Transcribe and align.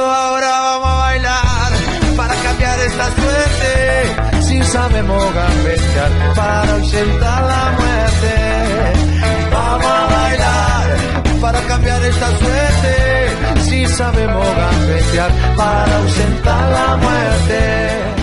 Ahora 0.00 0.48
vamos 0.48 0.88
a 0.88 0.96
bailar 0.98 1.72
para 2.16 2.34
cambiar 2.34 2.78
esta 2.80 3.04
suerte. 3.12 4.42
Si 4.42 4.62
sabemos 4.64 5.34
gambetear 5.34 6.34
para 6.34 6.74
ausentar 6.74 7.42
la 7.44 7.72
muerte. 7.78 8.34
Vamos 9.52 9.86
a 9.86 10.06
bailar 10.06 10.96
para 11.40 11.60
cambiar 11.62 12.02
esta 12.04 12.28
suerte. 12.38 13.62
Si 13.62 13.86
sabemos 13.86 14.46
gambetear 14.56 15.30
para 15.56 15.96
ausentar 15.98 16.72
la 16.72 16.96
muerte. 16.96 18.14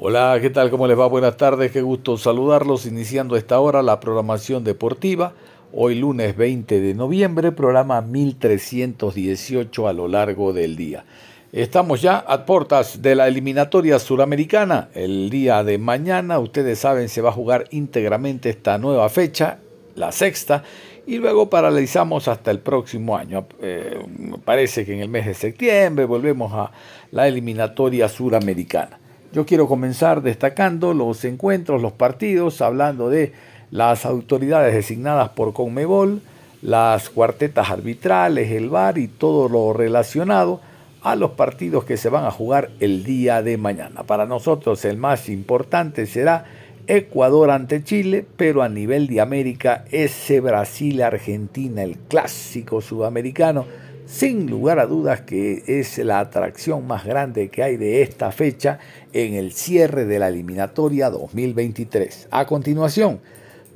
Hola, 0.00 0.38
¿qué 0.40 0.50
tal? 0.50 0.70
¿Cómo 0.70 0.86
les 0.86 0.98
va? 0.98 1.08
Buenas 1.08 1.36
tardes, 1.36 1.72
qué 1.72 1.82
gusto 1.82 2.16
saludarlos 2.16 2.86
iniciando 2.86 3.36
esta 3.36 3.58
hora 3.58 3.82
la 3.82 3.98
programación 3.98 4.62
deportiva 4.62 5.32
Hoy 5.70 5.96
lunes 5.96 6.34
20 6.34 6.80
de 6.80 6.94
noviembre, 6.94 7.52
programa 7.52 8.00
1318 8.00 9.86
a 9.86 9.92
lo 9.92 10.08
largo 10.08 10.54
del 10.54 10.76
día. 10.76 11.04
Estamos 11.52 12.00
ya 12.00 12.16
a 12.16 12.46
puertas 12.46 13.02
de 13.02 13.14
la 13.14 13.28
eliminatoria 13.28 13.98
suramericana. 13.98 14.88
El 14.94 15.28
día 15.28 15.62
de 15.64 15.76
mañana, 15.76 16.38
ustedes 16.38 16.78
saben, 16.78 17.10
se 17.10 17.20
va 17.20 17.28
a 17.28 17.34
jugar 17.34 17.66
íntegramente 17.70 18.48
esta 18.48 18.78
nueva 18.78 19.10
fecha, 19.10 19.58
la 19.94 20.10
sexta, 20.10 20.64
y 21.06 21.18
luego 21.18 21.50
paralizamos 21.50 22.28
hasta 22.28 22.50
el 22.50 22.60
próximo 22.60 23.18
año. 23.18 23.46
Eh, 23.60 24.00
parece 24.46 24.86
que 24.86 24.94
en 24.94 25.00
el 25.00 25.10
mes 25.10 25.26
de 25.26 25.34
septiembre 25.34 26.06
volvemos 26.06 26.50
a 26.54 26.72
la 27.10 27.28
eliminatoria 27.28 28.08
suramericana. 28.08 28.98
Yo 29.34 29.44
quiero 29.44 29.68
comenzar 29.68 30.22
destacando 30.22 30.94
los 30.94 31.22
encuentros, 31.26 31.82
los 31.82 31.92
partidos, 31.92 32.62
hablando 32.62 33.10
de 33.10 33.32
las 33.70 34.06
autoridades 34.06 34.74
designadas 34.74 35.30
por 35.30 35.52
Conmebol, 35.52 36.22
las 36.62 37.10
cuartetas 37.10 37.70
arbitrales, 37.70 38.50
el 38.50 38.68
VAR 38.68 38.98
y 38.98 39.08
todo 39.08 39.48
lo 39.48 39.72
relacionado 39.72 40.60
a 41.02 41.14
los 41.14 41.32
partidos 41.32 41.84
que 41.84 41.96
se 41.96 42.08
van 42.08 42.24
a 42.24 42.30
jugar 42.30 42.70
el 42.80 43.04
día 43.04 43.42
de 43.42 43.56
mañana. 43.56 44.02
Para 44.02 44.26
nosotros 44.26 44.84
el 44.84 44.96
más 44.96 45.28
importante 45.28 46.06
será 46.06 46.44
Ecuador 46.86 47.50
ante 47.50 47.84
Chile, 47.84 48.24
pero 48.36 48.62
a 48.62 48.68
nivel 48.68 49.06
de 49.06 49.20
América 49.20 49.84
ese 49.90 50.40
Brasil-Argentina, 50.40 51.82
el 51.82 51.98
clásico 51.98 52.80
sudamericano, 52.80 53.66
sin 54.06 54.48
lugar 54.48 54.78
a 54.78 54.86
dudas 54.86 55.20
que 55.20 55.62
es 55.66 55.98
la 55.98 56.18
atracción 56.18 56.86
más 56.86 57.04
grande 57.04 57.50
que 57.50 57.62
hay 57.62 57.76
de 57.76 58.00
esta 58.00 58.32
fecha 58.32 58.78
en 59.12 59.34
el 59.34 59.52
cierre 59.52 60.06
de 60.06 60.18
la 60.18 60.28
eliminatoria 60.28 61.10
2023. 61.10 62.28
A 62.30 62.46
continuación, 62.46 63.20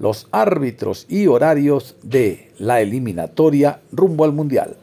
los 0.02 0.26
árbitros 0.32 1.06
y 1.08 1.28
horarios 1.28 1.94
de 2.02 2.52
la 2.58 2.80
eliminatoria 2.80 3.80
rumbo 3.92 4.24
al 4.24 4.32
Mundial. 4.32 4.76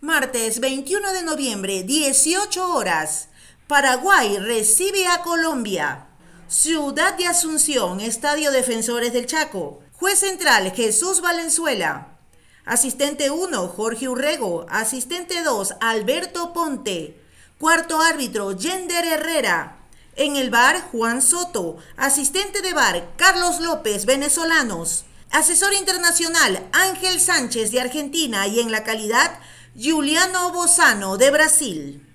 Martes 0.00 0.58
21 0.58 1.12
de 1.12 1.22
noviembre, 1.22 1.84
18 1.84 2.74
horas. 2.74 3.28
Paraguay 3.68 4.38
recibe 4.38 5.06
a 5.06 5.22
Colombia. 5.22 6.08
Ciudad 6.48 7.16
de 7.16 7.26
Asunción, 7.26 8.00
Estadio 8.00 8.50
Defensores 8.50 9.12
del 9.12 9.26
Chaco. 9.26 9.78
Juez 9.92 10.18
central 10.18 10.72
Jesús 10.72 11.20
Valenzuela. 11.20 12.18
Asistente 12.64 13.30
1, 13.30 13.68
Jorge 13.68 14.08
Urrego. 14.08 14.66
Asistente 14.68 15.44
2, 15.44 15.76
Alberto 15.80 16.52
Ponte. 16.52 17.20
Cuarto 17.56 18.00
árbitro, 18.00 18.50
Yender 18.50 19.04
Herrera. 19.04 19.81
En 20.14 20.36
el 20.36 20.50
bar, 20.50 20.88
Juan 20.92 21.22
Soto. 21.22 21.78
Asistente 21.96 22.60
de 22.60 22.74
bar, 22.74 23.08
Carlos 23.16 23.60
López, 23.60 24.04
venezolanos. 24.04 25.04
Asesor 25.30 25.72
internacional, 25.72 26.68
Ángel 26.72 27.18
Sánchez 27.18 27.70
de 27.70 27.80
Argentina. 27.80 28.46
Y 28.46 28.60
en 28.60 28.70
la 28.70 28.84
calidad, 28.84 29.38
Juliano 29.74 30.52
Bozano 30.52 31.16
de 31.16 31.30
Brasil. 31.30 32.06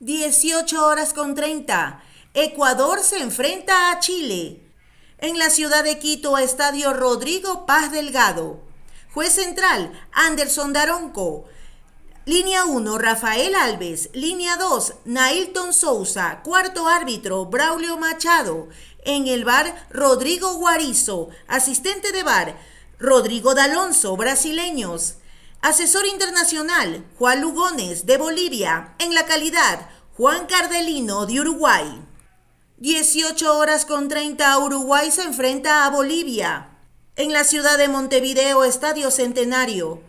18 0.00 0.84
horas 0.84 1.14
con 1.14 1.34
30. 1.34 2.02
Ecuador 2.34 3.02
se 3.02 3.20
enfrenta 3.20 3.90
a 3.90 4.00
Chile. 4.00 4.62
En 5.16 5.38
la 5.38 5.48
ciudad 5.48 5.82
de 5.82 5.98
Quito, 5.98 6.36
Estadio 6.36 6.92
Rodrigo 6.92 7.64
Paz 7.64 7.90
Delgado. 7.90 8.60
Juez 9.14 9.32
central, 9.32 9.92
Anderson 10.12 10.74
Daronco. 10.74 11.46
Línea 12.26 12.66
1, 12.66 12.98
Rafael 12.98 13.54
Alves. 13.54 14.10
Línea 14.12 14.56
2, 14.56 14.94
Nailton 15.06 15.72
Souza. 15.72 16.42
Cuarto 16.42 16.86
árbitro, 16.86 17.46
Braulio 17.46 17.96
Machado. 17.96 18.68
En 19.04 19.26
el 19.26 19.46
bar, 19.46 19.86
Rodrigo 19.90 20.54
Guarizo. 20.56 21.30
Asistente 21.48 22.12
de 22.12 22.22
bar, 22.22 22.58
Rodrigo 22.98 23.54
D'Alonso, 23.54 24.18
brasileños. 24.18 25.14
Asesor 25.62 26.04
internacional, 26.06 27.06
Juan 27.18 27.40
Lugones, 27.40 28.04
de 28.04 28.18
Bolivia. 28.18 28.94
En 28.98 29.14
la 29.14 29.24
calidad, 29.24 29.88
Juan 30.18 30.46
Cardelino, 30.46 31.24
de 31.24 31.40
Uruguay. 31.40 32.02
18 32.76 33.56
horas 33.56 33.86
con 33.86 34.08
30, 34.08 34.58
Uruguay 34.58 35.10
se 35.10 35.22
enfrenta 35.22 35.86
a 35.86 35.90
Bolivia. 35.90 36.68
En 37.16 37.32
la 37.32 37.44
ciudad 37.44 37.78
de 37.78 37.88
Montevideo, 37.88 38.64
Estadio 38.64 39.10
Centenario. 39.10 40.02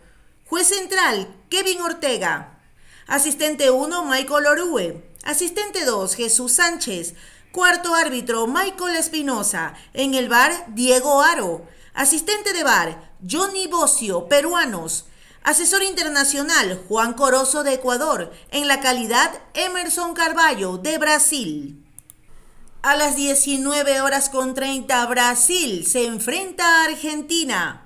Juez 0.46 0.68
central, 0.68 1.34
Kevin 1.52 1.82
Ortega. 1.82 2.58
Asistente 3.06 3.70
1, 3.70 4.06
Michael 4.06 4.46
Orue. 4.46 5.04
Asistente 5.22 5.84
2, 5.84 6.14
Jesús 6.14 6.54
Sánchez. 6.54 7.12
Cuarto 7.52 7.94
árbitro, 7.94 8.46
Michael 8.46 8.96
Espinosa. 8.96 9.74
En 9.92 10.14
el 10.14 10.30
bar, 10.30 10.64
Diego 10.68 11.20
Aro. 11.20 11.66
Asistente 11.92 12.54
de 12.54 12.64
bar, 12.64 13.12
Johnny 13.30 13.66
Bocio, 13.66 14.28
peruanos. 14.28 15.04
Asesor 15.42 15.82
internacional, 15.82 16.82
Juan 16.88 17.12
Corozo 17.12 17.64
de 17.64 17.74
Ecuador. 17.74 18.32
En 18.50 18.66
la 18.66 18.80
calidad, 18.80 19.30
Emerson 19.52 20.14
Carballo, 20.14 20.78
de 20.78 20.96
Brasil. 20.96 21.84
A 22.80 22.96
las 22.96 23.14
19 23.14 24.00
horas 24.00 24.30
con 24.30 24.54
30, 24.54 25.04
Brasil 25.04 25.86
se 25.86 26.06
enfrenta 26.06 26.64
a 26.64 26.84
Argentina. 26.86 27.81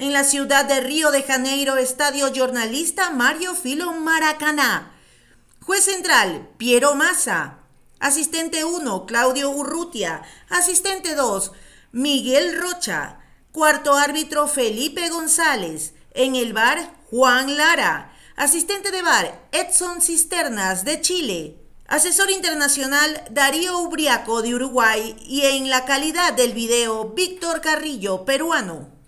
En 0.00 0.14
la 0.14 0.24
ciudad 0.24 0.64
de 0.64 0.80
Río 0.80 1.10
de 1.10 1.22
Janeiro, 1.22 1.76
estadio 1.76 2.32
jornalista 2.34 3.10
Mario 3.10 3.54
Filo 3.54 3.92
Maracaná. 3.92 4.92
Juez 5.60 5.84
central, 5.84 6.48
Piero 6.56 6.94
Massa. 6.94 7.58
Asistente 7.98 8.64
1, 8.64 9.04
Claudio 9.04 9.50
Urrutia. 9.50 10.22
Asistente 10.48 11.14
2, 11.14 11.52
Miguel 11.92 12.58
Rocha. 12.58 13.18
Cuarto 13.52 13.94
árbitro, 13.94 14.48
Felipe 14.48 15.10
González. 15.10 15.92
En 16.14 16.34
el 16.34 16.54
bar, 16.54 16.96
Juan 17.10 17.58
Lara. 17.58 18.16
Asistente 18.36 18.92
de 18.92 19.02
bar, 19.02 19.48
Edson 19.52 20.00
Cisternas, 20.00 20.86
de 20.86 21.02
Chile. 21.02 21.58
Asesor 21.88 22.30
internacional, 22.30 23.22
Darío 23.32 23.78
Ubriaco, 23.80 24.40
de 24.40 24.54
Uruguay. 24.54 25.14
Y 25.26 25.42
en 25.42 25.68
la 25.68 25.84
calidad 25.84 26.32
del 26.32 26.54
video, 26.54 27.10
Víctor 27.10 27.60
Carrillo, 27.60 28.24
peruano. 28.24 28.99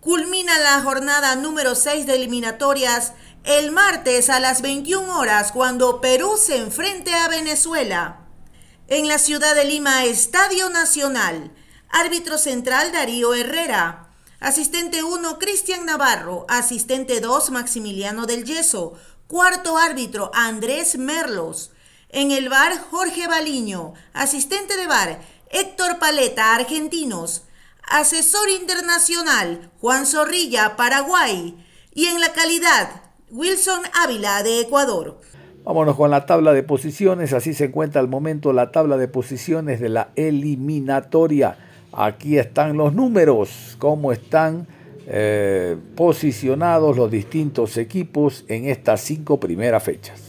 Culmina 0.00 0.56
la 0.60 0.80
jornada 0.82 1.34
número 1.34 1.74
6 1.74 2.06
de 2.06 2.14
eliminatorias 2.14 3.14
el 3.42 3.72
martes 3.72 4.30
a 4.30 4.38
las 4.38 4.62
21 4.62 5.18
horas 5.18 5.50
cuando 5.50 6.00
Perú 6.00 6.36
se 6.36 6.58
enfrente 6.58 7.12
a 7.14 7.26
Venezuela. 7.26 8.20
En 8.86 9.08
la 9.08 9.18
ciudad 9.18 9.56
de 9.56 9.64
Lima, 9.64 10.04
Estadio 10.04 10.70
Nacional. 10.70 11.52
Árbitro 11.88 12.38
central 12.38 12.92
Darío 12.92 13.34
Herrera. 13.34 14.10
Asistente 14.38 15.02
1 15.02 15.38
Cristian 15.40 15.84
Navarro. 15.84 16.46
Asistente 16.48 17.20
2 17.20 17.50
Maximiliano 17.50 18.26
del 18.26 18.44
Yeso. 18.44 18.92
Cuarto 19.26 19.78
árbitro 19.78 20.30
Andrés 20.32 20.96
Merlos. 20.96 21.72
En 22.08 22.30
el 22.30 22.48
bar 22.48 22.78
Jorge 22.90 23.26
Baliño. 23.26 23.94
Asistente 24.12 24.76
de 24.76 24.86
bar 24.86 25.20
Héctor 25.50 25.98
Paleta, 25.98 26.54
argentinos. 26.54 27.42
Asesor 27.90 28.48
internacional, 28.50 29.70
Juan 29.80 30.06
Zorrilla, 30.06 30.76
Paraguay. 30.76 31.56
Y 31.94 32.04
en 32.06 32.20
la 32.20 32.32
calidad, 32.32 33.02
Wilson 33.30 33.80
Ávila 34.04 34.42
de 34.42 34.60
Ecuador. 34.60 35.20
Vámonos 35.64 35.96
con 35.96 36.10
la 36.10 36.24
tabla 36.24 36.52
de 36.52 36.62
posiciones, 36.62 37.32
así 37.32 37.54
se 37.54 37.66
encuentra 37.66 38.00
al 38.00 38.08
momento 38.08 38.52
la 38.52 38.70
tabla 38.72 38.96
de 38.96 39.08
posiciones 39.08 39.80
de 39.80 39.88
la 39.88 40.10
eliminatoria. 40.16 41.58
Aquí 41.92 42.38
están 42.38 42.76
los 42.76 42.94
números, 42.94 43.76
cómo 43.78 44.12
están 44.12 44.66
eh, 45.06 45.76
posicionados 45.96 46.96
los 46.96 47.10
distintos 47.10 47.76
equipos 47.78 48.44
en 48.48 48.66
estas 48.66 49.00
cinco 49.00 49.40
primeras 49.40 49.82
fechas. 49.82 50.27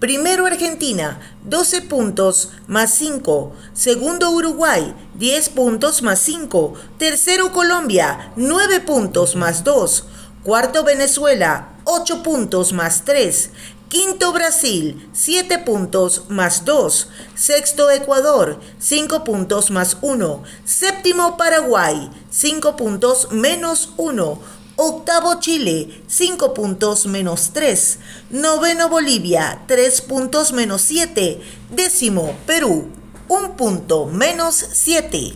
Primero 0.00 0.44
Argentina, 0.44 1.18
12 1.44 1.80
puntos 1.82 2.50
más 2.66 2.92
5. 2.96 3.54
Segundo 3.72 4.30
Uruguay, 4.30 4.94
10 5.14 5.48
puntos 5.48 6.02
más 6.02 6.18
5. 6.18 6.74
Tercero 6.98 7.50
Colombia, 7.50 8.30
9 8.36 8.80
puntos 8.80 9.36
más 9.36 9.64
2. 9.64 10.04
Cuarto 10.42 10.84
Venezuela, 10.84 11.78
8 11.84 12.22
puntos 12.22 12.74
más 12.74 13.06
3. 13.06 13.50
Quinto 13.88 14.32
Brasil, 14.32 15.08
7 15.14 15.60
puntos 15.60 16.24
más 16.28 16.66
2. 16.66 17.08
Sexto 17.34 17.90
Ecuador, 17.90 18.60
5 18.78 19.24
puntos 19.24 19.70
más 19.70 19.96
1. 20.02 20.42
Séptimo 20.66 21.38
Paraguay, 21.38 22.10
5 22.28 22.76
puntos 22.76 23.28
menos 23.32 23.94
1. 23.96 24.38
Octavo 24.78 25.40
Chile, 25.40 25.88
5 26.06 26.52
puntos 26.52 27.06
menos 27.06 27.52
3. 27.54 27.98
Noveno 28.28 28.90
Bolivia, 28.90 29.62
3 29.66 30.02
puntos 30.02 30.52
menos 30.52 30.82
7. 30.82 31.40
Décimo 31.70 32.34
Perú, 32.46 32.88
1 33.28 33.56
punto 33.56 34.04
menos 34.04 34.54
7. 34.54 35.32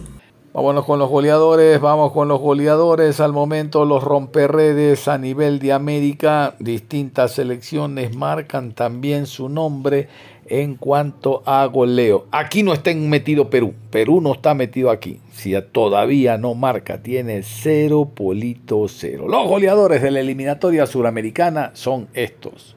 Vámonos 0.52 0.84
con 0.84 0.98
los 0.98 1.08
goleadores, 1.08 1.80
vamos 1.80 2.12
con 2.12 2.28
los 2.28 2.38
goleadores. 2.38 3.18
Al 3.20 3.32
momento 3.32 3.86
los 3.86 4.04
romperredes 4.04 5.08
a 5.08 5.16
nivel 5.16 5.58
de 5.58 5.72
América, 5.72 6.54
distintas 6.58 7.32
selecciones 7.32 8.14
marcan 8.14 8.72
también 8.72 9.26
su 9.26 9.48
nombre 9.48 10.10
en 10.50 10.74
cuanto 10.74 11.42
a 11.46 11.64
goleo. 11.66 12.26
Aquí 12.32 12.62
no 12.62 12.74
está 12.74 12.92
metido 12.92 13.48
Perú, 13.48 13.74
Perú 13.90 14.20
no 14.20 14.34
está 14.34 14.52
metido 14.52 14.90
aquí. 14.90 15.20
Si 15.32 15.54
todavía 15.72 16.36
no 16.36 16.54
marca, 16.54 17.02
tiene 17.02 17.42
cero 17.42 18.10
polito 18.14 18.86
cero. 18.88 19.26
Los 19.28 19.48
goleadores 19.48 20.02
de 20.02 20.10
la 20.10 20.20
eliminatoria 20.20 20.86
suramericana 20.86 21.70
son 21.74 22.08
estos. 22.12 22.76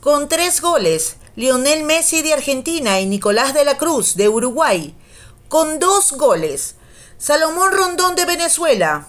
Con 0.00 0.28
tres 0.28 0.60
goles, 0.62 1.18
Lionel 1.36 1.84
Messi 1.84 2.22
de 2.22 2.32
Argentina 2.32 3.00
y 3.00 3.06
Nicolás 3.06 3.52
de 3.52 3.64
la 3.64 3.76
Cruz 3.76 4.16
de 4.16 4.28
Uruguay. 4.28 4.94
Con 5.48 5.78
dos 5.78 6.12
goles, 6.12 6.76
Salomón 7.18 7.72
Rondón 7.72 8.14
de 8.14 8.24
Venezuela, 8.24 9.08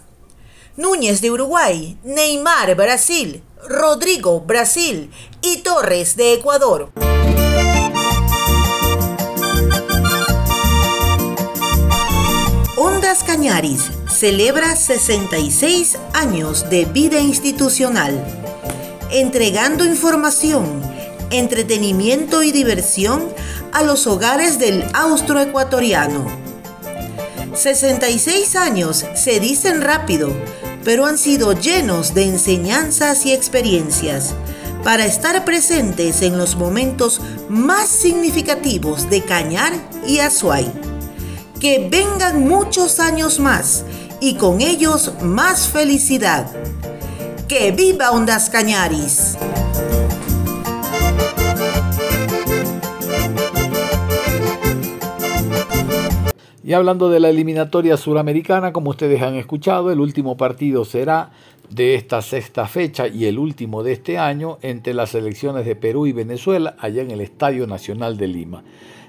Núñez 0.75 1.21
de 1.21 1.31
Uruguay, 1.31 1.97
Neymar 2.03 2.75
Brasil, 2.75 3.43
Rodrigo 3.67 4.41
Brasil 4.41 5.11
y 5.41 5.57
Torres 5.57 6.15
de 6.17 6.33
Ecuador. 6.33 7.04
Cañaris 13.23 13.91
celebra 14.09 14.75
66 14.75 15.97
años 16.13 16.69
de 16.69 16.85
vida 16.85 17.19
institucional, 17.19 18.23
entregando 19.11 19.85
información, 19.85 20.81
entretenimiento 21.31 22.43
y 22.43 22.51
diversión 22.51 23.23
a 23.71 23.83
los 23.83 24.07
hogares 24.07 24.59
del 24.59 24.83
austroecuatoriano 24.93 26.45
66 27.55 28.55
años 28.55 29.05
se 29.15 29.39
dicen 29.39 29.81
rápido, 29.81 30.29
pero 30.83 31.05
han 31.05 31.17
sido 31.17 31.53
llenos 31.53 32.13
de 32.13 32.23
enseñanzas 32.23 33.25
y 33.25 33.33
experiencias 33.33 34.35
para 34.83 35.05
estar 35.05 35.45
presentes 35.45 36.21
en 36.21 36.37
los 36.37 36.55
momentos 36.57 37.21
más 37.49 37.87
significativos 37.87 39.09
de 39.09 39.23
Cañar 39.23 39.73
y 40.05 40.19
Azuay. 40.19 40.94
Que 41.59 41.87
vengan 41.89 42.47
muchos 42.47 42.99
años 42.99 43.39
más 43.39 43.85
y 44.19 44.35
con 44.35 44.61
ellos 44.61 45.13
más 45.21 45.67
felicidad. 45.67 46.47
¡Que 47.47 47.71
viva 47.71 48.11
Ondas 48.11 48.49
Cañaris! 48.49 49.37
Y 56.63 56.73
hablando 56.73 57.09
de 57.09 57.19
la 57.19 57.29
eliminatoria 57.29 57.95
suramericana, 57.95 58.73
como 58.73 58.89
ustedes 58.89 59.21
han 59.21 59.35
escuchado, 59.35 59.91
el 59.91 59.99
último 59.99 60.35
partido 60.35 60.83
será 60.83 61.29
de 61.69 61.93
esta 61.93 62.21
sexta 62.23 62.67
fecha 62.67 63.07
y 63.07 63.25
el 63.25 63.37
último 63.37 63.83
de 63.83 63.91
este 63.93 64.17
año 64.17 64.57
entre 64.63 64.95
las 64.95 65.11
selecciones 65.11 65.65
de 65.65 65.75
Perú 65.75 66.07
y 66.07 66.11
Venezuela 66.11 66.75
allá 66.79 67.03
en 67.03 67.11
el 67.11 67.21
Estadio 67.21 67.67
Nacional 67.67 68.17
de 68.17 68.27
Lima. 68.27 68.63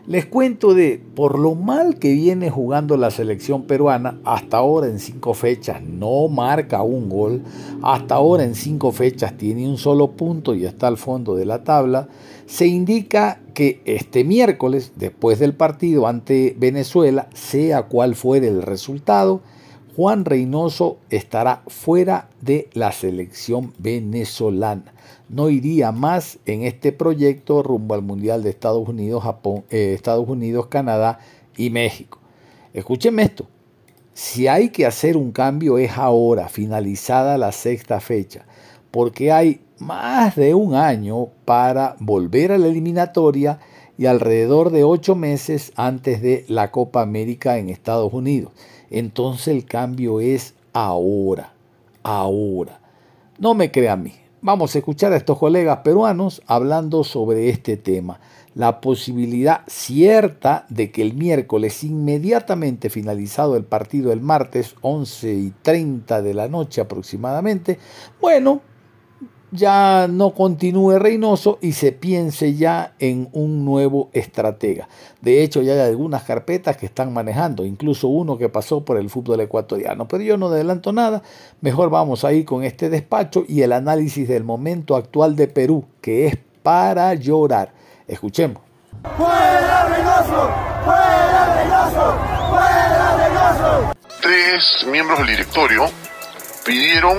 Les 0.07 0.25
cuento 0.25 0.73
de 0.73 1.03
por 1.17 1.39
lo 1.39 1.55
mal 1.55 1.99
que 1.99 2.13
viene 2.13 2.49
jugando 2.51 2.97
la 2.97 3.11
selección 3.11 3.65
peruana, 3.65 4.21
hasta 4.25 4.59
ahora 4.59 4.87
en 4.87 5.01
cinco 5.01 5.35
fechas 5.35 5.83
no 5.83 6.29
marca 6.29 6.83
un 6.83 7.09
gol, 7.09 7.43
hasta 7.83 8.15
ahora 8.15 8.45
en 8.45 8.55
cinco 8.55 8.93
fechas 8.93 9.37
tiene 9.37 9.69
un 9.69 9.79
solo 9.79 10.13
punto 10.13 10.55
y 10.55 10.65
está 10.65 10.87
al 10.87 10.97
fondo 10.97 11.35
de 11.35 11.47
la 11.47 11.65
tabla 11.65 12.09
se 12.47 12.67
indica 12.67 13.41
que 13.55 13.81
este 13.85 14.25
miércoles, 14.25 14.93
después 14.95 15.39
del 15.39 15.55
partido 15.55 16.07
ante 16.07 16.55
Venezuela, 16.57 17.29
sea 17.35 17.83
cual 17.85 18.15
fuere 18.15 18.49
el 18.49 18.63
resultado, 18.63 19.43
Juan 19.97 20.25
Reynoso 20.25 20.99
estará 21.11 21.63
fuera 21.67 22.29
de 22.41 22.69
la 22.73 22.93
selección 22.93 23.73
venezolana. 23.79 24.93
No 25.29 25.51
iría 25.51 25.91
más 25.93 26.39
en 26.47 26.63
este 26.63 26.93
proyecto 26.93 27.63
rumbo 27.63 27.95
al 27.95 28.03
Mundial 28.03 28.43
de 28.43 28.51
Estados 28.51 28.89
Unidos, 28.89 29.25
Japón, 29.25 29.65
eh, 29.71 29.93
Estados 29.95 30.29
Unidos, 30.29 30.67
Canadá 30.69 31.19
y 31.57 31.71
México. 31.71 32.19
Escúchenme 32.73 33.23
esto. 33.23 33.47
Si 34.15 34.47
hay 34.49 34.71
que 34.71 34.87
hacer 34.87 35.17
un 35.17 35.33
cambio 35.33 35.79
es 35.79 35.99
ahora, 35.99 36.49
finalizada 36.49 37.37
la 37.37 37.53
sexta 37.53 38.01
fecha, 38.01 38.47
porque 38.91 39.33
hay 39.33 39.61
más 39.79 40.37
de 40.37 40.55
un 40.55 40.75
año 40.75 41.29
para 41.45 41.97
volver 41.99 42.53
a 42.53 42.59
la 42.59 42.69
eliminatoria 42.69 43.59
y 43.99 44.07
alrededor 44.07 44.71
de 44.71 44.85
ocho 44.85 45.15
meses 45.15 45.73
antes 45.77 46.23
de 46.23 46.45
la 46.49 46.71
Copa 46.71 47.03
América 47.03 47.59
en 47.59 47.69
Estados 47.69 48.13
Unidos. 48.13 48.53
Entonces 48.91 49.49
el 49.49 49.65
cambio 49.65 50.21
es 50.21 50.55
ahora, 50.73 51.53
ahora. 52.03 52.81
No 53.39 53.55
me 53.55 53.71
crea 53.71 53.95
a 53.95 53.97
mí. 53.97 54.13
Vamos 54.47 54.77
a 54.77 54.79
escuchar 54.79 55.13
a 55.13 55.17
estos 55.17 55.39
colegas 55.39 55.79
peruanos 55.79 56.41
hablando 56.47 57.03
sobre 57.03 57.49
este 57.49 57.77
tema. 57.77 58.21
La 58.55 58.81
posibilidad 58.81 59.63
cierta 59.67 60.67
de 60.69 60.93
que 60.93 61.03
el 61.03 61.15
miércoles, 61.15 61.83
inmediatamente 61.83 62.89
finalizado 62.89 63.57
el 63.57 63.65
partido 63.65 64.13
el 64.13 64.21
martes, 64.21 64.77
11 64.83 65.35
y 65.35 65.53
30 65.63 66.23
de 66.23 66.33
la 66.33 66.47
noche 66.47 66.81
aproximadamente, 66.81 67.81
bueno, 68.21 68.61
ya 69.51 70.07
no 70.09 70.31
continúe 70.31 70.99
Reynoso 70.99 71.59
y 71.61 71.73
se 71.73 71.93
piense 71.93 72.55
ya 72.55 72.95
en 72.99 73.29
un 73.33 73.65
nuevo 73.65 74.11
estratega. 74.13 74.89
De 75.21 75.43
hecho, 75.43 75.63
ya 75.63 75.75
hay 75.75 75.81
algunas 75.81 76.25
carpetas 76.25 76.77
que 76.77 76.87
están 76.87 77.13
manejando, 77.13 77.65
incluso 77.65 78.09
uno 78.09 78.39
que 78.39 78.49
pasó 78.49 78.85
por 78.85 78.97
el 78.97 79.11
fútbol 79.11 79.41
ecuatoriano. 79.41 80.09
Pero 80.09 80.23
yo 80.23 80.37
no 80.37 80.49
adelanto 80.49 80.93
nada, 80.93 81.23
mejor 81.61 81.91
vamos 81.91 82.25
a 82.25 82.33
ir 82.33 82.45
con 82.45 82.65
este 82.65 82.91
despacho 82.91 83.45
y 83.49 83.63
el 83.63 83.73
análisis 83.73 84.29
del 84.29 84.45
momento 84.45 84.97
actual 84.97 85.37
de 85.37 85.49
Perú, 85.49 85.85
que 86.01 86.27
es 86.27 86.37
para 86.63 87.15
llorar. 87.15 87.73
Escuchemos. 88.07 88.63
¡Fuera 89.17 89.89
Reynoso! 89.89 90.51
¡Fuera 90.85 91.55
Reynoso! 91.57 92.15
¡Fuera 92.51 93.29
Reynoso! 93.29 93.93
Tres 94.21 94.87
miembros 94.91 95.19
del 95.19 95.29
directorio 95.29 95.85
pidieron 96.65 97.19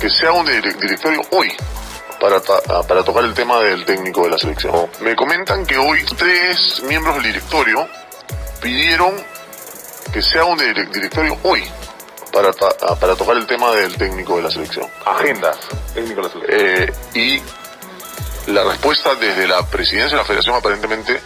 que 0.00 0.08
sea 0.08 0.32
un 0.32 0.46
directorio 0.46 1.20
hoy 1.32 1.52
para, 2.18 2.40
para 2.40 3.04
tocar 3.04 3.24
el 3.24 3.34
tema 3.34 3.60
del 3.60 3.84
técnico 3.84 4.24
de 4.24 4.30
la 4.30 4.38
selección. 4.38 4.88
Me 5.00 5.14
comentan 5.14 5.66
que 5.66 5.76
hoy 5.76 6.04
tres 6.16 6.82
miembros 6.84 7.16
del 7.16 7.24
directorio 7.24 7.86
pidieron 8.62 9.14
que 10.10 10.22
sea 10.22 10.44
un 10.46 10.58
directorio 10.58 11.36
hoy 11.42 11.62
para, 12.32 12.50
para 12.98 13.14
tocar 13.14 13.36
el 13.36 13.46
tema 13.46 13.72
del 13.72 13.96
técnico 13.96 14.36
de 14.36 14.42
la 14.44 14.50
selección. 14.50 14.86
Agendas, 15.04 15.58
técnico 15.92 16.22
de 16.22 16.28
la 16.28 16.32
selección. 16.32 16.60
Eh, 16.60 17.42
y 18.46 18.52
la 18.52 18.64
respuesta 18.64 19.14
desde 19.16 19.46
la 19.46 19.66
presidencia 19.66 20.16
de 20.16 20.22
la 20.22 20.24
federación 20.24 20.56
aparentemente 20.56 21.20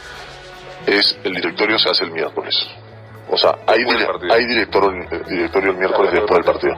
es 0.87 1.17
el 1.23 1.33
directorio 1.33 1.79
se 1.79 1.91
hace 1.91 2.05
el 2.05 2.11
miércoles. 2.11 2.57
O 3.31 3.39
sea, 3.39 3.57
hay, 3.69 3.85
hay 4.31 4.47
directorio, 4.47 5.09
directorio 5.29 5.71
el 5.71 5.77
miércoles 5.77 6.13
después 6.13 6.39
del 6.39 6.45
partido 6.45 6.77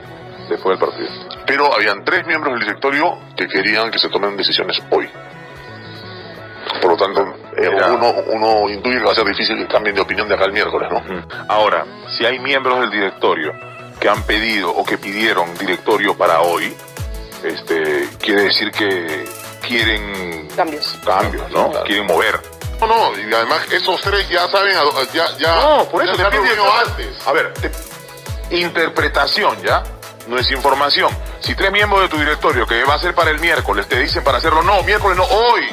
después 0.49 0.79
del 0.79 0.89
partido. 0.89 1.09
Pero 1.45 1.73
habían 1.73 2.03
tres 2.03 2.25
miembros 2.25 2.53
del 2.53 2.61
directorio 2.63 3.17
que 3.35 3.47
querían 3.47 3.89
que 3.91 3.99
se 3.99 4.09
tomen 4.09 4.35
decisiones 4.37 4.81
hoy. 4.91 5.09
Por 6.81 6.91
lo 6.91 6.97
tanto, 6.97 7.21
eh, 7.57 7.69
uno, 7.69 8.13
uno 8.27 8.69
intuye 8.69 8.97
que 8.99 9.05
va 9.05 9.11
a 9.11 9.15
ser 9.15 9.25
difícil 9.25 9.57
que 9.57 9.67
cambien 9.67 9.95
de 9.95 10.01
opinión 10.01 10.27
de 10.27 10.35
acá 10.35 10.45
el 10.45 10.51
miércoles, 10.51 10.89
¿no? 10.91 11.01
Ahora, 11.47 11.85
si 12.17 12.25
hay 12.25 12.39
miembros 12.39 12.81
del 12.81 12.91
directorio 12.91 13.53
que 13.99 14.09
han 14.09 14.21
pedido 14.23 14.69
o 14.71 14.85
que 14.85 14.97
pidieron 14.97 15.53
directorio 15.57 16.15
para 16.17 16.41
hoy, 16.41 16.75
este, 17.43 18.07
quiere 18.19 18.43
decir 18.43 18.71
que 18.71 19.25
quieren 19.65 20.47
Cambios. 20.55 20.99
cambios, 21.05 21.49
¿no? 21.51 21.71
Quieren 21.83 22.05
mover. 22.05 22.39
No, 22.81 22.85
no, 22.85 23.17
y 23.17 23.33
además 23.33 23.65
esos 23.71 23.99
tres 24.01 24.29
ya 24.29 24.47
saben, 24.49 24.75
ya, 25.13 25.25
ya, 25.39 25.55
No, 25.55 25.85
por 25.89 26.03
eso 26.03 26.13
ya 26.15 26.25
de 26.25 26.29
reunido 26.29 26.63
antes. 26.73 27.07
antes. 27.07 27.27
A 27.27 27.31
ver, 27.31 27.53
te- 27.53 27.71
interpretación, 28.59 29.57
¿ya? 29.63 29.83
No 30.27 30.37
es 30.37 30.49
información. 30.51 31.15
Si 31.39 31.55
tres 31.55 31.71
miembros 31.71 32.01
de 32.01 32.09
tu 32.09 32.17
directorio 32.17 32.65
que 32.67 32.83
va 32.83 32.95
a 32.95 32.99
ser 32.99 33.15
para 33.15 33.31
el 33.31 33.39
miércoles 33.39 33.87
te 33.87 33.97
dicen 33.99 34.23
para 34.23 34.37
hacerlo, 34.39 34.61
no, 34.63 34.83
miércoles 34.83 35.17
no, 35.17 35.23
hoy. 35.23 35.63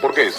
¿Por 0.00 0.12
qué 0.14 0.28
es? 0.28 0.34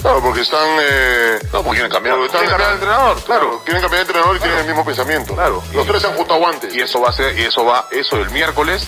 Claro, 0.00 0.20
porque 0.22 0.42
están... 0.42 0.68
Eh, 0.80 1.38
No, 1.52 1.62
porque 1.64 1.80
quieren 1.80 1.90
cambiar, 1.90 2.14
porque 2.14 2.26
están- 2.26 2.40
quieren 2.42 2.50
cambiar 2.50 2.68
de 2.70 2.74
entrenador, 2.76 3.22
claro. 3.24 3.62
Quieren 3.64 3.82
cambiar 3.82 4.04
de 4.04 4.06
entrenador 4.12 4.36
y 4.36 4.38
tienen 4.40 4.58
el 4.60 4.66
mismo 4.66 4.84
pensamiento. 4.84 5.34
Claro. 5.34 5.62
Los 5.72 5.84
Y- 5.84 5.88
tres 5.88 6.04
han 6.04 6.14
juntado 6.14 6.46
antes. 6.46 6.72
Y 6.74 6.80
eso 6.80 7.00
va 7.00 7.08
a 7.08 7.12
ser, 7.12 7.36
y 7.36 7.42
eso 7.42 7.64
va, 7.64 7.88
eso 7.90 8.16
del 8.18 8.30
miércoles 8.30 8.86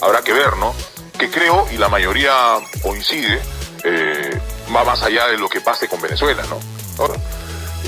habrá 0.00 0.22
que 0.22 0.32
ver, 0.32 0.56
¿no? 0.56 0.72
Que 1.18 1.28
creo, 1.30 1.66
y 1.72 1.76
la 1.76 1.88
mayoría 1.88 2.32
coincide, 2.82 3.42
eh, 3.82 4.40
va 4.74 4.84
más 4.84 5.02
allá 5.02 5.26
de 5.26 5.36
lo 5.38 5.48
que 5.48 5.60
pase 5.60 5.88
con 5.88 6.00
Venezuela, 6.00 6.44
¿no? 6.48 6.60
Ahora, 7.00 7.14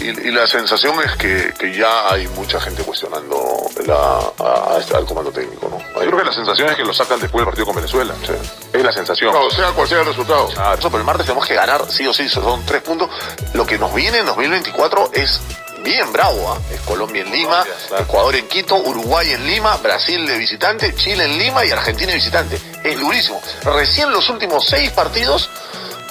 y, 0.00 0.28
y 0.28 0.30
la 0.30 0.46
sensación 0.46 0.94
es 1.04 1.12
que, 1.16 1.52
que 1.58 1.76
ya 1.76 2.10
hay 2.12 2.26
mucha 2.28 2.60
gente 2.60 2.82
cuestionando 2.82 3.66
la, 3.86 3.94
a- 4.38 4.74
a 4.74 4.78
este- 4.78 4.96
al 4.96 5.04
comando 5.06 5.30
técnico, 5.32 5.68
¿no? 5.68 5.78
Yo 5.78 6.06
creo 6.10 6.18
que 6.18 6.24
la 6.24 6.32
sensación 6.32 6.68
es 6.70 6.76
que 6.76 6.84
lo 6.84 6.92
sacan 6.94 7.18
después 7.20 7.40
del 7.40 7.46
partido 7.46 7.66
con 7.66 7.76
Venezuela. 7.76 8.14
Es 8.72 8.82
la 8.82 8.92
sensación. 8.92 9.32
No, 9.32 9.50
sea 9.50 9.70
cual 9.72 9.88
sea 9.88 10.00
el 10.00 10.06
resultado. 10.06 10.48
Ah, 10.56 10.74
Eso, 10.78 10.88
pero 10.90 10.98
el 11.00 11.04
martes 11.06 11.26
tenemos 11.26 11.46
que 11.46 11.54
ganar, 11.54 11.82
sí 11.90 12.06
o 12.06 12.12
sí, 12.12 12.28
son 12.28 12.64
tres 12.66 12.82
puntos. 12.82 13.08
Lo 13.54 13.66
que 13.66 13.78
nos 13.78 13.92
viene 13.94 14.18
en 14.18 14.26
2024 14.26 15.10
es 15.14 15.40
bien 15.82 16.12
bravo, 16.12 16.52
¿ah? 16.52 16.58
Es 16.72 16.80
Colombia 16.82 17.22
en 17.22 17.30
Lima, 17.32 17.60
Colombia, 17.60 17.74
claro. 17.88 18.04
Ecuador 18.04 18.36
en 18.36 18.48
Quito, 18.48 18.76
Uruguay 18.76 19.30
en 19.32 19.46
Lima, 19.46 19.76
Brasil 19.78 20.26
de 20.26 20.36
visitante, 20.36 20.94
Chile 20.94 21.24
en 21.24 21.38
Lima 21.38 21.64
y 21.64 21.70
Argentina 21.70 22.08
de 22.10 22.16
visitante. 22.16 22.60
Es 22.84 22.98
durísimo. 23.00 23.40
Recién 23.64 24.10
los 24.12 24.28
últimos 24.28 24.66
seis 24.66 24.90
partidos, 24.90 25.48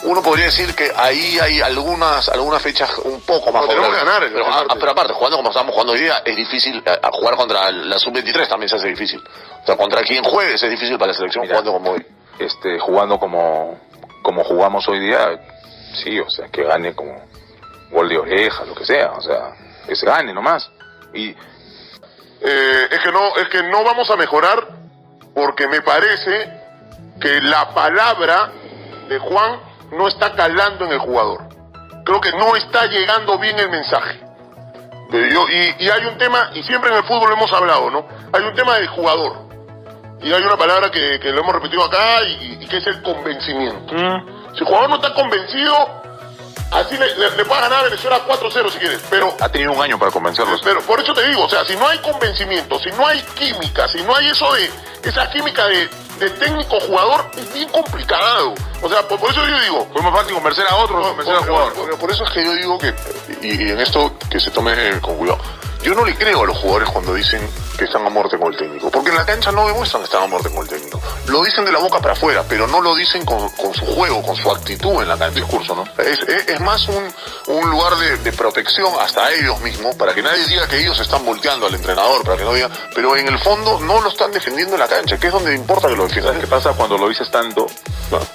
uno 0.05 0.21
podría 0.21 0.45
decir 0.45 0.74
que 0.75 0.91
ahí 0.95 1.38
hay 1.39 1.62
algunas 1.62 2.29
algunas 2.29 2.62
fechas 2.62 2.89
un 3.03 3.21
poco 3.21 3.51
más 3.51 3.65
Pero 3.67 3.81
favorables. 3.83 4.05
ganar 4.05 4.29
pero, 4.31 4.45
ah, 4.47 4.75
pero 4.79 4.91
aparte, 4.91 5.13
jugando 5.13 5.38
como 5.38 5.50
estamos 5.50 5.71
jugando 5.74 5.93
hoy 5.93 6.00
día, 6.00 6.21
es 6.25 6.35
difícil. 6.35 6.81
eh, 6.85 7.00
a 7.01 7.12
jugar 7.12 7.35
contra 7.35 7.71
la 7.71 7.97
Sub-23 8.00 8.47
también 8.47 8.69
se 8.69 8.75
hace 8.77 8.88
difícil. 8.89 9.21
O 9.63 9.65
sea, 9.65 9.75
contra 9.77 10.01
quien 10.01 10.24
juegues 10.24 10.62
es 10.62 10.69
difícil 10.69 10.97
para 10.97 11.12
la 11.12 11.17
selección 11.17 11.45
jugando 11.47 11.71
como 11.74 11.91
hoy. 11.91 12.05
este, 12.39 12.79
jugando 12.79 13.17
como, 13.19 13.79
como 14.21 14.43
jugamos 14.43 14.88
hoy 14.88 15.00
día, 15.00 15.39
sí, 16.03 16.19
o 16.19 16.29
sea, 16.29 16.47
que 16.50 16.63
gane 16.63 16.93
como 16.93 17.21
gol 17.91 18.09
de 18.09 18.17
oreja, 18.17 18.65
lo 18.65 18.75
que 18.75 18.85
sea, 18.85 19.12
o 19.12 19.21
sea, 19.21 19.53
que 19.88 19.95
se 19.95 20.05
gane 20.05 20.33
nomás. 20.33 20.69
Y 21.13 21.35
Eh, 22.41 22.88
es 22.91 23.00
que 23.00 23.12
no 23.12 23.35
es 23.38 23.47
que 23.50 23.63
no 23.63 23.83
vamos 23.83 24.09
a 24.12 24.15
mejorar 24.17 24.67
porque 25.33 25.67
me 25.67 25.81
parece 25.81 26.50
que 27.19 27.41
la 27.41 27.74
palabra 27.74 28.51
de 29.07 29.17
Juan 29.19 29.59
no 29.91 30.07
está 30.07 30.33
calando 30.33 30.85
en 30.85 30.91
el 30.93 30.99
jugador. 30.99 31.43
Creo 32.05 32.21
que 32.21 32.31
no 32.33 32.55
está 32.55 32.85
llegando 32.87 33.37
bien 33.39 33.57
el 33.59 33.69
mensaje. 33.69 34.19
Yo- 35.11 35.47
y, 35.49 35.85
y 35.85 35.89
hay 35.89 36.05
un 36.05 36.17
tema, 36.17 36.49
y 36.53 36.63
siempre 36.63 36.89
en 36.91 36.97
el 36.97 37.03
fútbol 37.03 37.29
lo 37.29 37.35
hemos 37.35 37.51
hablado, 37.53 37.89
¿no? 37.91 38.05
Hay 38.33 38.43
un 38.43 38.53
tema 38.55 38.75
del 38.75 38.87
jugador. 38.87 39.45
Y 40.21 40.31
hay 40.33 40.41
una 40.43 40.57
palabra 40.57 40.89
que, 40.89 41.19
que 41.19 41.31
lo 41.31 41.41
hemos 41.41 41.53
repetido 41.53 41.83
acá 41.83 42.23
y, 42.23 42.57
y 42.61 42.67
que 42.67 42.77
es 42.77 42.87
el 42.87 43.01
convencimiento. 43.03 43.93
Si 44.53 44.59
el 44.61 44.65
jugador 44.65 44.89
no 44.89 44.95
está 44.95 45.13
convencido, 45.13 46.01
así 46.72 46.98
le, 46.98 47.15
le, 47.15 47.31
le 47.31 47.45
puede 47.45 47.62
ganar 47.62 47.79
a 47.79 47.84
Venezuela 47.84 48.22
4-0 48.27 48.72
si 48.72 48.79
quieres, 48.79 49.01
pero 49.10 49.36
ha 49.39 49.50
tenido 49.50 49.72
un 49.74 49.81
año 49.81 49.98
para 50.00 50.12
convencerlos. 50.12 50.62
pero 50.63 50.81
por 50.81 51.00
eso 51.00 51.13
te 51.13 51.27
digo, 51.27 51.43
o 51.43 51.50
sea, 51.50 51.63
si 51.65 51.75
no 51.75 51.88
hay 51.88 51.98
convencimiento, 52.00 52.79
si 52.79 52.89
no 52.91 53.07
hay 53.07 53.22
química, 53.38 53.88
si 53.88 54.01
no 54.03 54.15
hay 54.15 54.27
eso 54.27 54.51
de, 54.53 54.69
esa 55.03 55.29
química 55.29 55.65
de, 55.67 55.88
de 56.19 56.29
técnico-jugador, 56.31 57.29
es 57.38 57.53
bien 57.53 57.69
complicado. 57.69 58.53
O 58.81 58.89
sea, 58.89 59.07
por, 59.07 59.19
por 59.19 59.31
eso 59.31 59.45
yo 59.48 59.60
digo... 59.62 59.88
Fue 59.93 60.01
más 60.01 60.13
fácil 60.13 60.34
convencer 60.34 60.65
a 60.69 60.75
otros 60.75 61.01
que 61.01 61.07
convencer 61.10 61.36
al 61.36 61.39
Por, 61.41 61.50
jugador. 61.50 61.74
por- 61.74 62.00
por 62.00 62.12
eso 62.12 62.24
es 62.25 62.29
que 62.31 62.43
yo 62.43 62.53
digo 62.53 62.77
que, 62.79 62.93
y, 63.41 63.63
y 63.67 63.69
en 63.72 63.79
esto 63.79 64.17
que 64.29 64.39
se 64.39 64.50
tome 64.51 64.74
con 65.01 65.15
cuidado, 65.17 65.39
yo 65.85 65.93
no 65.93 66.03
le 66.03 66.15
creo 66.15 66.41
a 66.41 66.45
los 66.47 66.57
jugadores 66.57 66.89
cuando 66.89 67.13
dicen 67.13 67.47
que 67.77 67.83
están 67.85 68.05
a 68.05 68.09
muerte 68.09 68.37
con 68.39 68.51
el 68.53 68.57
técnico, 68.57 68.89
porque 68.89 69.09
en 69.11 69.15
la 69.17 69.25
cancha 69.25 69.51
no 69.51 69.67
demuestran 69.67 70.01
que 70.01 70.05
están 70.05 70.23
a 70.23 70.27
muerte 70.27 70.49
con 70.49 70.63
el 70.63 70.67
técnico. 70.67 70.99
Lo 71.27 71.43
dicen 71.43 71.63
de 71.65 71.71
la 71.71 71.79
boca 71.79 71.99
para 71.99 72.13
afuera, 72.13 72.43
pero 72.47 72.65
no 72.67 72.81
lo 72.81 72.95
dicen 72.95 73.23
con, 73.25 73.49
con 73.49 73.73
su 73.73 73.85
juego, 73.85 74.23
con 74.23 74.35
su 74.35 74.49
actitud 74.49 75.01
en 75.01 75.07
la 75.09 75.17
cancha. 75.17 75.39
Discurso, 75.41 75.75
¿no? 75.75 75.83
Es, 76.01 76.19
es- 76.21 76.47
es 76.47 76.59
más 76.61 76.87
un, 76.87 77.13
un 77.47 77.69
lugar 77.69 77.95
de, 77.97 78.17
de 78.17 78.31
protección 78.33 78.91
hasta 78.99 79.31
ellos 79.33 79.59
mismos, 79.61 79.93
para 79.95 80.13
que 80.15 80.21
nadie 80.23 80.45
diga 80.47 80.67
que 80.67 80.79
ellos 80.79 80.99
están 80.99 81.23
volteando 81.25 81.67
al 81.67 81.75
entrenador, 81.75 82.23
para 82.23 82.37
que 82.37 82.43
no 82.45 82.53
digan, 82.53 82.71
pero 82.95 83.15
en 83.17 83.27
el 83.27 83.37
fondo 83.39 83.79
no 83.81 84.01
lo 84.01 84.09
están 84.09 84.31
defendiendo 84.31 84.73
en 84.75 84.79
la 84.79 84.87
cancha, 84.87 85.17
que 85.19 85.27
es 85.27 85.33
donde 85.33 85.53
importa 85.53 85.87
que 85.89 85.95
lo 85.95 86.03
defiendan. 86.07 86.33
¿Sabes 86.33 86.45
qué 86.47 86.49
pasa 86.55 86.73
cuando 86.73 86.97
lo 86.97 87.09
dices 87.09 87.29
tanto? 87.29 87.67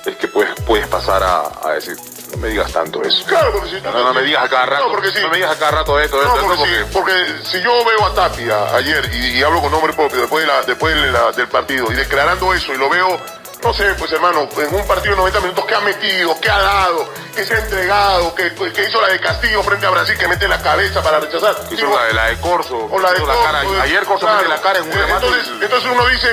Es 0.04 0.16
que 0.16 0.28
puedes, 0.28 0.52
puedes 0.66 0.86
pasar 0.88 1.22
a, 1.22 1.50
a 1.64 1.72
decir, 1.72 1.96
no 2.32 2.36
me 2.38 2.48
digas 2.48 2.72
tanto 2.72 3.02
eso. 3.02 3.24
Claro, 3.26 3.52
porque 3.52 3.70
si 3.70 3.80
tú- 3.80 3.90
No, 3.90 4.04
no 4.04 4.14
me 4.14 4.22
digas 4.22 4.44
a 4.44 4.48
cada 4.48 4.66
rato, 4.66 4.86
No, 4.86 4.92
porque 4.92 5.10
sí. 5.10 5.18
no 5.22 5.28
me 5.28 5.36
digas 5.36 5.52
a 5.52 5.58
cada 5.58 5.70
rato 5.72 5.98
esto, 6.00 6.16
No, 6.16 6.22
esto, 6.22 6.36
esto, 6.52 6.56
porque, 6.56 6.76
si, 6.76 6.84
porque 6.92 7.48
si 7.50 7.62
yo 7.62 7.84
veo 7.84 8.06
a 8.06 8.14
Tapia 8.14 8.74
ayer 8.76 9.10
y, 9.12 9.38
y 9.38 9.42
hablo 9.42 9.60
con 9.60 9.70
nombre 9.72 9.92
propio 9.92 10.20
después, 10.20 10.46
de 10.46 10.52
la- 10.52 10.62
después 10.62 10.94
de 10.94 11.10
la- 11.12 11.32
del 11.32 11.48
partido 11.48 11.90
y 11.90 11.94
declarando 11.94 12.52
eso 12.54 12.72
y 12.74 12.78
lo 12.78 12.88
veo, 12.88 13.20
no 13.62 13.74
sé, 13.74 13.94
pues 13.98 14.10
hermano, 14.12 14.48
en 14.56 14.74
un 14.74 14.86
partido 14.86 15.10
de 15.14 15.16
90 15.18 15.40
minutos 15.40 15.64
que 15.66 15.74
ha 15.74 15.80
metido, 15.80 16.40
que 16.40 16.48
ha 16.50 16.58
dado, 16.60 17.08
que 17.34 17.44
se 17.44 17.54
ha 17.54 17.58
entregado, 17.58 18.34
que, 18.34 18.54
que 18.72 18.84
hizo 18.88 19.00
la 19.00 19.08
de 19.08 19.20
Castillo 19.20 19.62
frente 19.62 19.86
a 19.86 19.90
Brasil, 19.90 20.16
que 20.18 20.26
mete 20.28 20.48
la 20.48 20.60
cabeza 20.62 21.02
para 21.02 21.20
rechazar. 21.20 21.54
Hizo 21.70 21.76
Digo, 21.76 21.94
la 21.96 22.04
de, 22.06 22.12
la 22.14 22.26
de 22.26 22.40
Corso, 22.40 22.76
o 22.90 22.98
la 22.98 23.10
de 23.10 23.16
hizo 23.18 23.26
la 23.26 23.34
Corso, 23.34 23.46
cara. 23.52 23.62
pues, 23.64 23.80
Ayer 23.80 24.04
Corso 24.04 24.26
claro. 24.26 24.36
mete 24.38 24.48
la 24.48 24.60
cara 24.62 24.78
en 24.78 24.84
un 24.86 24.92
Eh, 24.92 24.94
remate. 24.96 25.26
Entonces, 25.26 25.46
y- 25.60 25.64
entonces 25.64 25.90
uno 25.92 26.06
dice, 26.06 26.28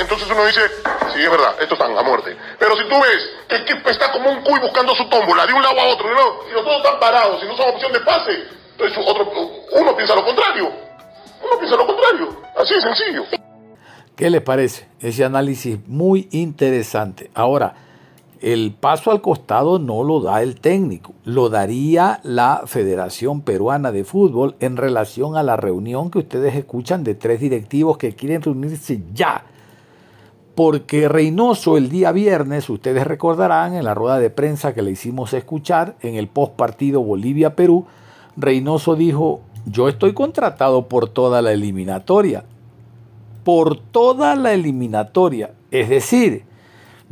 entonces, 0.00 0.28
uno 0.30 0.44
dice, 0.46 0.60
sí, 1.14 1.22
es 1.22 1.30
verdad, 1.30 1.54
estos 1.60 1.78
están 1.78 1.98
a 1.98 2.02
muerte. 2.02 2.36
Pero 2.58 2.76
si 2.76 2.88
tú 2.88 3.00
ves 3.00 3.30
que 3.48 3.56
el 3.56 3.62
equipo 3.62 3.90
está 3.90 4.10
como 4.12 4.30
un 4.30 4.42
cuy 4.42 4.58
buscando 4.60 4.94
su 4.94 5.08
tómbola 5.08 5.46
de 5.46 5.52
un 5.52 5.62
lado 5.62 5.78
a 5.80 5.84
otro, 5.88 6.08
¿no? 6.14 6.48
y 6.48 6.52
los 6.52 6.64
dos 6.64 6.76
están 6.78 6.98
parados, 6.98 7.42
y 7.42 7.46
no 7.46 7.56
son 7.56 7.68
opción 7.68 7.92
de 7.92 8.00
pase, 8.00 8.32
entonces 8.72 8.98
otro, 9.06 9.30
uno 9.72 9.96
piensa 9.96 10.14
lo 10.14 10.24
contrario. 10.24 10.72
Uno 11.42 11.58
piensa 11.58 11.76
lo 11.76 11.86
contrario. 11.86 12.40
Así 12.56 12.74
de 12.74 12.80
sencillo. 12.80 13.24
¿Qué 14.16 14.30
les 14.30 14.42
parece? 14.42 14.86
Ese 15.00 15.24
análisis 15.24 15.76
muy 15.88 16.28
interesante. 16.30 17.32
Ahora, 17.34 17.74
el 18.40 18.72
paso 18.72 19.10
al 19.10 19.20
costado 19.20 19.80
no 19.80 20.04
lo 20.04 20.20
da 20.20 20.40
el 20.40 20.60
técnico, 20.60 21.14
lo 21.24 21.48
daría 21.48 22.20
la 22.22 22.62
Federación 22.66 23.40
Peruana 23.40 23.90
de 23.90 24.04
Fútbol 24.04 24.54
en 24.60 24.76
relación 24.76 25.36
a 25.36 25.42
la 25.42 25.56
reunión 25.56 26.12
que 26.12 26.18
ustedes 26.18 26.54
escuchan 26.54 27.02
de 27.02 27.16
tres 27.16 27.40
directivos 27.40 27.98
que 27.98 28.14
quieren 28.14 28.42
reunirse 28.42 29.02
ya. 29.12 29.46
Porque 30.54 31.08
Reynoso 31.08 31.76
el 31.76 31.88
día 31.88 32.12
viernes, 32.12 32.70
ustedes 32.70 33.04
recordarán 33.08 33.74
en 33.74 33.84
la 33.84 33.94
rueda 33.94 34.20
de 34.20 34.30
prensa 34.30 34.74
que 34.74 34.82
le 34.82 34.92
hicimos 34.92 35.32
escuchar 35.32 35.96
en 36.02 36.14
el 36.14 36.28
post 36.28 36.52
partido 36.52 37.02
Bolivia-Perú, 37.02 37.86
Reynoso 38.36 38.94
dijo, 38.94 39.40
yo 39.66 39.88
estoy 39.88 40.12
contratado 40.12 40.86
por 40.86 41.08
toda 41.08 41.42
la 41.42 41.52
eliminatoria, 41.52 42.44
por 43.44 43.78
toda 43.78 44.34
la 44.34 44.52
eliminatoria. 44.52 45.52
Es 45.70 45.88
decir, 45.88 46.44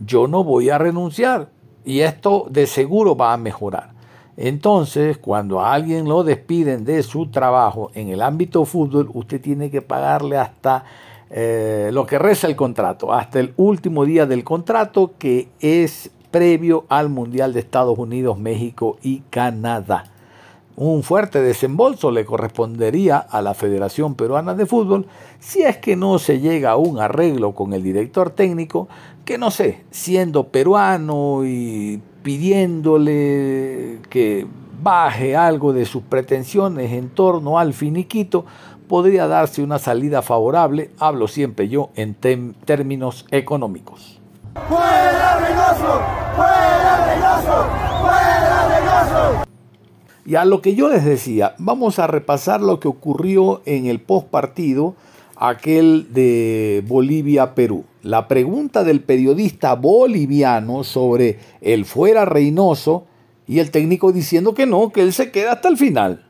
yo 0.04 0.26
no 0.26 0.42
voy 0.42 0.70
a 0.70 0.78
renunciar 0.78 1.48
y 1.84 2.00
esto 2.00 2.46
de 2.50 2.66
seguro 2.66 3.16
va 3.16 3.32
a 3.32 3.36
mejorar. 3.36 3.92
Entonces, 4.36 5.18
cuando 5.18 5.60
a 5.60 5.74
alguien 5.74 6.08
lo 6.08 6.24
despiden 6.24 6.84
de 6.84 7.02
su 7.02 7.26
trabajo 7.26 7.90
en 7.94 8.08
el 8.08 8.22
ámbito 8.22 8.64
fútbol, 8.64 9.10
usted 9.12 9.40
tiene 9.40 9.70
que 9.70 9.82
pagarle 9.82 10.38
hasta 10.38 10.84
eh, 11.30 11.90
lo 11.92 12.06
que 12.06 12.18
reza 12.18 12.46
el 12.46 12.56
contrato, 12.56 13.12
hasta 13.12 13.40
el 13.40 13.52
último 13.56 14.04
día 14.04 14.26
del 14.26 14.42
contrato 14.42 15.12
que 15.18 15.48
es 15.60 16.10
previo 16.30 16.86
al 16.88 17.10
Mundial 17.10 17.52
de 17.52 17.60
Estados 17.60 17.98
Unidos, 17.98 18.38
México 18.38 18.96
y 19.02 19.20
Canadá. 19.28 20.11
Un 20.74 21.02
fuerte 21.02 21.42
desembolso 21.42 22.10
le 22.10 22.24
correspondería 22.24 23.18
a 23.18 23.42
la 23.42 23.52
Federación 23.52 24.14
Peruana 24.14 24.54
de 24.54 24.64
Fútbol 24.64 25.06
si 25.38 25.62
es 25.62 25.76
que 25.76 25.96
no 25.96 26.18
se 26.18 26.40
llega 26.40 26.70
a 26.70 26.76
un 26.76 26.98
arreglo 26.98 27.52
con 27.52 27.74
el 27.74 27.82
director 27.82 28.30
técnico 28.30 28.88
que 29.26 29.36
no 29.36 29.50
sé, 29.50 29.84
siendo 29.90 30.48
peruano 30.48 31.44
y 31.44 32.00
pidiéndole 32.22 33.98
que 34.08 34.46
baje 34.82 35.36
algo 35.36 35.72
de 35.72 35.84
sus 35.84 36.02
pretensiones 36.02 36.92
en 36.92 37.10
torno 37.10 37.58
al 37.58 37.72
finiquito, 37.74 38.44
podría 38.88 39.26
darse 39.26 39.62
una 39.62 39.78
salida 39.78 40.22
favorable, 40.22 40.90
hablo 40.98 41.28
siempre 41.28 41.68
yo 41.68 41.90
en 41.94 42.14
términos 42.14 43.26
económicos. 43.30 44.20
¡Fuera 44.68 45.38
Reynoso! 45.38 46.00
¡Fuera 46.36 47.06
Reynoso! 47.06 47.66
¡Fuera! 48.00 48.51
Y 50.24 50.36
a 50.36 50.44
lo 50.44 50.62
que 50.62 50.74
yo 50.74 50.88
les 50.88 51.04
decía, 51.04 51.54
vamos 51.58 51.98
a 51.98 52.06
repasar 52.06 52.60
lo 52.60 52.78
que 52.78 52.88
ocurrió 52.88 53.60
en 53.64 53.86
el 53.86 54.00
post 54.00 54.28
partido, 54.28 54.94
aquel 55.36 56.12
de 56.12 56.84
Bolivia-Perú. 56.86 57.84
La 58.02 58.28
pregunta 58.28 58.84
del 58.84 59.00
periodista 59.00 59.74
boliviano 59.74 60.84
sobre 60.84 61.38
el 61.60 61.84
fuera 61.84 62.24
Reynoso 62.24 63.06
y 63.48 63.58
el 63.58 63.72
técnico 63.72 64.12
diciendo 64.12 64.54
que 64.54 64.66
no, 64.66 64.90
que 64.90 65.02
él 65.02 65.12
se 65.12 65.32
queda 65.32 65.52
hasta 65.52 65.68
el 65.68 65.76
final. 65.76 66.24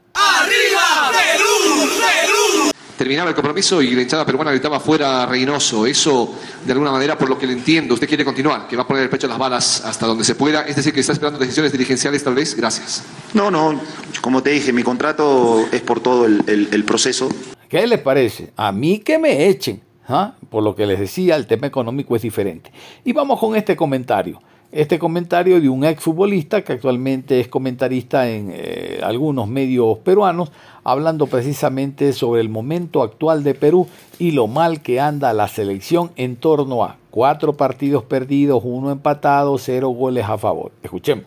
Terminaba 3.03 3.31
el 3.31 3.35
compromiso 3.35 3.83
y 3.83 3.91
la 3.97 4.03
hinchada 4.03 4.25
peruana 4.25 4.53
gritaba 4.53 4.79
fuera 4.79 5.27
Reynoso. 5.27 5.87
Eso, 5.87 6.33
de 6.65 6.71
alguna 6.71 6.93
manera, 6.93 7.19
por 7.19 7.29
lo 7.29 7.37
que 7.37 7.49
le 7.49 7.53
entiendo, 7.53 7.95
usted 7.95 8.07
quiere 8.07 8.25
continuar, 8.25 8.69
que 8.69 8.77
va 8.77 8.85
a 8.85 8.87
poner 8.87 9.03
el 9.03 9.11
pecho 9.11 9.27
a 9.27 9.31
las 9.31 9.39
balas 9.39 9.85
hasta 9.85 10.07
donde 10.07 10.23
se 10.23 10.37
pueda. 10.37 10.63
Es 10.63 10.77
decir, 10.77 10.93
que 10.93 11.01
está 11.01 11.13
esperando 11.13 11.41
decisiones 11.41 11.73
dirigenciales, 11.73 12.23
tal 12.23 12.37
vez. 12.37 12.55
Gracias. 12.55 13.03
No, 13.35 13.51
no, 13.51 13.81
como 14.21 14.41
te 14.41 14.51
dije, 14.51 14.73
mi 14.73 14.85
contrato 14.85 15.67
es 15.73 15.81
por 15.81 15.99
todo 15.99 16.27
el, 16.27 16.85
proceso. 16.87 17.29
¿Qué 17.69 17.85
les 17.89 17.99
parece? 17.99 18.53
A 18.55 18.71
mí 18.71 19.01
que 19.01 19.19
me 19.19 19.49
echen. 19.49 19.81
¿ah? 20.07 20.35
Por 20.49 20.63
lo 20.63 20.77
que 20.77 20.87
les 20.87 21.01
decía, 21.01 21.35
el 21.35 21.49
tema 21.49 21.67
económico 21.67 22.15
es 22.15 22.23
diferente. 22.23 22.71
Y 23.05 23.13
vamos 23.13 23.41
con 23.41 23.57
este 23.57 23.75
comentario 23.75 24.41
este 24.73 24.99
comentario 24.99 25.61
de 25.61 25.69
un 25.69 25.85
exfutbolista 25.85 26.63
que 26.63 26.73
actualmente 26.73 27.41
es 27.41 27.49
comentarista 27.49 28.29
en 28.29 28.51
eh, 28.53 29.01
algunos 29.03 29.47
medios 29.47 29.99
peruanos, 29.99 30.51
hablando 30.83 31.27
precisamente 31.27 32.15
sobre 32.15 32.41
el 32.41 32.49
momento 32.49 33.03
actual 33.03 33.45
de 33.45 33.55
Perú 33.55 33.87
y 34.19 34.31
lo 34.31 34.47
mal 34.47 34.81
que 34.81 34.99
anda 34.99 35.35
la 35.35 35.47
selección 35.47 36.11
en 36.17 36.37
torno 36.37 36.85
a 36.85 36.97
cuatro 37.11 37.53
partidos 37.53 38.03
perdidos, 38.05 38.63
uno 38.65 38.91
empatado, 38.91 39.59
cero 39.59 39.91
goles 39.91 40.25
a 40.25 40.39
favor. 40.39 40.73
Escuchemos. 40.83 41.27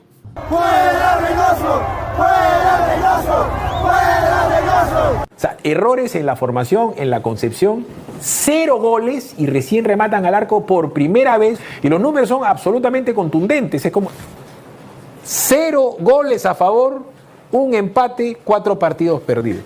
¡Fuera! 0.49 1.19
¡Fuera. 2.17 4.34
O 5.12 5.39
sea, 5.39 5.57
errores 5.63 6.15
en 6.15 6.25
la 6.25 6.35
formación, 6.35 6.93
en 6.97 7.09
la 7.09 7.21
concepción 7.21 7.85
cero 8.19 8.79
goles 8.79 9.35
y 9.38 9.45
recién 9.45 9.85
rematan 9.85 10.25
al 10.25 10.33
arco 10.35 10.65
por 10.65 10.93
primera 10.93 11.38
vez. 11.38 11.59
Y 11.83 11.89
los 11.89 12.00
números 12.00 12.29
son 12.29 12.43
absolutamente 12.43 13.13
contundentes. 13.13 13.85
Es 13.85 13.91
como 13.91 14.09
cero 15.24 15.95
goles 16.00 16.45
a 16.45 16.55
favor, 16.55 17.03
un 17.51 17.74
empate, 17.74 18.38
cuatro 18.43 18.77
partidos 18.79 19.21
perdidos. 19.21 19.63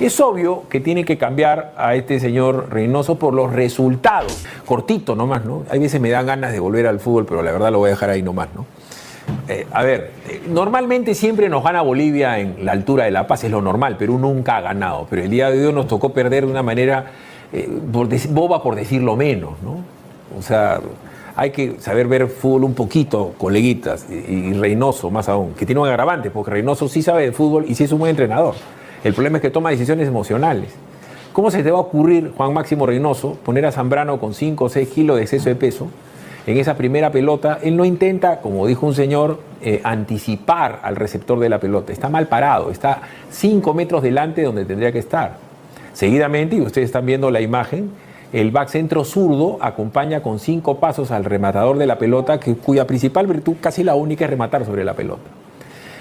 Es 0.00 0.18
obvio 0.20 0.64
que 0.68 0.80
tiene 0.80 1.04
que 1.04 1.18
cambiar 1.18 1.74
a 1.76 1.94
este 1.94 2.18
señor 2.18 2.68
Reynoso 2.70 3.18
por 3.18 3.34
los 3.34 3.52
resultados. 3.52 4.44
Cortito 4.64 5.14
nomás, 5.14 5.44
¿no? 5.44 5.64
Hay 5.70 5.78
veces 5.78 6.00
me 6.00 6.10
dan 6.10 6.26
ganas 6.26 6.52
de 6.52 6.60
volver 6.60 6.86
al 6.86 6.98
fútbol, 6.98 7.26
pero 7.26 7.42
la 7.42 7.52
verdad 7.52 7.70
lo 7.70 7.78
voy 7.78 7.88
a 7.88 7.90
dejar 7.90 8.10
ahí 8.10 8.22
nomás, 8.22 8.48
¿no? 8.54 8.64
Eh, 9.48 9.66
a 9.72 9.82
ver, 9.82 10.10
normalmente 10.48 11.14
siempre 11.14 11.48
nos 11.48 11.64
gana 11.64 11.82
Bolivia 11.82 12.38
en 12.38 12.64
la 12.64 12.72
altura 12.72 13.04
de 13.04 13.10
La 13.10 13.26
Paz, 13.26 13.44
es 13.44 13.50
lo 13.50 13.60
normal, 13.60 13.96
Perú 13.96 14.18
nunca 14.18 14.56
ha 14.56 14.60
ganado, 14.60 15.06
pero 15.10 15.22
el 15.22 15.30
día 15.30 15.50
de 15.50 15.66
hoy 15.66 15.72
nos 15.72 15.86
tocó 15.86 16.12
perder 16.12 16.46
de 16.46 16.50
una 16.50 16.62
manera 16.62 17.12
eh, 17.52 17.68
boba 18.30 18.62
por 18.62 18.74
decirlo 18.74 19.16
menos, 19.16 19.52
¿no? 19.62 19.78
O 20.38 20.42
sea, 20.42 20.80
hay 21.36 21.50
que 21.50 21.76
saber 21.80 22.06
ver 22.06 22.28
fútbol 22.28 22.64
un 22.64 22.74
poquito, 22.74 23.34
coleguitas, 23.38 24.06
y, 24.10 24.52
Reynoso 24.54 25.10
más 25.10 25.28
aún, 25.28 25.54
que 25.54 25.66
tiene 25.66 25.80
un 25.80 25.88
agravante, 25.88 26.30
porque 26.30 26.50
Reynoso 26.50 26.88
sí 26.88 27.02
sabe 27.02 27.24
de 27.24 27.32
fútbol 27.32 27.66
y 27.68 27.74
sí 27.74 27.84
es 27.84 27.92
un 27.92 27.98
buen 27.98 28.10
entrenador. 28.10 28.54
El 29.04 29.14
problema 29.14 29.38
es 29.38 29.42
que 29.42 29.50
toma 29.50 29.70
decisiones 29.70 30.08
emocionales. 30.08 30.70
¿Cómo 31.32 31.50
se 31.50 31.62
te 31.62 31.70
va 31.70 31.78
a 31.78 31.80
ocurrir, 31.80 32.32
Juan 32.36 32.52
Máximo 32.52 32.86
Reynoso, 32.86 33.38
poner 33.44 33.66
a 33.66 33.72
Zambrano 33.72 34.20
con 34.20 34.34
5 34.34 34.64
o 34.64 34.68
6 34.68 34.88
kilos 34.88 35.16
de 35.16 35.22
exceso 35.22 35.48
de 35.48 35.54
peso 35.54 35.88
en 36.46 36.56
esa 36.56 36.76
primera 36.76 37.10
pelota? 37.10 37.58
Él 37.62 37.76
no 37.76 37.84
intenta, 37.84 38.40
como 38.40 38.66
dijo 38.66 38.86
un 38.86 38.94
señor, 38.94 39.40
eh, 39.60 39.80
anticipar 39.84 40.80
al 40.82 40.96
receptor 40.96 41.38
de 41.38 41.48
la 41.48 41.60
pelota. 41.60 41.92
Está 41.92 42.08
mal 42.08 42.28
parado, 42.28 42.70
está 42.70 43.02
5 43.30 43.74
metros 43.74 44.02
delante 44.02 44.40
de 44.40 44.46
donde 44.46 44.64
tendría 44.64 44.92
que 44.92 44.98
estar. 44.98 45.36
Seguidamente, 45.92 46.56
y 46.56 46.60
ustedes 46.60 46.86
están 46.86 47.06
viendo 47.06 47.30
la 47.30 47.40
imagen, 47.40 47.90
el 48.32 48.50
back 48.50 48.68
centro 48.68 49.04
zurdo 49.04 49.58
acompaña 49.60 50.22
con 50.22 50.38
cinco 50.38 50.78
pasos 50.78 51.10
al 51.10 51.24
rematador 51.24 51.76
de 51.76 51.86
la 51.86 51.98
pelota, 51.98 52.40
cuya 52.40 52.86
principal 52.86 53.26
virtud, 53.26 53.56
casi 53.60 53.84
la 53.84 53.94
única, 53.94 54.24
es 54.24 54.30
rematar 54.30 54.64
sobre 54.64 54.84
la 54.84 54.94
pelota. 54.94 55.30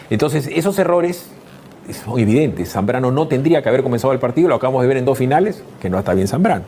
Entonces, 0.09 0.47
esos 0.47 0.79
errores 0.79 1.29
son 1.93 2.19
evidentes. 2.19 2.71
Zambrano 2.71 3.11
no 3.11 3.27
tendría 3.27 3.61
que 3.61 3.69
haber 3.69 3.83
comenzado 3.83 4.13
el 4.13 4.19
partido, 4.19 4.49
lo 4.49 4.55
acabamos 4.55 4.81
de 4.81 4.87
ver 4.87 4.97
en 4.97 5.05
dos 5.05 5.17
finales, 5.17 5.63
que 5.79 5.89
no 5.89 5.99
está 5.99 6.13
bien 6.13 6.27
Zambrano. 6.27 6.63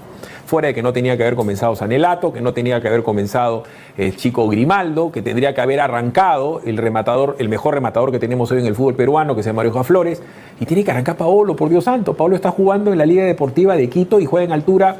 Fuera 0.45 0.67
de 0.67 0.73
que 0.73 0.83
no 0.83 0.93
tenía 0.93 1.15
que 1.17 1.23
haber 1.23 1.35
comenzado 1.35 1.75
Sanelato, 1.75 2.33
que 2.33 2.41
no 2.41 2.53
tenía 2.53 2.81
que 2.81 2.87
haber 2.87 3.01
comenzado 3.01 3.63
el 3.97 4.09
eh, 4.09 4.15
Chico 4.15 4.47
Grimaldo, 4.47 5.11
que 5.11 5.21
tendría 5.21 5.53
que 5.55 5.61
haber 5.61 5.79
arrancado 5.79 6.61
el 6.65 6.77
rematador, 6.77 7.35
el 7.39 7.49
mejor 7.49 7.73
rematador 7.73 8.11
que 8.11 8.19
tenemos 8.19 8.51
hoy 8.51 8.59
en 8.59 8.65
el 8.65 8.75
fútbol 8.75 8.95
peruano, 8.95 9.35
que 9.35 9.43
se 9.43 9.49
llama 9.49 9.63
Mario 9.63 9.83
Flores, 9.83 10.21
y 10.59 10.65
tiene 10.65 10.83
que 10.83 10.91
arrancar 10.91 11.17
Paolo, 11.17 11.55
por 11.55 11.69
Dios 11.69 11.85
santo. 11.85 12.13
Paolo 12.13 12.35
está 12.35 12.51
jugando 12.51 12.91
en 12.91 12.97
la 12.97 13.05
Liga 13.05 13.23
Deportiva 13.23 13.75
de 13.75 13.89
Quito 13.89 14.19
y 14.19 14.25
juega 14.25 14.45
en 14.45 14.51
altura 14.51 14.97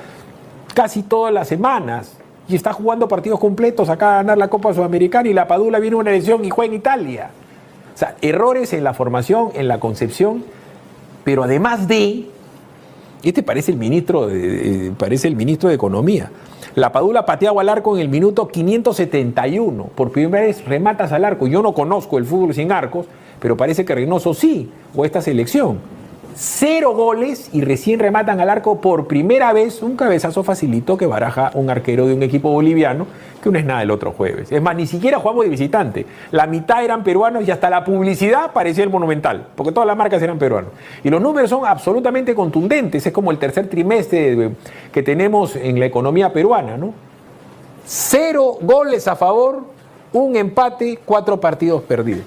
casi 0.74 1.04
todas 1.04 1.34
las 1.34 1.48
semanas. 1.48 2.18
Y 2.48 2.56
está 2.56 2.74
jugando 2.74 3.08
partidos 3.08 3.40
completos 3.40 3.90
acá 3.90 4.14
a 4.14 4.16
ganar 4.18 4.38
la 4.38 4.48
Copa 4.48 4.74
Sudamericana 4.74 5.30
y 5.30 5.34
la 5.34 5.48
Padula 5.48 5.80
viene 5.80 5.96
una 5.96 6.12
lesión 6.12 6.44
y 6.44 6.50
juega 6.50 6.74
en 6.74 6.80
Italia. 6.80 7.30
O 7.94 7.98
sea, 7.98 8.16
errores 8.22 8.74
en 8.74 8.84
la 8.84 8.94
formación, 8.94 9.50
en 9.54 9.68
la 9.68 9.80
concepción, 9.80 10.44
pero 11.24 11.44
además 11.44 11.88
de, 11.88 12.26
este 13.24 13.44
parece 13.44 13.72
el 13.72 13.78
ministro 13.78 14.28
de, 14.28 14.92
parece 14.98 15.28
el 15.28 15.36
ministro 15.36 15.70
de 15.70 15.76
Economía. 15.76 16.32
La 16.76 16.92
Padula 16.92 17.26
pateaba 17.26 17.62
al 17.62 17.70
arco 17.70 17.96
en 17.96 18.02
el 18.02 18.10
minuto 18.10 18.48
571. 18.48 19.90
Por 19.96 20.12
primera 20.12 20.44
vez 20.44 20.66
rematas 20.66 21.12
al 21.12 21.24
arco. 21.24 21.46
Yo 21.46 21.62
no 21.62 21.74
conozco 21.74 22.18
el 22.18 22.26
fútbol 22.26 22.54
sin 22.56 22.72
arcos, 22.72 23.06
pero 23.40 23.56
parece 23.56 23.86
que 23.86 23.94
Reynoso 23.94 24.34
sí, 24.34 24.72
o 24.96 25.06
esta 25.06 25.22
selección. 25.22 25.78
Cero 26.36 26.94
goles 26.96 27.50
y 27.54 27.62
recién 27.62 28.00
rematan 28.00 28.40
al 28.40 28.50
arco 28.50 28.82
por 28.82 29.08
primera 29.08 29.54
vez 29.54 29.84
un 29.84 29.96
cabezazo 29.96 30.44
facilito 30.44 30.98
que 30.98 31.06
baraja 31.06 31.52
un 31.54 31.70
arquero 31.70 32.08
de 32.08 32.14
un 32.14 32.24
equipo 32.24 32.50
boliviano, 32.50 33.06
que 33.42 33.52
no 33.52 33.60
es 33.60 33.66
nada 33.66 33.84
el 33.84 33.92
otro 33.92 34.14
jueves. 34.14 34.52
Es 34.52 34.62
más, 34.62 34.76
ni 34.76 34.88
siquiera 34.88 35.20
jugamos 35.20 35.44
de 35.44 35.52
visitante. 35.52 36.06
La 36.32 36.48
mitad 36.48 36.84
eran 36.84 37.04
peruanos 37.04 37.48
y 37.48 37.52
hasta 37.52 37.70
la 37.70 37.84
publicidad 37.84 38.52
parecía 38.52 38.84
el 38.84 38.90
monumental, 38.90 39.48
porque 39.56 39.72
todas 39.72 39.86
las 39.86 39.96
marcas 39.96 40.22
eran 40.24 40.40
peruanos. 40.40 40.72
Y 41.04 41.10
los 41.10 41.22
números 41.22 41.50
son 41.50 41.66
absolutamente 41.66 42.34
contundentes, 42.34 43.06
es 43.06 43.14
como 43.14 43.30
el 43.30 43.38
tercer 43.38 43.70
trimestre 43.70 44.52
que 44.92 45.04
tenemos 45.04 45.56
en 45.56 45.80
la 45.80 45.86
economía 45.86 46.34
peruana, 46.34 46.78
¿no? 46.78 46.94
Cero 47.86 48.58
goles 48.62 49.08
a 49.08 49.16
favor, 49.16 49.64
un 50.14 50.36
empate, 50.36 51.00
cuatro 51.06 51.40
partidos 51.40 51.84
perdidos. 51.84 52.24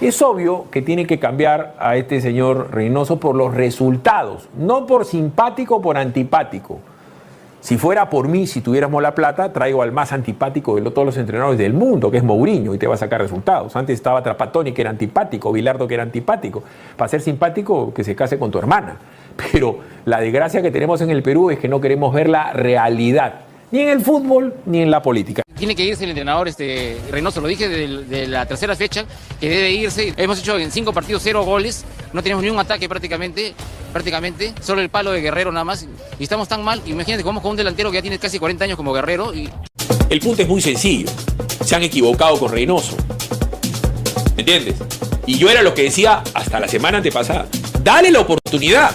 Es 0.00 0.22
obvio 0.22 0.66
que 0.70 0.80
tiene 0.80 1.06
que 1.06 1.18
cambiar 1.18 1.74
a 1.78 1.96
este 1.96 2.20
señor 2.20 2.68
Reynoso 2.72 3.20
por 3.20 3.34
los 3.34 3.52
resultados, 3.52 4.48
no 4.56 4.86
por 4.86 5.04
simpático 5.04 5.76
o 5.76 5.82
por 5.82 5.98
antipático. 5.98 6.78
Si 7.60 7.76
fuera 7.76 8.08
por 8.08 8.26
mí, 8.26 8.46
si 8.46 8.62
tuviéramos 8.62 9.02
la 9.02 9.14
plata, 9.14 9.52
traigo 9.52 9.82
al 9.82 9.92
más 9.92 10.12
antipático 10.12 10.76
de 10.76 10.90
todos 10.90 11.04
los 11.04 11.18
entrenadores 11.18 11.58
del 11.58 11.74
mundo, 11.74 12.10
que 12.10 12.16
es 12.16 12.24
Mourinho, 12.24 12.74
y 12.74 12.78
te 12.78 12.86
va 12.86 12.94
a 12.94 12.96
sacar 12.96 13.20
resultados. 13.20 13.76
Antes 13.76 13.94
estaba 13.96 14.22
Trapatoni, 14.22 14.72
que 14.72 14.80
era 14.80 14.88
antipático, 14.88 15.52
Bilardo, 15.52 15.86
que 15.86 15.92
era 15.94 16.02
antipático. 16.02 16.62
Para 16.96 17.10
ser 17.10 17.20
simpático, 17.20 17.92
que 17.92 18.02
se 18.02 18.16
case 18.16 18.38
con 18.38 18.50
tu 18.50 18.58
hermana. 18.58 18.96
Pero 19.52 19.80
la 20.06 20.20
desgracia 20.20 20.62
que 20.62 20.70
tenemos 20.70 21.02
en 21.02 21.10
el 21.10 21.22
Perú 21.22 21.50
es 21.50 21.58
que 21.58 21.68
no 21.68 21.82
queremos 21.82 22.14
ver 22.14 22.30
la 22.30 22.54
realidad 22.54 23.49
ni 23.70 23.80
en 23.80 23.88
el 23.88 24.00
fútbol 24.00 24.54
ni 24.66 24.82
en 24.82 24.90
la 24.90 25.02
política. 25.02 25.42
Tiene 25.56 25.76
que 25.76 25.84
irse 25.84 26.04
el 26.04 26.10
entrenador 26.10 26.48
este, 26.48 26.98
Reynoso, 27.10 27.40
lo 27.40 27.48
dije 27.48 27.68
de, 27.68 28.26
la 28.26 28.46
tercera 28.46 28.74
fecha, 28.74 29.04
que 29.38 29.48
debe 29.48 29.70
irse. 29.70 30.14
Hemos 30.16 30.38
hecho 30.38 30.58
en 30.58 30.70
cinco 30.70 30.92
partidos 30.92 31.22
cero 31.22 31.44
goles, 31.44 31.84
no 32.12 32.22
tenemos 32.22 32.42
ni 32.42 32.50
un 32.50 32.58
ataque 32.58 32.88
prácticamente, 32.88 33.54
prácticamente, 33.92 34.54
solo 34.62 34.80
el 34.80 34.88
palo 34.88 35.12
de 35.12 35.20
Guerrero 35.20 35.52
nada 35.52 35.64
más. 35.64 35.86
Y 36.18 36.22
estamos 36.22 36.48
tan 36.48 36.62
mal, 36.62 36.80
imagínate, 36.86 37.22
jugamos 37.22 37.42
con 37.42 37.52
un 37.52 37.56
delantero 37.58 37.90
que 37.90 37.98
ya 37.98 38.02
tiene 38.02 38.18
casi 38.18 38.38
40 38.38 38.64
años 38.64 38.76
como 38.76 38.92
Guerrero. 38.92 39.34
Y... 39.34 39.50
El 40.08 40.20
punto 40.20 40.42
es 40.42 40.48
muy 40.48 40.62
sencillo, 40.62 41.10
se 41.64 41.76
han 41.76 41.82
equivocado 41.82 42.38
con 42.38 42.50
Reynoso. 42.50 42.96
¿Me 44.34 44.40
entiendes? 44.42 44.76
Y 45.26 45.36
yo 45.36 45.50
era 45.50 45.60
lo 45.60 45.74
que 45.74 45.82
decía 45.82 46.22
hasta 46.32 46.58
la 46.58 46.68
semana 46.68 46.98
antepasada. 46.98 47.46
Dale 47.82 48.10
la 48.10 48.20
oportunidad. 48.20 48.92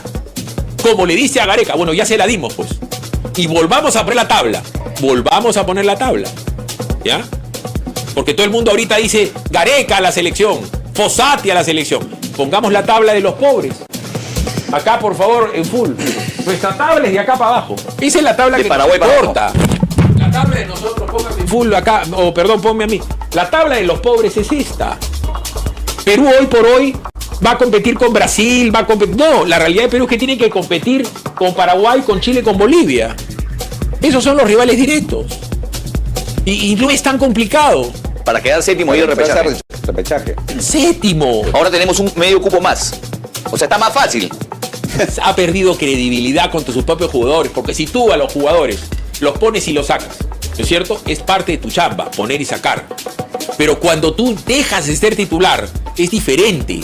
Como 0.81 1.05
le 1.05 1.15
dice 1.15 1.39
a 1.39 1.45
Gareca, 1.45 1.75
bueno, 1.75 1.93
ya 1.93 2.05
se 2.05 2.17
la 2.17 2.27
dimos 2.27 2.53
pues 2.53 2.74
y 3.37 3.47
volvamos 3.47 3.95
a 3.95 4.01
poner 4.01 4.15
la 4.15 4.27
tabla. 4.27 4.61
Volvamos 5.01 5.57
a 5.57 5.65
poner 5.65 5.85
la 5.85 5.97
tabla. 5.97 6.29
¿Ya? 7.03 7.23
Porque 8.13 8.33
todo 8.33 8.45
el 8.45 8.51
mundo 8.51 8.71
ahorita 8.71 8.97
dice 8.97 9.31
Gareca 9.49 9.97
a 9.97 10.01
la 10.01 10.11
selección, 10.11 10.59
Fosati 10.93 11.51
a 11.51 11.55
la 11.55 11.63
selección. 11.63 12.07
Pongamos 12.35 12.71
la 12.71 12.85
tabla 12.85 13.13
de 13.13 13.21
los 13.21 13.33
pobres. 13.33 13.75
Acá, 14.71 14.99
por 14.99 15.15
favor, 15.15 15.51
en 15.53 15.65
full. 15.65 15.91
Nuestra 16.45 16.75
tabla 16.75 17.07
es 17.07 17.13
de 17.13 17.19
acá 17.19 17.33
para 17.37 17.51
abajo. 17.51 17.75
Esa 17.99 18.17
es 18.17 18.23
la 18.23 18.35
tabla 18.35 18.57
que 18.57 18.65
Paraguay 18.65 18.99
nos 18.99 19.09
importa. 19.09 19.53
La 20.17 20.31
tabla 20.31 20.55
de 20.57 20.65
nosotros, 20.65 21.09
póngame 21.09 21.41
en 21.41 21.47
full 21.47 21.73
acá. 21.73 22.03
O 22.13 22.33
perdón, 22.33 22.61
ponme 22.61 22.85
a 22.85 22.87
mí. 22.87 23.01
La 23.33 23.49
tabla 23.49 23.75
de 23.75 23.83
los 23.83 23.99
pobres 23.99 24.35
es 24.37 24.51
esta. 24.51 24.97
Perú 26.03 26.29
hoy 26.39 26.45
por 26.47 26.65
hoy 26.65 26.95
va 27.43 27.51
a 27.51 27.57
competir 27.57 27.95
con 27.95 28.13
Brasil, 28.13 28.73
va 28.73 28.79
a 28.79 28.85
competir. 28.85 29.15
No, 29.15 29.45
la 29.45 29.59
realidad 29.59 29.83
de 29.83 29.89
Perú 29.89 30.05
es 30.05 30.09
que 30.09 30.17
tiene 30.17 30.37
que 30.37 30.49
competir 30.49 31.07
con 31.35 31.53
Paraguay, 31.53 32.01
con 32.01 32.19
Chile, 32.19 32.43
con 32.43 32.57
Bolivia. 32.57 33.15
Esos 34.01 34.23
son 34.23 34.37
los 34.37 34.45
rivales 34.45 34.77
directos. 34.77 35.25
Y, 36.45 36.75
no 36.75 36.91
es 36.91 37.01
tan 37.01 37.17
complicado. 37.17 37.91
Para 38.23 38.41
quedar 38.41 38.61
séptimo 38.61 38.93
y 38.93 38.99
el 38.99 39.07
repechaje. 39.07 39.57
repechaje. 39.83 40.35
Séptimo. 40.59 41.41
Ahora 41.53 41.71
tenemos 41.71 41.99
un 41.99 42.11
medio 42.15 42.39
cupo 42.39 42.61
más. 42.61 42.99
O 43.51 43.57
sea, 43.57 43.65
está 43.65 43.77
más 43.77 43.93
fácil. 43.93 44.29
ha 45.21 45.35
perdido 45.35 45.75
credibilidad 45.75 46.51
contra 46.51 46.73
sus 46.73 46.83
propios 46.83 47.11
jugadores, 47.11 47.51
porque 47.53 47.73
si 47.73 47.87
tú 47.87 48.11
a 48.11 48.17
los 48.17 48.31
jugadores 48.31 48.79
los 49.19 49.37
pones 49.37 49.67
y 49.67 49.73
los 49.73 49.87
sacas, 49.87 50.17
¿no 50.21 50.61
es 50.61 50.67
cierto? 50.67 51.01
Es 51.07 51.19
parte 51.19 51.53
de 51.53 51.57
tu 51.57 51.69
chamba, 51.69 52.11
poner 52.11 52.41
y 52.41 52.45
sacar. 52.45 52.85
Pero 53.57 53.79
cuando 53.79 54.13
tú 54.13 54.35
dejas 54.45 54.87
de 54.87 54.95
ser 54.95 55.15
titular, 55.15 55.67
es 55.97 56.11
diferente. 56.11 56.81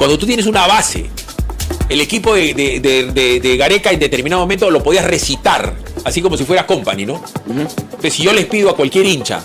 Cuando 0.00 0.16
tú 0.18 0.24
tienes 0.24 0.46
una 0.46 0.66
base, 0.66 1.10
el 1.90 2.00
equipo 2.00 2.34
de, 2.34 2.54
de- 2.54 2.80
de- 2.80 3.12
de- 3.12 3.38
de 3.40 3.56
Gareca 3.58 3.90
en 3.92 4.00
determinado 4.00 4.40
momento 4.40 4.70
lo 4.70 4.82
podías 4.82 5.04
recitar, 5.04 5.74
así 6.04 6.22
como 6.22 6.38
si 6.38 6.44
fuera 6.44 6.66
company, 6.66 7.04
¿no? 7.04 7.22
Entonces, 7.46 8.14
si 8.14 8.22
yo 8.22 8.32
les 8.32 8.46
pido 8.46 8.70
a 8.70 8.76
cualquier 8.76 9.04
hincha, 9.04 9.42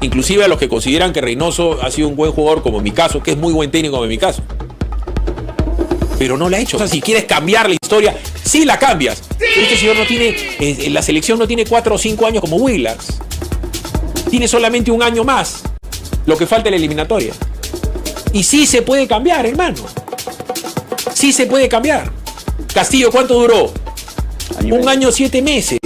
inclusive 0.00 0.42
a 0.42 0.48
los 0.48 0.58
que 0.58 0.68
consideran 0.68 1.12
que 1.12 1.20
Reynoso 1.20 1.80
ha 1.80 1.92
sido 1.92 2.08
un 2.08 2.16
buen 2.16 2.32
jugador, 2.32 2.64
como 2.64 2.78
en 2.78 2.82
mi 2.84 2.90
caso, 2.90 3.22
que 3.22 3.30
es 3.30 3.36
muy 3.36 3.52
buen 3.52 3.70
técnico 3.70 3.92
como 3.92 4.04
en 4.04 4.10
mi 4.10 4.18
caso, 4.18 4.42
pero 6.18 6.36
no 6.36 6.48
la 6.48 6.56
ha 6.56 6.60
hecho. 6.60 6.76
O 6.76 6.80
sea, 6.80 6.88
si 6.88 7.00
quieres 7.00 7.26
cambiar 7.26 7.68
la 7.68 7.74
historia, 7.80 8.16
sí 8.44 8.64
la 8.64 8.80
cambias. 8.80 9.22
Pero 9.38 9.60
este 9.62 9.76
señor 9.76 9.96
no 9.96 10.06
tiene, 10.06 10.34
eh, 10.58 10.88
la 10.90 11.02
selección 11.02 11.38
no 11.38 11.46
tiene 11.46 11.64
cuatro 11.64 11.94
o 11.94 11.98
cinco 11.98 12.26
años 12.26 12.40
como 12.40 12.56
Willax. 12.56 13.18
Tiene 14.28 14.48
solamente 14.48 14.90
un 14.90 15.04
año 15.04 15.22
más, 15.22 15.62
lo 16.26 16.36
que 16.36 16.46
falta 16.46 16.68
en 16.68 16.72
la 16.72 16.78
eliminatoria. 16.78 17.32
Y 18.32 18.42
sí 18.42 18.66
se 18.66 18.82
puede 18.82 19.06
cambiar, 19.06 19.46
hermano. 19.46 19.82
Sí 21.14 21.32
se 21.32 21.46
puede 21.46 21.68
cambiar. 21.68 22.10
Castillo, 22.72 23.10
¿cuánto 23.10 23.34
duró? 23.34 23.72
un 24.70 24.88
año, 24.88 25.10
siete 25.12 25.40
meses. 25.42 25.78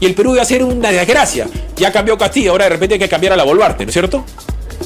Y 0.00 0.06
el 0.06 0.14
Perú 0.14 0.34
iba 0.34 0.42
a 0.42 0.46
ser 0.46 0.62
una 0.62 0.90
desgracia. 0.90 1.46
Ya 1.76 1.92
cambió 1.92 2.16
Castillo, 2.16 2.52
ahora 2.52 2.64
de 2.64 2.70
repente 2.70 2.94
hay 2.94 2.98
que 2.98 3.08
cambiar 3.08 3.32
a 3.32 3.36
la 3.36 3.44
Boluarte, 3.44 3.84
¿no 3.84 3.90
es 3.90 3.92
cierto? 3.92 4.24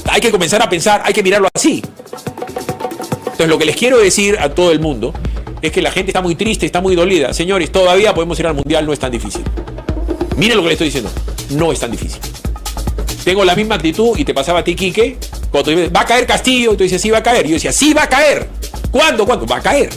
Hay 0.09 0.21
que 0.21 0.31
comenzar 0.31 0.61
a 0.61 0.69
pensar, 0.69 1.01
hay 1.05 1.13
que 1.13 1.23
mirarlo 1.23 1.47
así. 1.53 1.81
Entonces, 3.23 3.47
lo 3.47 3.57
que 3.57 3.65
les 3.65 3.75
quiero 3.75 3.97
decir 3.97 4.37
a 4.39 4.53
todo 4.53 4.71
el 4.71 4.79
mundo 4.79 5.13
es 5.61 5.71
que 5.71 5.81
la 5.81 5.91
gente 5.91 6.11
está 6.11 6.21
muy 6.21 6.35
triste, 6.35 6.65
está 6.65 6.81
muy 6.81 6.95
dolida. 6.95 7.33
Señores, 7.33 7.71
todavía 7.71 8.13
podemos 8.13 8.39
ir 8.39 8.47
al 8.47 8.53
mundial, 8.53 8.85
no 8.85 8.93
es 8.93 8.99
tan 8.99 9.11
difícil. 9.11 9.43
Miren 10.37 10.57
lo 10.57 10.63
que 10.63 10.67
le 10.67 10.73
estoy 10.73 10.87
diciendo, 10.87 11.11
no 11.51 11.71
es 11.71 11.79
tan 11.79 11.91
difícil. 11.91 12.19
Tengo 13.23 13.45
la 13.45 13.55
misma 13.55 13.75
actitud 13.75 14.17
y 14.17 14.25
te 14.25 14.33
pasaba 14.33 14.59
a 14.59 14.63
ti, 14.63 14.75
Quique, 14.75 15.17
cuando 15.51 15.69
tú 15.71 15.77
dices, 15.77 15.91
va 15.95 16.01
a 16.01 16.05
caer 16.05 16.25
Castillo, 16.25 16.73
y 16.73 16.77
tú 16.77 16.83
dices, 16.83 17.01
sí 17.01 17.09
va 17.09 17.17
a 17.19 17.23
caer. 17.23 17.45
Y 17.45 17.49
yo 17.49 17.53
decía, 17.55 17.71
sí 17.71 17.93
va 17.93 18.03
a 18.03 18.09
caer. 18.09 18.47
¿Cuándo? 18.91 19.25
¿Cuándo? 19.25 19.45
Va 19.45 19.57
a 19.57 19.61
caer. 19.61 19.89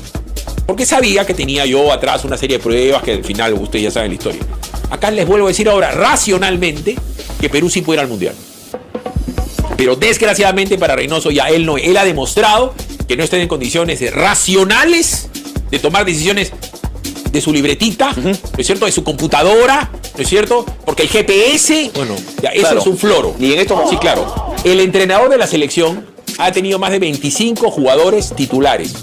Porque 0.66 0.84
sabía 0.86 1.24
que 1.26 1.34
tenía 1.34 1.64
yo 1.66 1.92
atrás 1.92 2.24
una 2.24 2.36
serie 2.36 2.56
de 2.58 2.62
pruebas 2.62 3.02
que 3.02 3.12
al 3.12 3.24
final 3.24 3.52
ustedes 3.54 3.84
ya 3.84 3.90
saben 3.90 4.10
la 4.10 4.14
historia. 4.14 4.40
Acá 4.90 5.10
les 5.10 5.26
vuelvo 5.26 5.46
a 5.46 5.48
decir 5.50 5.68
ahora, 5.68 5.90
racionalmente, 5.92 6.96
que 7.40 7.48
Perú 7.50 7.68
sí 7.70 7.82
puede 7.82 7.98
ir 7.98 8.00
al 8.00 8.08
mundial. 8.08 8.34
Pero 9.76 9.96
desgraciadamente 9.96 10.78
para 10.78 10.94
Reynoso 10.96 11.30
ya 11.30 11.48
él 11.48 11.66
no, 11.66 11.76
él 11.76 11.96
ha 11.96 12.04
demostrado 12.04 12.74
que 13.08 13.16
no 13.16 13.24
está 13.24 13.36
en 13.36 13.48
condiciones 13.48 14.00
racionales 14.14 15.28
de 15.70 15.78
tomar 15.78 16.04
decisiones 16.04 16.52
de 17.30 17.40
su 17.40 17.52
libretita, 17.52 18.12
¿no 18.16 18.30
es 18.30 18.66
cierto? 18.66 18.86
De 18.86 18.92
su 18.92 19.02
computadora, 19.02 19.90
¿no 20.16 20.22
es 20.22 20.28
cierto? 20.28 20.64
Porque 20.84 21.02
el 21.02 21.08
GPS, 21.08 21.90
bueno, 21.94 22.14
ya 22.40 22.50
eso 22.50 22.60
Claro. 22.62 22.80
es 22.80 22.86
un 22.86 22.96
floro. 22.96 23.34
Y 23.40 23.52
en 23.52 23.58
esto 23.58 23.84
Sí, 23.90 23.96
claro. 23.96 24.43
El 24.64 24.80
entrenador 24.80 25.28
de 25.28 25.36
la 25.36 25.46
selección 25.46 26.06
ha 26.38 26.50
tenido 26.50 26.78
más 26.78 26.90
de 26.90 26.98
25 26.98 27.70
jugadores 27.70 28.32
titulares. 28.34 28.94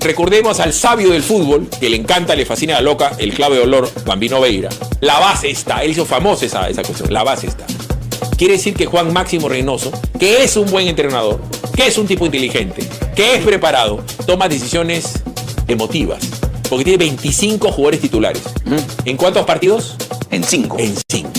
Recordemos 0.00 0.58
al 0.58 0.72
sabio 0.72 1.10
del 1.10 1.22
fútbol, 1.22 1.68
que 1.78 1.90
le 1.90 1.96
encanta, 1.96 2.34
le 2.34 2.46
fascina 2.46 2.72
la 2.72 2.80
loca, 2.80 3.12
el 3.18 3.34
clave 3.34 3.56
de 3.56 3.62
olor, 3.62 3.90
Bambino 4.06 4.40
Veira. 4.40 4.70
La 5.00 5.18
base 5.18 5.50
está, 5.50 5.84
él 5.84 5.90
hizo 5.90 6.06
famosa 6.06 6.46
esa, 6.46 6.70
esa 6.70 6.82
cuestión, 6.82 7.12
la 7.12 7.24
base 7.24 7.46
está. 7.46 7.66
Quiere 8.38 8.54
decir 8.54 8.72
que 8.72 8.86
Juan 8.86 9.12
Máximo 9.12 9.50
Reynoso, 9.50 9.92
que 10.18 10.42
es 10.42 10.56
un 10.56 10.70
buen 10.70 10.88
entrenador, 10.88 11.42
que 11.74 11.86
es 11.86 11.98
un 11.98 12.06
tipo 12.06 12.24
inteligente, 12.24 12.82
que 13.14 13.34
es 13.34 13.44
preparado, 13.44 14.02
toma 14.26 14.48
decisiones 14.48 15.22
emotivas. 15.68 16.22
Porque 16.70 16.84
tiene 16.84 17.04
25 17.04 17.70
jugadores 17.70 18.00
titulares. 18.00 18.42
¿En 19.04 19.18
cuántos 19.18 19.44
partidos? 19.44 19.94
En 20.30 20.42
5. 20.42 20.76
En 20.78 20.94
5. 21.06 21.30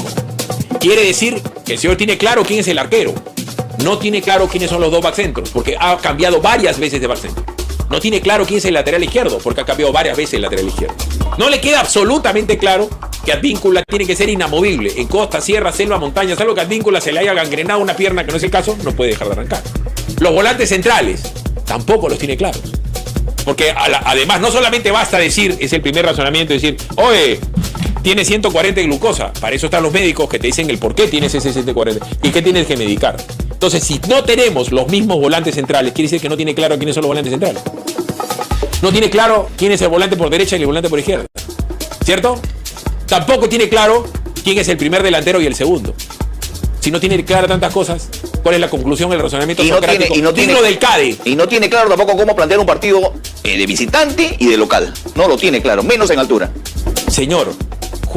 Quiere 0.79 1.03
decir 1.03 1.41
que 1.65 1.73
el 1.73 1.79
señor 1.79 1.97
tiene 1.97 2.19
claro 2.19 2.43
quién 2.43 2.59
es 2.59 2.67
el 2.67 2.77
arquero. 2.77 3.15
No 3.83 3.97
tiene 3.97 4.21
claro 4.21 4.47
quiénes 4.47 4.69
son 4.69 4.81
los 4.81 4.91
dos 4.91 5.01
backcentros, 5.01 5.49
porque 5.49 5.75
ha 5.79 5.97
cambiado 5.97 6.41
varias 6.41 6.79
veces 6.79 6.99
de 6.99 7.07
backcentro. 7.07 7.43
No 7.89 7.99
tiene 7.99 8.19
claro 8.19 8.45
quién 8.45 8.57
es 8.57 8.65
el 8.65 8.73
lateral 8.73 9.03
izquierdo, 9.03 9.37
porque 9.37 9.61
ha 9.61 9.65
cambiado 9.65 9.93
varias 9.93 10.17
veces 10.17 10.33
el 10.35 10.41
lateral 10.41 10.67
izquierdo. 10.67 10.95
No 11.37 11.49
le 11.49 11.61
queda 11.61 11.79
absolutamente 11.79 12.57
claro 12.57 12.89
que 13.23 13.31
Advíncula 13.31 13.83
tiene 13.87 14.05
que 14.05 14.15
ser 14.15 14.29
inamovible. 14.29 14.93
En 14.97 15.07
costa, 15.07 15.39
sierra, 15.39 15.71
selva, 15.71 15.97
montaña, 15.97 16.35
salvo 16.35 16.53
que 16.53 16.61
Advíncula 16.61 16.99
se 16.99 17.11
le 17.11 17.19
haya 17.19 17.33
gangrenado 17.33 17.79
una 17.79 17.95
pierna, 17.95 18.25
que 18.25 18.31
no 18.31 18.37
es 18.37 18.43
el 18.43 18.51
caso, 18.51 18.77
no 18.83 18.91
puede 18.91 19.11
dejar 19.11 19.27
de 19.27 19.33
arrancar. 19.33 19.61
Los 20.19 20.33
volantes 20.33 20.69
centrales 20.69 21.21
tampoco 21.65 22.09
los 22.09 22.17
tiene 22.17 22.35
claros. 22.35 22.61
Porque 23.45 23.73
además 23.77 24.41
no 24.41 24.51
solamente 24.51 24.91
basta 24.91 25.17
decir, 25.17 25.55
es 25.59 25.71
el 25.71 25.81
primer 25.81 26.05
razonamiento, 26.05 26.53
decir, 26.53 26.75
oye, 26.97 27.39
tiene 28.07 28.23
140 28.23 28.79
de 28.79 28.87
glucosa. 28.87 29.33
Para 29.33 29.53
eso 29.53 29.65
están 29.65 29.83
los 29.83 29.91
médicos 29.91 30.29
que 30.29 30.39
te 30.39 30.47
dicen 30.47 30.69
el 30.69 30.77
por 30.77 30.95
qué 30.95 31.09
tienes 31.09 31.35
ese 31.35 31.51
140 31.51 32.07
y 32.23 32.29
qué 32.29 32.41
tienes 32.41 32.65
que 32.65 32.77
medicar. 32.77 33.17
Entonces, 33.51 33.83
si 33.83 33.99
no 34.07 34.23
tenemos 34.23 34.71
los 34.71 34.87
mismos 34.87 35.19
volantes 35.19 35.55
centrales, 35.55 35.91
quiere 35.91 36.05
decir 36.05 36.21
que 36.21 36.29
no 36.29 36.37
tiene 36.37 36.55
claro 36.55 36.77
quiénes 36.77 36.95
son 36.95 37.01
los 37.01 37.09
volantes 37.09 37.31
centrales. 37.31 37.61
No 38.81 38.93
tiene 38.93 39.09
claro 39.09 39.49
quién 39.57 39.73
es 39.73 39.81
el 39.81 39.89
volante 39.89 40.15
por 40.15 40.29
derecha 40.29 40.55
y 40.55 40.61
el 40.61 40.67
volante 40.67 40.87
por 40.87 40.99
izquierda. 40.99 41.25
¿Cierto? 42.05 42.39
Tampoco 43.07 43.49
tiene 43.49 43.67
claro 43.67 44.05
quién 44.41 44.57
es 44.57 44.69
el 44.69 44.77
primer 44.77 45.03
delantero 45.03 45.41
y 45.41 45.45
el 45.45 45.55
segundo. 45.55 45.93
Si 46.79 46.91
no 46.91 47.01
tiene 47.01 47.25
claro 47.25 47.49
tantas 47.49 47.73
cosas, 47.73 48.07
¿cuál 48.41 48.55
es 48.55 48.61
la 48.61 48.69
conclusión, 48.69 49.11
el 49.11 49.19
razonamiento 49.19 49.65
Y 49.65 49.69
no 49.69 49.81
tiene, 49.81 50.07
y 50.15 50.21
no 50.21 50.33
tiene, 50.33 50.53
digno 50.53 50.65
del 50.65 50.79
CADE? 50.79 51.17
Y 51.25 51.35
no 51.35 51.45
tiene 51.49 51.69
claro 51.69 51.89
tampoco 51.89 52.15
cómo 52.15 52.37
plantear 52.37 52.61
un 52.61 52.65
partido 52.65 53.15
eh, 53.43 53.57
de 53.57 53.65
visitante 53.65 54.37
y 54.39 54.47
de 54.47 54.55
local. 54.55 54.93
No 55.15 55.27
lo 55.27 55.35
tiene 55.35 55.61
claro, 55.61 55.83
menos 55.83 56.09
en 56.09 56.19
altura. 56.19 56.49
Señor, 57.11 57.53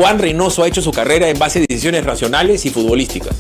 Juan 0.01 0.19
Reynoso 0.19 0.63
ha 0.63 0.67
hecho 0.67 0.81
su 0.81 0.93
carrera 0.93 1.29
en 1.29 1.39
base 1.39 1.59
a 1.59 1.63
decisiones 1.69 2.07
racionales 2.07 2.65
y 2.65 2.71
futbolísticas. 2.71 3.37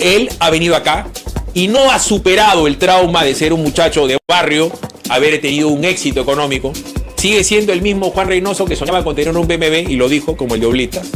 Él 0.00 0.30
ha 0.38 0.48
venido 0.48 0.76
acá 0.76 1.08
y 1.54 1.66
no 1.66 1.90
ha 1.90 1.98
superado 1.98 2.68
el 2.68 2.78
trauma 2.78 3.24
de 3.24 3.34
ser 3.34 3.52
un 3.52 3.60
muchacho 3.60 4.06
de 4.06 4.16
barrio, 4.28 4.70
haber 5.08 5.40
tenido 5.40 5.66
un 5.66 5.84
éxito 5.84 6.20
económico. 6.20 6.72
Sigue 7.16 7.42
siendo 7.42 7.72
el 7.72 7.82
mismo 7.82 8.10
Juan 8.10 8.28
Reynoso 8.28 8.64
que 8.64 8.76
soñaba 8.76 9.02
con 9.02 9.16
tener 9.16 9.36
un 9.36 9.48
BMW 9.48 9.90
y 9.90 9.96
lo 9.96 10.08
dijo 10.08 10.36
como 10.36 10.54
el 10.54 10.60
de 10.60 10.66
Oblitas. 10.68 11.08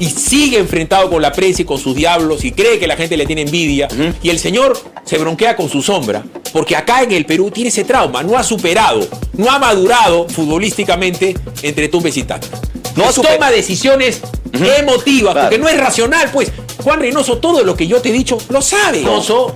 Y 0.00 0.06
sigue 0.06 0.58
enfrentado 0.58 1.08
con 1.08 1.22
la 1.22 1.30
prensa 1.30 1.62
y 1.62 1.64
con 1.64 1.78
sus 1.78 1.94
diablos 1.94 2.44
y 2.44 2.50
cree 2.50 2.80
que 2.80 2.88
la 2.88 2.96
gente 2.96 3.16
le 3.16 3.26
tiene 3.26 3.42
envidia. 3.42 3.86
Y 4.24 4.30
el 4.30 4.40
señor 4.40 4.76
se 5.04 5.18
bronquea 5.18 5.54
con 5.54 5.68
su 5.68 5.82
sombra. 5.82 6.24
Porque 6.52 6.74
acá 6.74 7.04
en 7.04 7.12
el 7.12 7.26
Perú 7.26 7.52
tiene 7.52 7.68
ese 7.68 7.84
trauma. 7.84 8.24
No 8.24 8.36
ha 8.36 8.42
superado, 8.42 9.06
no 9.34 9.48
ha 9.52 9.60
madurado 9.60 10.28
futbolísticamente 10.28 11.36
entre 11.62 11.86
tumbes 11.86 12.16
y 12.16 12.24
tacas. 12.24 12.60
No 12.98 13.12
toma 13.12 13.50
decisiones 13.50 14.20
emotivas, 14.52 15.36
porque 15.36 15.58
no 15.58 15.68
es 15.68 15.78
racional, 15.78 16.30
pues. 16.32 16.50
Juan 16.82 17.00
Reynoso, 17.00 17.38
todo 17.38 17.64
lo 17.64 17.76
que 17.76 17.86
yo 17.86 18.00
te 18.00 18.10
he 18.10 18.12
dicho, 18.12 18.38
lo 18.50 18.62
sabe. 18.62 18.98
Reynoso 18.98 19.54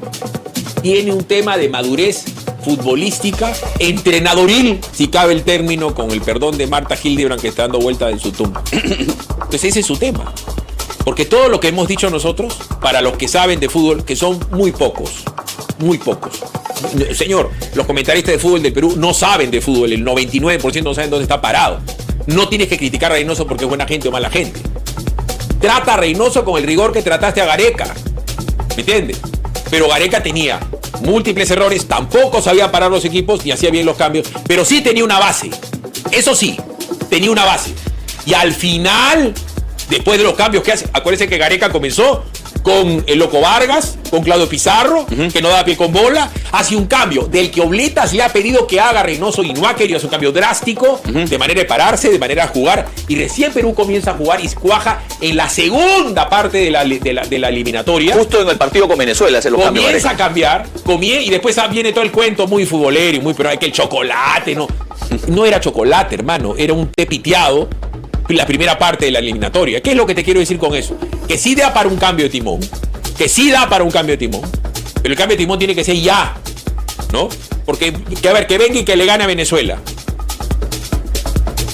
tiene 0.83 1.13
un 1.13 1.25
tema 1.25 1.57
de 1.57 1.69
madurez 1.69 2.25
futbolística, 2.65 3.53
entrenadoril, 3.79 4.81
si 4.93 5.09
cabe 5.09 5.33
el 5.33 5.43
término, 5.43 5.95
con 5.95 6.11
el 6.11 6.21
perdón 6.21 6.57
de 6.57 6.67
Marta 6.67 6.97
Hildebrand 7.01 7.41
que 7.41 7.49
está 7.49 7.63
dando 7.63 7.81
vuelta 7.81 8.11
en 8.11 8.21
su 8.21 8.33
tumba. 8.33 8.63
Entonces 8.73 9.65
ese 9.65 9.81
es 9.81 9.87
su 9.87 9.97
tema. 9.97 10.33
Porque 11.05 11.25
todo 11.25 11.49
lo 11.49 11.59
que 11.59 11.69
hemos 11.69 11.89
dicho 11.89 12.11
nosotros, 12.11 12.57
para 12.81 13.01
los 13.01 13.17
que 13.17 13.27
saben 13.27 13.59
de 13.59 13.69
fútbol, 13.69 14.05
que 14.05 14.15
son 14.15 14.39
muy 14.53 14.71
pocos, 14.71 15.25
muy 15.83 15.99
pocos. 15.99 16.43
Señor, 17.15 17.51
los 17.75 17.87
comentaristas 17.87 18.33
de 18.33 18.39
fútbol 18.39 18.63
del 18.63 18.73
Perú 18.73 18.95
no 18.97 19.13
saben 19.13 19.51
de 19.51 19.61
fútbol, 19.61 19.93
el 19.93 20.05
99% 20.05 20.83
no 20.83 20.95
saben 20.95 21.11
dónde 21.11 21.25
está 21.25 21.41
parado. 21.41 21.81
No 22.27 22.49
tienes 22.49 22.69
que 22.69 22.79
criticar 22.79 23.13
a 23.13 23.17
Reynoso 23.17 23.47
porque 23.47 23.65
es 23.65 23.69
buena 23.69 23.87
gente 23.87 24.09
o 24.09 24.13
mala 24.13 24.31
gente. 24.31 24.61
Trata 25.61 25.95
a 25.95 25.97
Reynoso 25.97 26.45
con 26.45 26.59
el 26.59 26.67
rigor 26.67 26.93
que 26.93 27.03
trataste 27.03 27.41
a 27.41 27.47
Gareca. 27.47 27.93
¿Me 28.77 28.81
entiendes? 28.81 29.19
Pero 29.71 29.89
Gareca 29.89 30.23
tenía 30.23 30.61
múltiples 31.03 31.51
errores, 31.51 31.87
tampoco 31.87 32.41
sabía 32.41 32.71
parar 32.71 32.91
los 32.91 33.05
equipos 33.05 33.45
ni 33.45 33.51
hacía 33.51 33.71
bien 33.71 33.87
los 33.87 33.97
cambios, 33.97 34.29
pero 34.47 34.65
sí 34.65 34.81
tenía 34.81 35.05
una 35.05 35.19
base. 35.19 35.51
Eso 36.11 36.35
sí, 36.35 36.57
tenía 37.09 37.31
una 37.31 37.45
base. 37.45 37.73
Y 38.25 38.35
al 38.35 38.53
final, 38.53 39.35
después 39.89 40.19
de 40.19 40.25
los 40.25 40.35
cambios 40.35 40.63
que 40.63 40.73
hace, 40.73 40.87
acuérdense 40.93 41.29
que 41.29 41.39
Gareca 41.39 41.71
comenzó 41.71 42.25
con 42.63 43.05
el 43.07 43.19
Loco 43.19 43.41
Vargas, 43.41 43.99
con 44.11 44.23
Claudio 44.23 44.49
Pizarro, 44.49 45.07
que 45.07 45.43
no 45.43 45.49
da 45.49 45.65
pie 45.65 45.77
con 45.77 45.93
bola, 45.93 46.31
hace 46.53 46.77
un 46.77 46.87
cambio 46.87 47.25
del 47.25 47.51
que 47.51 47.61
Obletas 47.61 48.13
le 48.13 48.23
ha 48.23 48.29
pedido 48.29 48.67
que 48.67 48.79
haga 48.81 49.03
Reynoso 49.03 49.43
y 49.43 49.53
no 49.53 49.67
ha 49.67 49.75
querido 49.75 49.97
hacer 49.97 50.07
un 50.07 50.11
cambio 50.13 50.33
drástico, 50.33 51.01
de 51.05 51.39
manera 51.39 51.61
de 51.61 51.67
pararse, 51.67 52.11
de 52.11 52.19
manera 52.19 52.47
de 52.47 52.53
jugar, 52.53 52.87
y 53.09 53.17
recién 53.17 53.53
Perú 53.53 53.75
comienza 53.75 54.13
a 54.13 54.15
jugar 54.15 54.45
y 54.45 54.49
cuaja 54.49 55.03
en 55.21 55.37
la 55.37 55.49
segunda 55.49 56.29
parte 56.29 56.59
de 56.59 56.71
la, 56.71 56.85
de 56.85 57.13
la, 57.13 57.23
de 57.23 57.39
la 57.39 57.49
eliminatoria. 57.49 58.15
Justo 58.15 58.41
en 58.41 58.49
el 58.49 58.57
partido 58.57 58.87
con 58.87 58.99
Venezuela 58.99 59.39
hace 59.39 59.51
los 59.51 59.61
cambios. 59.61 59.85
Comienza 59.87 60.11
a 60.11 60.17
cambiar, 60.17 60.67
comie- 60.85 61.23
y 61.25 61.31
después 61.31 61.57
viene 61.71 61.93
todo 61.93 62.05
el 62.05 62.13
cuento 62.13 62.47
muy 62.47 62.65
futbolero 62.67 63.17
y 63.17 63.21
muy, 63.21 63.35
pero 63.35 63.49
hay 63.49 63.59
que 63.59 63.67
el 63.67 63.73
chocolate, 63.73 64.55
no. 64.55 64.69
No 65.27 65.45
era 65.45 65.61
chocolate, 65.61 66.15
hermano, 66.15 66.55
era 66.57 66.73
un 66.73 66.87
té 66.93 67.07
piteado 67.07 67.69
la 68.35 68.47
primera 68.47 68.79
parte 68.79 69.07
de 69.07 69.11
la 69.11 69.19
eliminatoria. 69.19 69.81
¿Qué 69.81 69.91
es 69.91 69.97
lo 69.97 70.07
que 70.07 70.15
te 70.15 70.25
quiero 70.25 70.41
decir 70.41 70.59
con 70.59 70.75
eso? 70.75 70.97
Que 71.27 71.39
sí 71.39 71.55
da 71.55 71.73
para 71.73 71.89
un 71.89 71.97
cambio 71.97 72.25
de 72.25 72.31
timón, 72.31 72.61
que 73.17 73.29
sí 73.29 73.51
da 73.51 73.69
para 73.69 73.85
un 73.85 73.91
cambio 73.91 74.15
de 74.15 74.19
timón, 74.19 74.43
pero 75.03 75.13
el 75.13 75.19
cambio 75.19 75.37
de 75.37 75.43
timón 75.43 75.59
tiene 75.59 75.75
que 75.75 75.85
ser 75.85 75.97
ya, 75.97 76.37
¿no? 77.13 77.29
Porque, 77.65 77.93
que 77.93 78.29
a 78.29 78.33
ver, 78.33 78.47
que 78.47 78.59
venga 78.59 78.79
y 78.79 78.85
que 78.85 78.97
le 78.97 79.07
gane 79.07 79.25
a 79.25 79.27
Venezuela. 79.27 79.79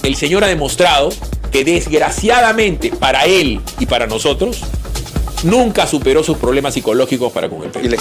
El 0.02 0.16
señor 0.16 0.44
ha 0.44 0.46
demostrado 0.46 1.10
que 1.50 1.64
desgraciadamente 1.64 2.90
para 2.90 3.24
él 3.24 3.60
y 3.78 3.86
para 3.86 4.06
nosotros, 4.06 4.60
nunca 5.42 5.86
superó 5.86 6.22
sus 6.22 6.36
problemas 6.38 6.74
psicológicos 6.74 7.32
para 7.32 7.48
con 7.48 7.62
el 7.62 7.70
Perú. 7.70 7.96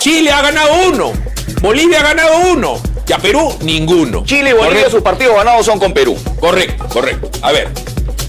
Chile 0.00 0.30
ha 0.30 0.42
ganado 0.42 0.88
uno, 0.88 1.12
Bolivia 1.60 2.00
ha 2.00 2.02
ganado 2.02 2.50
uno, 2.52 2.80
Ya 3.06 3.18
Perú, 3.18 3.54
ninguno. 3.62 4.24
Chile 4.24 4.50
y 4.50 4.52
Bolivia, 4.52 4.90
sus 4.90 5.02
partidos 5.02 5.36
ganados 5.36 5.66
son 5.66 5.78
con 5.78 5.92
Perú. 5.92 6.16
Correcto, 6.40 6.86
correcto. 6.88 7.30
A 7.42 7.52
ver, 7.52 7.70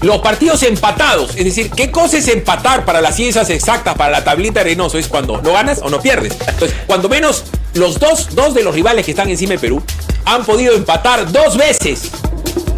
los 0.06 0.18
partidos 0.18 0.62
empatados, 0.62 1.30
es 1.36 1.44
decir, 1.44 1.68
¿qué 1.70 1.90
cosa 1.90 2.18
es 2.18 2.28
empatar 2.28 2.84
para 2.84 3.00
las 3.00 3.16
ciencias 3.16 3.50
exactas, 3.50 3.96
para 3.96 4.10
la 4.10 4.22
tablita 4.24 4.60
de 4.60 4.64
Reynoso? 4.64 4.98
Es 4.98 5.08
cuando 5.08 5.42
no 5.42 5.52
ganas 5.52 5.80
o 5.82 5.90
no 5.90 6.00
pierdes. 6.00 6.32
Entonces, 6.46 6.76
cuando 6.86 7.08
menos 7.08 7.42
los 7.74 7.98
dos, 7.98 8.34
dos 8.36 8.54
de 8.54 8.62
los 8.62 8.72
rivales 8.72 9.04
que 9.04 9.10
están 9.10 9.28
encima 9.28 9.54
de 9.54 9.58
Perú 9.58 9.82
han 10.24 10.44
podido 10.44 10.74
empatar 10.74 11.30
dos 11.32 11.56
veces. 11.56 12.12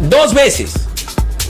Dos 0.01 0.33
veces. 0.33 0.73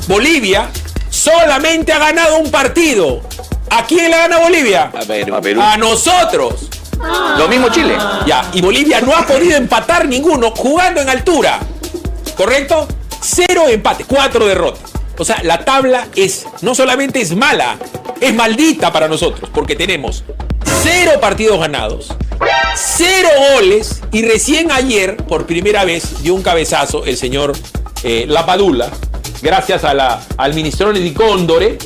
Bolivia 0.07 0.69
solamente 1.09 1.93
ha 1.93 1.99
ganado 1.99 2.39
un 2.39 2.51
partido. 2.51 3.21
¿A 3.69 3.85
quién 3.85 4.11
le 4.11 4.17
gana 4.17 4.39
Bolivia? 4.39 4.91
A 4.93 4.99
Perú. 5.05 5.35
A, 5.35 5.41
Perú. 5.41 5.61
a 5.61 5.77
nosotros. 5.77 6.67
Lo 7.37 7.47
mismo 7.47 7.69
Chile. 7.69 7.97
Ya, 8.25 8.49
y 8.51 8.61
Bolivia 8.61 8.99
no 8.99 9.15
ha 9.15 9.25
podido 9.25 9.55
empatar 9.55 10.09
ninguno 10.09 10.51
jugando 10.51 10.99
en 10.99 11.07
altura. 11.07 11.59
¿Correcto? 12.35 12.85
Cero 13.21 13.63
empate, 13.69 14.03
cuatro 14.03 14.45
derrotas. 14.45 14.98
O 15.19 15.25
sea, 15.25 15.43
la 15.43 15.65
tabla 15.65 16.07
es, 16.15 16.47
no 16.61 16.73
solamente 16.73 17.19
es 17.19 17.35
mala, 17.35 17.77
es 18.21 18.33
maldita 18.33 18.93
para 18.93 19.09
nosotros, 19.09 19.49
porque 19.53 19.75
tenemos 19.75 20.23
cero 20.81 21.11
partidos 21.19 21.59
ganados, 21.59 22.15
cero 22.73 23.27
goles, 23.53 24.01
y 24.13 24.21
recién 24.21 24.71
ayer, 24.71 25.17
por 25.17 25.45
primera 25.45 25.83
vez, 25.83 26.23
dio 26.23 26.35
un 26.35 26.41
cabezazo 26.41 27.03
el 27.03 27.17
señor 27.17 27.51
eh, 28.03 28.27
Lapadula, 28.29 28.89
gracias 29.41 29.83
a 29.83 30.21
al 30.37 30.53
ministro 30.53 30.93
de 30.93 31.13
Cóndore, 31.13 31.77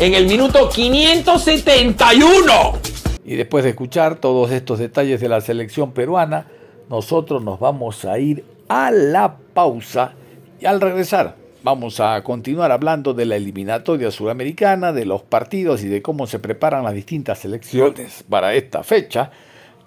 en 0.00 0.14
el 0.14 0.26
minuto 0.26 0.68
571. 0.68 2.78
Y 3.24 3.36
después 3.36 3.62
de 3.62 3.70
escuchar 3.70 4.16
todos 4.16 4.50
estos 4.50 4.80
detalles 4.80 5.20
de 5.20 5.28
la 5.28 5.40
selección 5.40 5.92
peruana, 5.92 6.48
nosotros 6.90 7.44
nos 7.44 7.60
vamos 7.60 8.04
a 8.04 8.18
ir 8.18 8.44
a 8.68 8.90
la 8.90 9.36
pausa 9.54 10.14
y 10.60 10.66
al 10.66 10.80
regresar 10.80 11.41
vamos 11.62 12.00
a 12.00 12.22
continuar 12.22 12.72
hablando 12.72 13.14
de 13.14 13.24
la 13.24 13.36
eliminatoria 13.36 14.10
suramericana, 14.10 14.92
de 14.92 15.04
los 15.04 15.22
partidos 15.22 15.82
y 15.82 15.88
de 15.88 16.02
cómo 16.02 16.26
se 16.26 16.38
preparan 16.38 16.84
las 16.84 16.94
distintas 16.94 17.38
selecciones 17.38 18.24
para 18.28 18.54
esta 18.54 18.82
fecha 18.82 19.30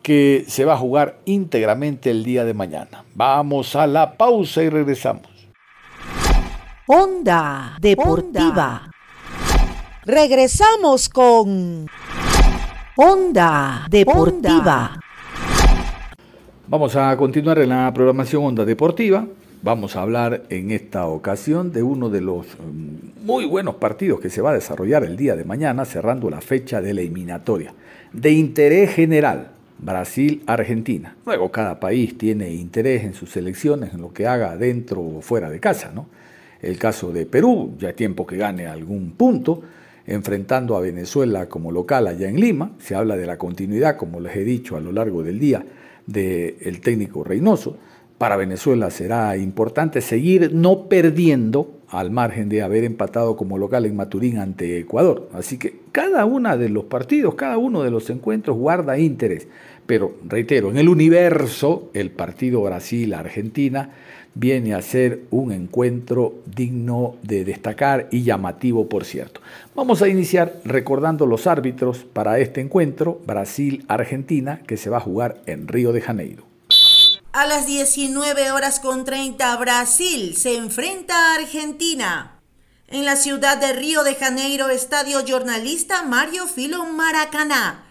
que 0.02 0.46
se 0.48 0.66
va 0.66 0.74
a 0.74 0.78
jugar 0.78 1.20
íntegramente 1.26 2.12
el 2.12 2.24
día 2.24 2.46
de 2.46 2.54
mañana. 2.54 3.04
Vamos 3.16 3.76
a 3.76 3.88
la 3.88 4.18
pausa 4.18 4.62
y 4.64 4.70
regresamos. 4.70 5.28
Onda 6.88 7.78
Deportiva. 7.82 8.92
Regresamos 10.04 11.10
con 11.10 11.88
Onda 12.96 13.88
Deportiva. 13.90 15.00
Vamos 16.68 16.96
a 16.96 17.18
continuar 17.18 17.60
en 17.60 17.70
la 17.70 17.92
programación 17.94 18.44
Onda 18.44 18.64
Deportiva. 18.66 19.26
Vamos 19.66 19.96
a 19.96 20.04
hablar 20.04 20.44
en 20.50 20.70
esta 20.70 21.08
ocasión 21.08 21.74
de 21.74 21.82
uno 21.82 22.12
de 22.12 22.22
los 22.22 22.46
mm, 22.46 23.26
muy 23.26 23.46
buenos 23.46 23.74
partidos 23.74 24.20
que 24.20 24.30
se 24.30 24.40
va 24.40 24.52
a 24.52 24.54
desarrollar 24.54 25.04
el 25.04 25.18
día 25.18 25.36
de 25.36 25.44
mañana, 25.44 25.86
cerrando 25.86 26.30
la 26.30 26.40
fecha 26.40 26.84
de 26.84 26.94
la 26.94 27.02
eliminatoria. 27.02 27.74
De 28.14 28.30
interés 28.30 28.94
general, 28.94 29.54
Brasil-Argentina. 29.80 31.16
Luego 31.26 31.50
cada 31.50 31.80
país 31.80 32.16
tiene 32.16 32.54
interés 32.54 33.06
en 33.06 33.16
sus 33.16 33.36
elecciones, 33.38 33.96
en 33.96 34.02
lo 34.02 34.14
que 34.14 34.28
haga 34.28 34.56
dentro 34.56 35.02
o 35.02 35.22
fuera 35.22 35.50
de 35.50 35.60
casa. 35.60 35.92
¿no? 35.92 36.06
El 36.62 36.78
caso 36.78 37.12
de 37.12 37.26
Perú, 37.26 37.74
ya 37.80 37.90
es 37.90 37.96
tiempo 37.96 38.28
que 38.28 38.38
gane 38.38 38.68
algún 38.68 39.14
punto 39.14 39.64
enfrentando 40.06 40.78
a 40.78 40.80
Venezuela 40.80 41.50
como 41.50 41.72
local 41.72 42.06
allá 42.06 42.30
en 42.30 42.40
Lima. 42.40 42.74
Se 42.78 42.94
habla 42.94 43.18
de 43.18 43.26
la 43.26 43.40
continuidad, 43.40 43.98
como 43.98 44.20
les 44.20 44.36
he 44.36 44.44
dicho 44.44 44.78
a 44.78 44.80
lo 44.80 44.92
largo 44.92 45.24
del 45.24 45.40
día, 45.40 45.66
del 46.06 46.82
técnico 46.82 47.24
Reynoso. 47.24 47.80
Para 48.18 48.38
Venezuela 48.38 48.92
será 48.92 49.36
importante 49.36 50.00
seguir 50.00 50.54
no 50.54 50.88
perdiendo 50.88 51.76
al 51.90 52.12
margen 52.12 52.48
de 52.48 52.62
haber 52.62 52.86
empatado 52.86 53.36
como 53.36 53.58
local 53.58 53.86
en 53.86 53.96
Maturín 53.96 54.38
ante 54.38 54.80
Ecuador. 54.80 55.30
Así 55.34 55.58
que 55.58 55.80
cada 55.92 56.24
uno 56.24 56.58
de 56.58 56.70
los 56.70 56.86
partidos, 56.86 57.36
cada 57.36 57.58
uno 57.58 57.84
de 57.84 57.92
los 57.92 58.10
encuentros 58.10 58.58
guarda 58.58 58.98
interés. 58.98 59.48
Pero 59.86 60.16
reitero, 60.26 60.72
en 60.72 60.78
el 60.78 60.88
universo, 60.88 61.90
el 61.94 62.10
partido 62.10 62.62
Brasil-Argentina 62.64 63.92
viene 64.34 64.74
a 64.74 64.82
ser 64.82 65.22
un 65.30 65.52
encuentro 65.52 66.36
digno 66.46 67.18
de 67.22 67.46
destacar 67.46 68.08
y 68.12 68.24
llamativo, 68.24 68.88
por 68.88 69.06
cierto. 69.06 69.42
Vamos 69.76 70.02
a 70.02 70.08
iniciar 70.08 70.54
recordando 70.64 71.26
los 71.26 71.48
árbitros 71.48 72.06
para 72.06 72.40
este 72.40 72.62
encuentro 72.62 73.20
Brasil-Argentina 73.28 74.62
que 74.66 74.78
se 74.78 74.90
va 74.90 74.98
a 74.98 75.02
jugar 75.02 75.42
en 75.46 75.68
Río 75.68 75.92
de 75.92 76.02
Janeiro. 76.02 76.55
A 77.36 77.46
las 77.46 77.66
19 77.66 78.54
horas 78.54 78.80
con 78.80 79.04
30 79.04 79.58
Brasil 79.58 80.38
se 80.38 80.56
enfrenta 80.56 81.14
a 81.14 81.36
Argentina. 81.36 82.40
En 82.88 83.04
la 83.04 83.18
ciudad 83.18 83.58
de 83.58 83.74
Río 83.74 84.06
de 84.06 84.16
Janeiro, 84.16 84.70
estadio 84.70 85.20
jornalista 85.28 86.04
Mario 86.04 86.48
Filo 86.48 86.86
Maracaná. 86.86 87.84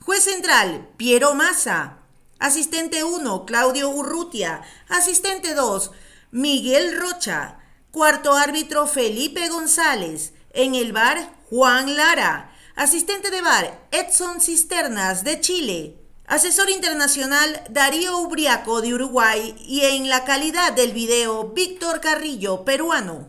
Juez 0.00 0.24
central, 0.24 0.88
Piero 0.96 1.32
Massa. 1.36 1.98
Asistente 2.40 3.04
1, 3.04 3.46
Claudio 3.46 3.88
Urrutia. 3.88 4.62
Asistente 4.88 5.54
2, 5.54 5.92
Miguel 6.32 6.98
Rocha. 6.98 7.58
Cuarto 7.92 8.34
árbitro, 8.34 8.88
Felipe 8.88 9.48
González. 9.48 10.32
En 10.54 10.74
el 10.74 10.92
bar, 10.92 11.36
Juan 11.50 11.94
Lara. 11.94 12.52
Asistente 12.74 13.30
de 13.30 13.42
bar, 13.42 13.86
Edson 13.92 14.40
Cisternas, 14.40 15.22
de 15.22 15.40
Chile. 15.40 16.01
Asesor 16.26 16.70
internacional, 16.70 17.62
Darío 17.70 18.18
Ubriaco, 18.18 18.80
de 18.80 18.94
Uruguay. 18.94 19.54
Y 19.66 19.82
en 19.82 20.08
la 20.08 20.24
calidad 20.24 20.72
del 20.72 20.92
video, 20.92 21.52
Víctor 21.54 22.00
Carrillo, 22.00 22.64
peruano. 22.64 23.28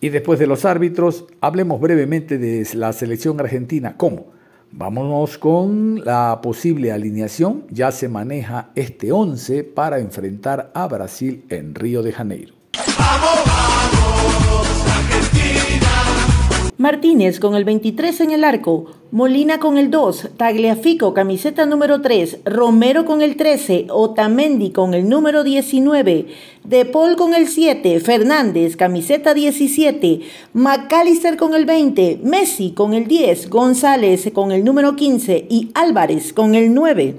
Y 0.00 0.08
después 0.08 0.38
de 0.38 0.46
los 0.46 0.64
árbitros, 0.64 1.26
hablemos 1.40 1.80
brevemente 1.80 2.38
de 2.38 2.66
la 2.74 2.92
selección 2.92 3.38
argentina. 3.38 3.96
¿Cómo? 3.96 4.32
Vámonos 4.72 5.38
con 5.38 6.02
la 6.04 6.40
posible 6.42 6.90
alineación. 6.90 7.66
Ya 7.70 7.92
se 7.92 8.08
maneja 8.08 8.70
este 8.74 9.12
11 9.12 9.64
para 9.64 9.98
enfrentar 9.98 10.72
a 10.74 10.88
Brasil 10.88 11.44
en 11.50 11.74
Río 11.74 12.02
de 12.02 12.12
Janeiro. 12.12 12.54
Martínez 16.82 17.38
con 17.38 17.54
el 17.54 17.64
23 17.64 18.22
en 18.22 18.30
el 18.32 18.42
arco, 18.42 18.86
Molina 19.12 19.60
con 19.60 19.78
el 19.78 19.88
2, 19.88 20.30
Tagliafico 20.36 21.14
camiseta 21.14 21.64
número 21.64 22.00
3, 22.00 22.40
Romero 22.44 23.04
con 23.04 23.22
el 23.22 23.36
13, 23.36 23.86
Otamendi 23.88 24.72
con 24.72 24.92
el 24.92 25.08
número 25.08 25.44
19, 25.44 26.26
De 26.64 26.84
Paul 26.84 27.14
con 27.14 27.34
el 27.34 27.46
7, 27.46 28.00
Fernández 28.00 28.74
camiseta 28.74 29.32
17, 29.32 30.22
McAllister 30.54 31.36
con 31.36 31.54
el 31.54 31.66
20, 31.66 32.18
Messi 32.24 32.72
con 32.72 32.94
el 32.94 33.06
10, 33.06 33.48
González 33.48 34.32
con 34.34 34.50
el 34.50 34.64
número 34.64 34.96
15 34.96 35.46
y 35.48 35.70
Álvarez 35.74 36.32
con 36.32 36.56
el 36.56 36.74
9. 36.74 37.14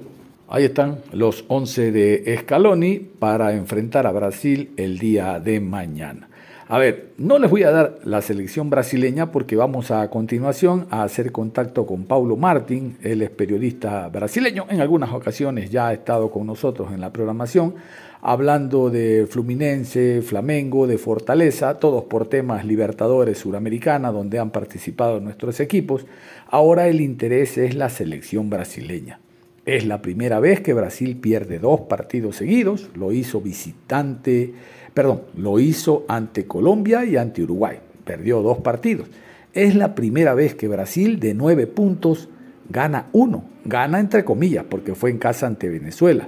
Ahí 0.49 0.65
están 0.65 0.97
los 1.13 1.45
11 1.47 1.93
de 1.93 2.37
Scaloni 2.41 2.99
para 2.99 3.53
enfrentar 3.53 4.07
a 4.07 4.11
Brasil 4.11 4.71
el 4.75 4.99
día 4.99 5.39
de 5.39 5.61
mañana. 5.61 6.27
A 6.67 6.77
ver, 6.77 7.09
no 7.17 7.39
les 7.39 7.51
voy 7.51 7.63
a 7.63 7.71
dar 7.71 7.99
la 8.05 8.21
selección 8.21 8.69
brasileña 8.69 9.33
porque 9.33 9.57
vamos 9.57 9.91
a 9.91 10.09
continuación 10.09 10.87
a 10.91 11.03
hacer 11.03 11.33
contacto 11.33 11.85
con 11.85 12.05
Paulo 12.05 12.37
Martín, 12.37 12.97
él 13.03 13.21
es 13.21 13.29
periodista 13.31 14.07
brasileño, 14.07 14.65
en 14.69 14.79
algunas 14.79 15.11
ocasiones 15.11 15.69
ya 15.69 15.89
ha 15.89 15.93
estado 15.93 16.31
con 16.31 16.47
nosotros 16.47 16.93
en 16.93 17.01
la 17.01 17.11
programación, 17.11 17.75
hablando 18.21 18.89
de 18.89 19.27
Fluminense, 19.29 20.21
Flamengo, 20.21 20.87
de 20.87 20.97
Fortaleza, 20.97 21.79
todos 21.79 22.05
por 22.05 22.29
temas 22.29 22.63
Libertadores 22.63 23.39
Suramericana, 23.39 24.13
donde 24.13 24.39
han 24.39 24.51
participado 24.51 25.19
nuestros 25.19 25.59
equipos. 25.59 26.05
Ahora 26.47 26.87
el 26.87 27.01
interés 27.01 27.57
es 27.57 27.75
la 27.75 27.89
selección 27.89 28.49
brasileña. 28.49 29.19
Es 29.65 29.85
la 29.85 30.01
primera 30.01 30.39
vez 30.39 30.61
que 30.61 30.73
Brasil 30.73 31.17
pierde 31.17 31.59
dos 31.59 31.81
partidos 31.81 32.37
seguidos, 32.37 32.89
lo 32.95 33.11
hizo 33.13 33.39
visitante 33.39 34.53
Perdón, 34.93 35.21
lo 35.35 35.59
hizo 35.59 36.05
ante 36.07 36.45
Colombia 36.45 37.05
y 37.05 37.17
ante 37.17 37.43
Uruguay. 37.43 37.77
Perdió 38.05 38.41
dos 38.41 38.59
partidos. 38.59 39.07
Es 39.53 39.75
la 39.75 39.95
primera 39.95 40.33
vez 40.33 40.55
que 40.55 40.67
Brasil 40.67 41.19
de 41.19 41.33
nueve 41.33 41.67
puntos 41.67 42.29
gana 42.69 43.07
uno. 43.11 43.43
Gana 43.65 43.99
entre 43.99 44.23
comillas 44.25 44.65
porque 44.69 44.95
fue 44.95 45.09
en 45.09 45.17
casa 45.17 45.47
ante 45.47 45.69
Venezuela. 45.69 46.27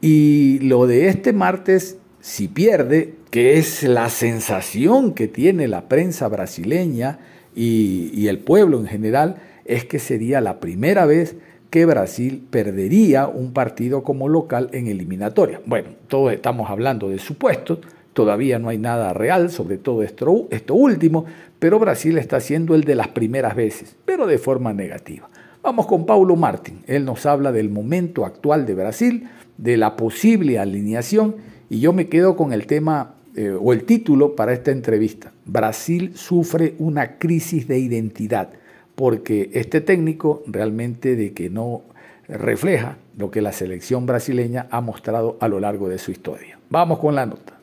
Y 0.00 0.58
lo 0.60 0.86
de 0.86 1.08
este 1.08 1.32
martes, 1.32 1.98
si 2.20 2.48
pierde, 2.48 3.14
que 3.30 3.58
es 3.58 3.82
la 3.82 4.10
sensación 4.10 5.14
que 5.14 5.28
tiene 5.28 5.66
la 5.66 5.88
prensa 5.88 6.28
brasileña 6.28 7.18
y, 7.54 8.26
el 8.28 8.38
pueblo 8.38 8.78
en 8.78 8.86
general, 8.86 9.36
es 9.64 9.84
que 9.84 9.98
sería 9.98 10.40
la 10.40 10.60
primera 10.60 11.06
vez 11.06 11.36
que 11.70 11.86
Brasil 11.86 12.46
perdería 12.50 13.26
un 13.26 13.52
partido 13.52 14.02
como 14.02 14.28
local 14.28 14.68
en 14.72 14.88
eliminatoria. 14.88 15.60
Bueno, 15.66 15.88
todos 16.08 16.32
estamos 16.32 16.70
hablando 16.70 17.08
de 17.08 17.18
supuestos, 17.18 17.78
todavía 18.14 18.58
no 18.58 18.70
hay 18.70 18.78
nada 18.78 19.12
real 19.12 19.50
sobre 19.50 19.76
todo 19.76 20.02
esto, 20.02 20.74
último, 20.74 21.26
pero 21.58 21.78
Brasil 21.78 22.16
está 22.16 22.40
siendo 22.40 22.74
el 22.74 22.84
de 22.84 22.94
las 22.94 23.08
primeras 23.08 23.54
veces, 23.54 23.96
pero 24.04 24.26
de 24.26 24.38
forma 24.38 24.72
negativa. 24.72 25.28
Vamos 25.62 25.86
con 25.86 26.06
Paulo 26.06 26.36
Martín, 26.36 26.82
él 26.86 27.04
nos 27.04 27.26
habla 27.26 27.52
del 27.52 27.70
momento 27.70 28.24
actual 28.24 28.66
de 28.66 28.74
Brasil, 28.74 29.28
de 29.56 29.76
la 29.76 29.94
posible 29.94 30.58
alineación 30.58 31.36
Y 31.70 31.78
yo 31.78 31.92
me 31.92 32.08
quedo 32.08 32.36
con 32.36 32.52
el 32.52 32.66
tema 32.66 33.14
eh, 33.36 33.56
o 33.58 33.72
el 33.72 33.84
título 33.84 34.36
para 34.36 34.52
esta 34.52 34.70
entrevista. 34.70 35.32
Brasil 35.44 36.12
sufre 36.14 36.74
una 36.78 37.18
crisis 37.18 37.66
de 37.66 37.78
identidad 37.78 38.50
porque 38.94 39.50
este 39.54 39.80
técnico 39.80 40.42
realmente 40.46 41.16
de 41.16 41.32
que 41.32 41.50
no 41.50 41.82
refleja 42.28 42.98
lo 43.16 43.30
que 43.30 43.42
la 43.42 43.52
selección 43.52 44.06
brasileña 44.06 44.66
ha 44.70 44.80
mostrado 44.80 45.36
a 45.40 45.48
lo 45.48 45.60
largo 45.60 45.88
de 45.88 45.98
su 45.98 46.10
historia. 46.10 46.58
Vamos 46.70 46.98
con 46.98 47.14
la 47.14 47.26
nota. 47.26 47.54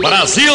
Brasil. 0.00 0.50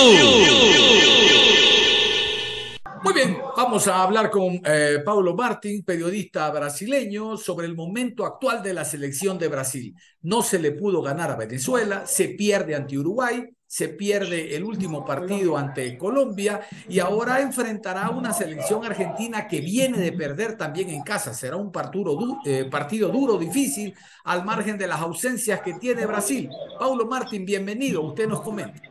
Muy 3.03 3.13
bien, 3.13 3.37
vamos 3.55 3.87
a 3.87 4.03
hablar 4.03 4.29
con 4.29 4.59
eh, 4.65 4.99
Paulo 5.05 5.33
Martín, 5.33 5.83
periodista 5.83 6.49
brasileño, 6.49 7.37
sobre 7.37 7.67
el 7.67 7.75
momento 7.75 8.25
actual 8.25 8.61
de 8.61 8.73
la 8.73 8.83
selección 8.83 9.37
de 9.37 9.47
Brasil. 9.47 9.95
No 10.21 10.41
se 10.41 10.59
le 10.59 10.71
pudo 10.71 11.01
ganar 11.01 11.31
a 11.31 11.35
Venezuela, 11.35 12.05
se 12.05 12.29
pierde 12.29 12.75
ante 12.75 12.97
Uruguay, 12.97 13.45
se 13.67 13.89
pierde 13.89 14.55
el 14.55 14.63
último 14.63 15.05
partido 15.05 15.57
ante 15.57 15.97
Colombia 15.97 16.61
y 16.87 16.99
ahora 16.99 17.41
enfrentará 17.41 18.09
una 18.09 18.33
selección 18.33 18.85
argentina 18.85 19.47
que 19.47 19.59
viene 19.59 19.97
de 19.97 20.13
perder 20.13 20.57
también 20.57 20.89
en 20.89 21.03
casa. 21.03 21.33
Será 21.33 21.57
un 21.57 21.71
partido, 21.71 22.17
eh, 22.45 22.65
partido 22.71 23.09
duro, 23.09 23.37
difícil, 23.37 23.93
al 24.23 24.45
margen 24.45 24.77
de 24.77 24.87
las 24.87 25.01
ausencias 25.01 25.61
que 25.61 25.73
tiene 25.73 26.05
Brasil. 26.05 26.49
Paulo 26.79 27.05
Martín, 27.05 27.45
bienvenido, 27.45 28.01
usted 28.01 28.27
nos 28.27 28.41
comenta. 28.41 28.81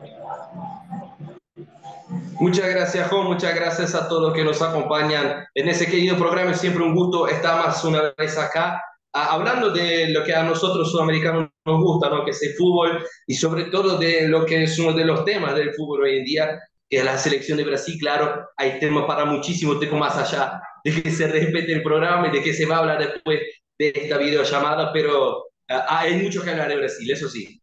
Muchas 2.39 2.69
gracias, 2.69 3.09
Juan. 3.09 3.25
Muchas 3.25 3.55
gracias 3.55 3.95
a 3.95 4.07
todos 4.07 4.21
los 4.21 4.33
que 4.33 4.43
nos 4.43 4.61
acompañan 4.61 5.45
en 5.55 5.67
ese 5.67 5.87
querido 5.87 6.17
programa. 6.17 6.51
Es 6.51 6.61
siempre 6.61 6.83
un 6.83 6.93
gusto 6.93 7.27
estar 7.27 7.65
más 7.65 7.83
una 7.83 8.13
vez 8.15 8.37
acá, 8.37 8.81
hablando 9.13 9.71
de 9.71 10.09
lo 10.09 10.23
que 10.23 10.33
a 10.33 10.43
nosotros 10.43 10.91
sudamericanos 10.91 11.49
nos 11.65 11.81
gusta, 11.81 12.09
¿no? 12.09 12.23
que 12.23 12.31
es 12.31 12.43
el 12.43 12.53
fútbol 12.53 13.03
y 13.25 13.33
sobre 13.33 13.65
todo 13.65 13.97
de 13.97 14.27
lo 14.27 14.45
que 14.45 14.63
es 14.63 14.77
uno 14.79 14.93
de 14.93 15.05
los 15.05 15.25
temas 15.25 15.55
del 15.55 15.73
fútbol 15.73 16.03
hoy 16.03 16.17
en 16.17 16.25
día, 16.25 16.59
que 16.89 16.97
es 16.97 17.05
la 17.05 17.17
selección 17.17 17.57
de 17.57 17.65
Brasil. 17.65 17.97
Claro, 17.99 18.49
hay 18.57 18.79
temas 18.79 19.05
para 19.05 19.25
muchísimo 19.25 19.77
tiempo 19.77 19.97
más 19.97 20.17
allá 20.17 20.61
de 20.83 21.01
que 21.01 21.11
se 21.11 21.27
respete 21.27 21.73
el 21.73 21.83
programa 21.83 22.27
y 22.27 22.31
de 22.31 22.41
que 22.41 22.53
se 22.53 22.65
va 22.65 22.77
a 22.77 22.79
hablar 22.79 22.99
después 22.99 23.39
de 23.77 23.91
esta 23.93 24.17
videollamada, 24.17 24.91
pero 24.93 25.45
hay 25.67 26.21
mucho 26.21 26.43
que 26.43 26.51
hablar 26.51 26.69
de 26.69 26.77
Brasil, 26.77 27.11
eso 27.11 27.29
sí. 27.29 27.61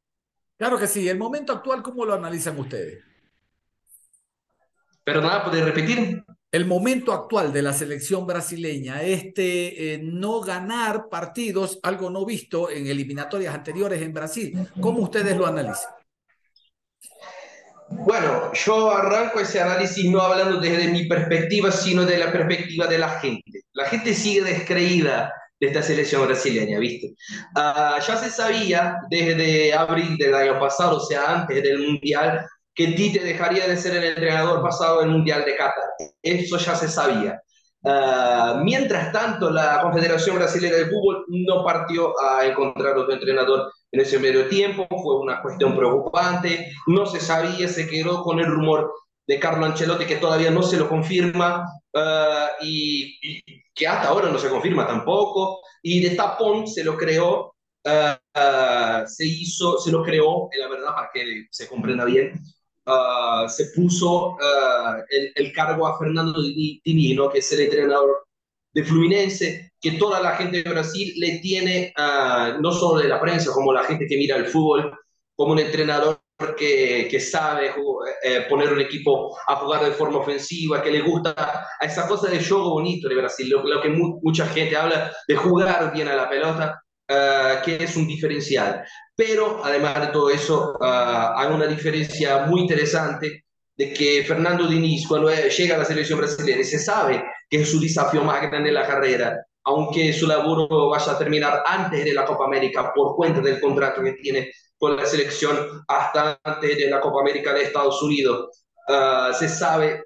Claro 0.56 0.78
que 0.78 0.86
sí. 0.86 1.08
El 1.08 1.18
momento 1.18 1.52
actual, 1.52 1.82
¿cómo 1.82 2.04
lo 2.04 2.14
analizan 2.14 2.58
ustedes? 2.58 3.02
Perdona, 5.02 5.44
¿puedes 5.44 5.64
repetir? 5.64 6.24
El 6.54 6.66
momento 6.66 7.12
actual 7.12 7.52
de 7.52 7.62
la 7.62 7.72
selección 7.72 8.28
brasileña, 8.28 9.02
este 9.02 9.98
no 10.04 10.40
ganar 10.40 11.08
partidos, 11.10 11.80
algo 11.82 12.10
no 12.10 12.24
visto 12.24 12.70
en 12.70 12.86
eliminatorias 12.86 13.52
anteriores 13.52 14.00
en 14.00 14.12
Brasil. 14.12 14.68
¿Cómo 14.80 15.00
ustedes 15.00 15.36
lo 15.36 15.48
analizan? 15.48 15.90
Bueno, 17.88 18.52
yo 18.52 18.92
arranco 18.92 19.40
ese 19.40 19.60
análisis 19.60 20.08
no 20.08 20.20
hablando 20.20 20.60
desde 20.60 20.86
mi 20.92 21.08
perspectiva, 21.08 21.72
sino 21.72 22.04
de 22.04 22.18
la 22.18 22.30
perspectiva 22.30 22.86
de 22.86 22.98
la 22.98 23.18
gente. 23.18 23.62
La 23.72 23.86
gente 23.86 24.14
sigue 24.14 24.42
descreída 24.42 25.32
de 25.58 25.66
esta 25.66 25.82
selección 25.82 26.24
brasileña, 26.24 26.78
¿viste? 26.78 27.16
Ah, 27.56 27.98
ya 27.98 28.16
se 28.16 28.30
sabía 28.30 28.98
desde 29.10 29.74
abril 29.74 30.16
del 30.16 30.32
año 30.36 30.60
pasado, 30.60 30.98
o 30.98 31.00
sea, 31.00 31.40
antes 31.40 31.60
del 31.64 31.80
Mundial, 31.80 32.46
que 32.74 32.88
Tite 32.88 33.20
dejaría 33.20 33.66
de 33.66 33.76
ser 33.76 33.96
el 33.96 34.04
entrenador 34.04 34.62
pasado 34.62 35.00
del 35.00 35.10
Mundial 35.10 35.44
de 35.44 35.56
Qatar. 35.56 35.84
Eso 36.22 36.58
ya 36.58 36.74
se 36.74 36.88
sabía. 36.88 37.40
Ah, 37.86 38.60
mientras 38.64 39.12
tanto, 39.12 39.50
la 39.50 39.80
Confederación 39.82 40.36
Brasileña 40.36 40.76
de 40.76 40.86
Fútbol 40.86 41.26
no 41.28 41.62
partió 41.64 42.14
a 42.20 42.46
encontrar 42.46 42.96
otro 42.96 43.12
entrenador 43.12 43.70
en 43.92 44.00
ese 44.00 44.18
medio 44.18 44.48
tiempo, 44.48 44.86
fue 44.88 45.20
una 45.20 45.42
cuestión 45.42 45.76
preocupante, 45.76 46.72
no 46.86 47.04
se 47.04 47.20
sabía, 47.20 47.68
se 47.68 47.86
quedó 47.86 48.22
con 48.22 48.40
el 48.40 48.46
rumor 48.46 48.90
de 49.26 49.38
Carlo 49.38 49.66
Ancelotti 49.66 50.06
que 50.06 50.16
todavía 50.16 50.50
no 50.50 50.62
se 50.62 50.78
lo 50.78 50.88
confirma 50.88 51.66
ah, 51.94 52.48
y, 52.62 53.42
que 53.74 53.86
hasta 53.86 54.08
ahora 54.08 54.30
no 54.30 54.38
se 54.38 54.48
confirma 54.48 54.86
tampoco, 54.86 55.60
y 55.82 56.00
de 56.00 56.16
tapón 56.16 56.66
se 56.66 56.84
lo 56.84 56.96
creó, 56.96 57.54
ah, 57.84 59.04
se 59.06 59.26
hizo, 59.26 59.78
se 59.78 59.92
lo 59.92 60.02
creó, 60.02 60.48
la 60.58 60.68
verdad, 60.68 60.94
para 60.94 61.10
que 61.12 61.46
se 61.50 61.68
comprenda 61.68 62.06
bien, 62.06 62.32
Ah, 62.86 63.46
se 63.48 63.66
puso 63.74 64.32
uh, 64.32 65.02
el, 65.08 65.52
cargo 65.52 65.86
a 65.86 65.98
Fernando 65.98 66.42
Divino, 66.42 67.30
que 67.30 67.38
es 67.38 67.52
el 67.52 67.60
entrenador 67.60 68.26
de 68.74 68.84
Fluminense, 68.84 69.72
que 69.80 69.92
toda 69.92 70.20
la 70.20 70.36
gente 70.36 70.62
de 70.62 70.70
Brasil 70.70 71.14
le 71.16 71.38
tiene, 71.38 71.94
uh, 71.96 72.60
no 72.60 72.72
solo 72.72 73.00
de 73.00 73.08
la 73.08 73.20
prensa, 73.20 73.52
como 73.52 73.72
la 73.72 73.84
gente 73.84 74.06
que 74.06 74.18
mira 74.18 74.36
el 74.36 74.46
fútbol, 74.46 74.92
como 75.34 75.52
un 75.52 75.60
entrenador 75.60 76.20
que, 76.58 77.08
que 77.10 77.20
sabe 77.20 77.72
eh, 78.22 78.46
poner 78.48 78.72
un 78.72 78.80
equipo 78.80 79.36
a 79.46 79.56
jugar 79.56 79.84
de 79.84 79.92
forma 79.92 80.18
ofensiva, 80.18 80.82
que 80.82 80.90
le 80.90 81.00
gusta 81.00 81.34
a 81.80 81.86
esa 81.86 82.06
cosa 82.06 82.28
de 82.28 82.44
juego 82.44 82.70
bonito 82.70 83.08
de 83.08 83.14
Brasil, 83.14 83.48
lo, 83.48 83.80
que 83.80 83.88
mu 83.88 84.20
mucha 84.22 84.46
gente 84.46 84.76
habla 84.76 85.12
de 85.26 85.36
jugar 85.36 85.92
bien 85.92 86.08
a 86.08 86.16
la 86.16 86.28
pelota, 86.28 86.83
Uh, 87.06 87.62
que 87.62 87.84
es 87.84 87.96
un 87.96 88.06
diferencial. 88.06 88.82
Pero 89.14 89.60
además 89.62 90.00
de 90.00 90.06
todo 90.06 90.30
eso, 90.30 90.74
uh, 90.80 91.36
hay 91.36 91.52
una 91.52 91.66
diferencia 91.66 92.46
muy 92.46 92.62
interesante 92.62 93.44
de 93.76 93.92
que 93.92 94.24
Fernando 94.26 94.66
Diniz, 94.66 95.06
cuando 95.06 95.30
llega 95.30 95.74
a 95.74 95.78
la 95.78 95.84
selección 95.84 96.18
brasileña, 96.18 96.64
se 96.64 96.78
sabe 96.78 97.22
que 97.50 97.60
es 97.60 97.70
su 97.70 97.78
desafío 97.78 98.24
más 98.24 98.40
grande 98.40 98.70
en 98.70 98.76
la 98.76 98.86
carrera, 98.86 99.36
aunque 99.64 100.14
su 100.14 100.26
laburo 100.26 100.88
vaya 100.88 101.12
a 101.12 101.18
terminar 101.18 101.62
antes 101.66 102.06
de 102.06 102.14
la 102.14 102.24
Copa 102.24 102.46
América 102.46 102.90
por 102.94 103.16
cuenta 103.16 103.42
del 103.42 103.60
contrato 103.60 104.02
que 104.02 104.12
tiene 104.12 104.50
con 104.78 104.96
la 104.96 105.04
selección 105.04 105.84
hasta 105.88 106.40
antes 106.42 106.78
de 106.78 106.88
la 106.88 107.00
Copa 107.00 107.20
América 107.20 107.52
de 107.52 107.64
Estados 107.64 108.02
Unidos. 108.02 108.64
Uh, 108.88 109.34
se 109.34 109.50
sabe 109.50 110.04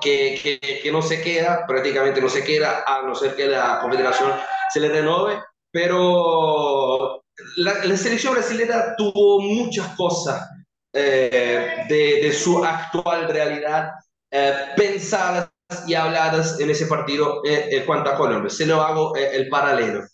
que, 0.00 0.38
que, 0.40 0.80
que, 0.80 0.92
no 0.92 1.02
se 1.02 1.20
queda, 1.20 1.64
prácticamente 1.66 2.20
no 2.20 2.28
se 2.28 2.44
queda, 2.44 2.84
a 2.86 3.02
no 3.02 3.12
ser 3.16 3.34
que 3.34 3.48
la 3.48 3.80
Confederación 3.80 4.30
se 4.72 4.78
le 4.78 4.88
renove 4.88 5.42
pero 5.72 7.24
la, 7.56 7.96
selección 7.96 8.34
brasileña 8.34 8.94
tuvo 8.96 9.40
muchas 9.40 9.88
cosas 9.96 10.48
eh, 10.92 11.86
de, 11.88 12.32
su 12.32 12.62
actual 12.62 13.28
realidad 13.28 13.90
eh, 14.30 14.52
pensadas 14.76 15.48
y 15.86 15.94
habladas 15.94 16.60
en 16.60 16.70
ese 16.70 16.86
partido 16.86 17.42
eh, 17.44 17.68
en 17.70 17.86
cuanto 17.86 18.10
a 18.10 18.16
Colombia. 18.16 18.50
Se 18.50 18.66
lo 18.66 18.82
hago 18.82 19.16
el 19.16 19.48
paralelo. 19.48 20.04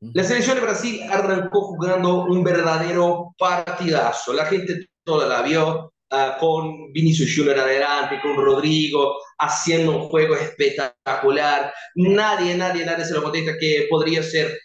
La 0.00 0.24
selección 0.24 0.56
de 0.56 0.62
Brasil 0.62 1.02
arrancó 1.10 1.62
jugando 1.62 2.24
un 2.24 2.42
verdadero 2.42 3.34
partidazo. 3.38 4.32
La 4.32 4.46
gente 4.46 4.86
toda 5.04 5.26
la 5.26 5.42
vio, 5.42 5.92
con 6.38 6.92
Vinicius 6.92 7.34
Junior 7.34 7.58
adelante, 7.58 8.20
con 8.22 8.36
Rodrigo, 8.36 9.16
haciendo 9.38 9.92
un 9.92 10.08
juego 10.08 10.36
espectacular. 10.36 11.72
Nadie, 11.96 12.56
nadie, 12.56 12.84
nadie 12.84 13.04
se 13.04 13.14
lo 13.14 13.22
contesta 13.22 13.58
que 13.58 13.86
podría 13.90 14.22
ser 14.22 14.56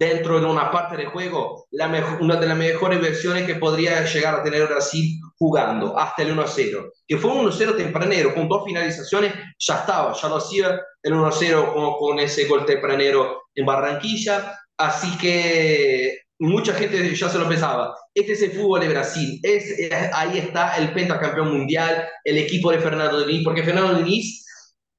dentro 0.00 0.40
de 0.40 0.46
una 0.46 0.70
parte 0.70 0.96
del 0.96 1.08
juego, 1.08 1.66
la 1.72 2.16
una 2.20 2.36
de 2.36 2.46
las 2.46 2.56
mejores 2.56 3.02
versiones 3.02 3.44
que 3.44 3.56
podría 3.56 4.02
llegar 4.06 4.34
a 4.34 4.42
tener 4.42 4.66
Brasil 4.66 5.20
jugando, 5.36 5.98
hasta 5.98 6.22
el 6.22 6.34
1-0, 6.34 6.90
que 7.06 7.18
fue 7.18 7.30
un 7.30 7.46
1-0 7.46 7.76
tempranero, 7.76 8.34
con 8.34 8.48
dos 8.48 8.64
finalizaciones, 8.64 9.34
ya 9.58 9.80
estaba, 9.80 10.14
ya 10.14 10.28
lo 10.28 10.36
hacía 10.36 10.80
el 11.02 11.12
1-0 11.12 11.74
con, 11.74 11.98
con, 11.98 12.18
ese 12.18 12.46
gol 12.46 12.64
tempranero 12.64 13.42
en 13.54 13.66
Barranquilla, 13.66 14.58
así 14.78 15.18
que 15.18 16.20
mucha 16.38 16.72
gente 16.72 17.14
ya 17.14 17.28
se 17.28 17.38
lo 17.38 17.46
pensaba, 17.46 17.94
este 18.14 18.32
es 18.32 18.40
el 18.40 18.52
fútbol 18.52 18.80
de 18.80 18.88
Brasil, 18.88 19.38
es, 19.42 19.92
ahí 20.14 20.38
está 20.38 20.78
el 20.78 20.94
pentacampeón 20.94 21.52
mundial, 21.52 22.08
el 22.24 22.38
equipo 22.38 22.70
de 22.70 22.78
Fernando 22.78 23.26
Diniz, 23.26 23.44
porque 23.44 23.62
Fernando 23.62 23.98
Diniz 23.98 24.46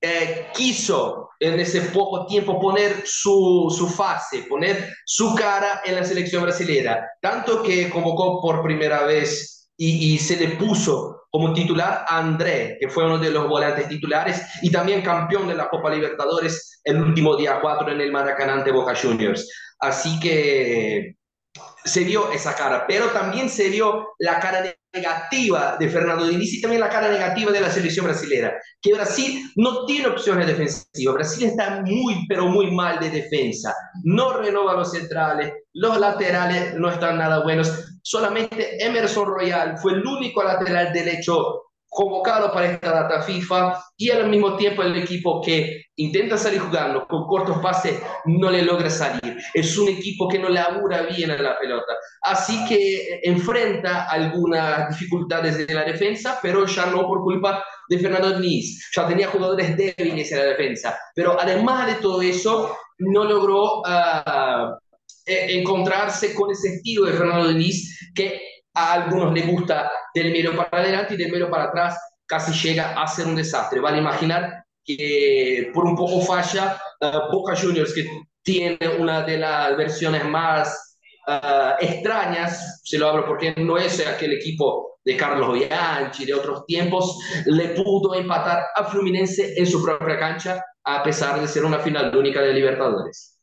eh, 0.01 0.47
quiso 0.53 1.29
en 1.39 1.59
ese 1.59 1.81
poco 1.81 2.25
tiempo 2.25 2.59
poner 2.59 3.03
su, 3.05 3.73
su, 3.75 3.87
fase, 3.87 4.43
poner 4.49 4.93
su 5.05 5.35
cara 5.35 5.81
en 5.85 5.95
la 5.95 6.03
selección 6.03 6.43
brasileña, 6.43 7.05
tanto 7.21 7.61
que 7.61 7.89
convocó 7.89 8.41
por 8.41 8.63
primera 8.63 9.03
vez 9.03 9.69
y, 9.77 10.13
y, 10.13 10.17
se 10.17 10.37
le 10.37 10.55
puso 10.55 11.21
como 11.29 11.53
titular 11.53 12.05
a 12.07 12.17
André, 12.17 12.77
que 12.79 12.89
fue 12.89 13.05
uno 13.05 13.17
de 13.17 13.31
los 13.31 13.47
volantes 13.47 13.87
titulares 13.87 14.41
y 14.61 14.71
también 14.71 15.01
campeón 15.01 15.47
de 15.47 15.55
la 15.55 15.69
Copa 15.69 15.89
Libertadores 15.89 16.81
el 16.83 17.01
último 17.01 17.35
día 17.35 17.59
4 17.61 17.91
en 17.91 18.01
el 18.01 18.11
Maracaná 18.11 18.53
ante 18.53 18.71
Boca 18.71 18.95
Juniors. 18.95 19.49
Así 19.79 20.19
que 20.19 21.15
se 21.83 22.03
vio 22.03 22.31
esa 22.31 22.55
cara, 22.55 22.85
pero 22.87 23.07
también 23.07 23.49
se 23.49 23.69
vio 23.69 24.09
la 24.19 24.39
cara 24.39 24.75
negativa 24.93 25.77
de 25.79 25.89
Fernando 25.89 26.27
Diniz 26.27 26.53
y 26.53 26.61
también 26.61 26.81
la 26.81 26.89
cara 26.89 27.09
negativa 27.09 27.51
de 27.51 27.61
la 27.61 27.69
selección 27.69 28.05
brasileña, 28.05 28.51
que 28.81 28.93
Brasil 28.93 29.49
no 29.55 29.85
tiene 29.85 30.07
opciones 30.07 30.47
defensivas, 30.47 31.15
Brasil 31.15 31.47
está 31.47 31.81
muy, 31.81 32.25
pero 32.27 32.47
muy 32.47 32.71
mal 32.71 32.99
de 32.99 33.09
defensa, 33.09 33.73
no 34.03 34.33
renova 34.33 34.73
los 34.73 34.91
centrales, 34.91 35.53
los 35.73 35.97
laterales 35.97 36.73
no 36.75 36.89
están 36.89 37.17
nada 37.17 37.43
buenos, 37.43 37.71
solamente 38.03 38.83
Emerson 38.83 39.27
Royal 39.27 39.77
fue 39.77 39.93
el 39.93 40.05
único 40.05 40.43
lateral 40.43 40.91
derecho 40.91 41.70
convocado 41.91 42.53
para 42.53 42.71
esta 42.71 42.89
data 42.89 43.21
FIFA 43.21 43.77
y 43.97 44.11
al 44.11 44.29
mismo 44.29 44.55
tiempo 44.55 44.81
el 44.81 44.95
equipo 44.95 45.41
que 45.41 45.87
intenta 45.97 46.37
salir 46.37 46.61
jugando 46.61 47.05
con 47.05 47.27
cortos 47.27 47.57
pases 47.59 48.01
no 48.25 48.49
le 48.49 48.61
logra 48.61 48.89
salir. 48.89 49.37
Es 49.53 49.77
un 49.77 49.89
equipo 49.89 50.29
que 50.29 50.39
no 50.39 50.47
labura 50.47 51.01
bien 51.01 51.31
a 51.31 51.37
la 51.37 51.59
pelota. 51.59 51.91
Así 52.21 52.63
que 52.65 53.19
enfrenta 53.23 54.05
algunas 54.05 54.87
dificultades 54.87 55.67
de 55.67 55.73
la 55.73 55.83
defensa, 55.83 56.39
pero 56.41 56.65
ya 56.65 56.85
no 56.85 57.05
por 57.05 57.23
culpa 57.23 57.61
de 57.89 57.99
Fernando 57.99 58.39
Diniz. 58.39 58.89
Ya 58.95 59.05
tenía 59.05 59.27
jugadores 59.27 59.75
débiles 59.75 60.31
en 60.31 60.37
la 60.37 60.45
defensa. 60.45 60.97
Pero 61.13 61.37
además 61.37 61.87
de 61.87 61.95
todo 61.95 62.21
eso, 62.21 62.73
no 62.99 63.25
logró 63.25 63.81
uh, 63.81 64.77
encontrarse 65.25 66.33
con 66.33 66.51
ese 66.51 66.75
estilo 66.75 67.03
de 67.03 67.13
Fernando 67.13 67.49
Diniz 67.49 68.11
que 68.15 68.39
a 68.73 68.93
algunos 68.93 69.33
les 69.33 69.47
gusta 69.47 69.91
del 70.13 70.31
medio 70.31 70.55
para 70.55 70.83
adelante 70.83 71.13
y 71.13 71.17
del 71.17 71.31
medio 71.31 71.49
para 71.49 71.65
atrás 71.65 71.97
casi 72.25 72.53
llega 72.53 73.01
a 73.01 73.07
ser 73.07 73.27
un 73.27 73.35
desastre. 73.35 73.79
Vale 73.79 73.97
imaginar 73.97 74.63
que 74.83 75.69
por 75.73 75.85
un 75.85 75.95
poco 75.95 76.21
falla 76.21 76.79
uh, 77.01 77.31
Boca 77.31 77.55
Juniors, 77.55 77.93
que 77.93 78.07
tiene 78.41 78.79
una 78.99 79.21
de 79.21 79.37
las 79.37 79.75
versiones 79.77 80.23
más 80.25 80.97
uh, 81.27 81.73
extrañas, 81.79 82.81
se 82.83 82.97
lo 82.97 83.09
hablo 83.09 83.25
porque 83.25 83.53
no 83.57 83.77
es 83.77 84.05
aquel 84.05 84.33
equipo 84.33 84.99
de 85.03 85.17
Carlos 85.17 85.53
Bianchi 85.53 86.25
de 86.25 86.33
otros 86.33 86.65
tiempos, 86.65 87.17
le 87.45 87.69
pudo 87.69 88.15
empatar 88.15 88.65
a 88.75 88.85
Fluminense 88.85 89.53
en 89.57 89.65
su 89.65 89.83
propia 89.83 90.17
cancha 90.19 90.63
a 90.83 91.03
pesar 91.03 91.39
de 91.39 91.47
ser 91.47 91.65
una 91.65 91.79
final 91.79 92.15
única 92.15 92.41
de 92.41 92.53
Libertadores. 92.53 93.40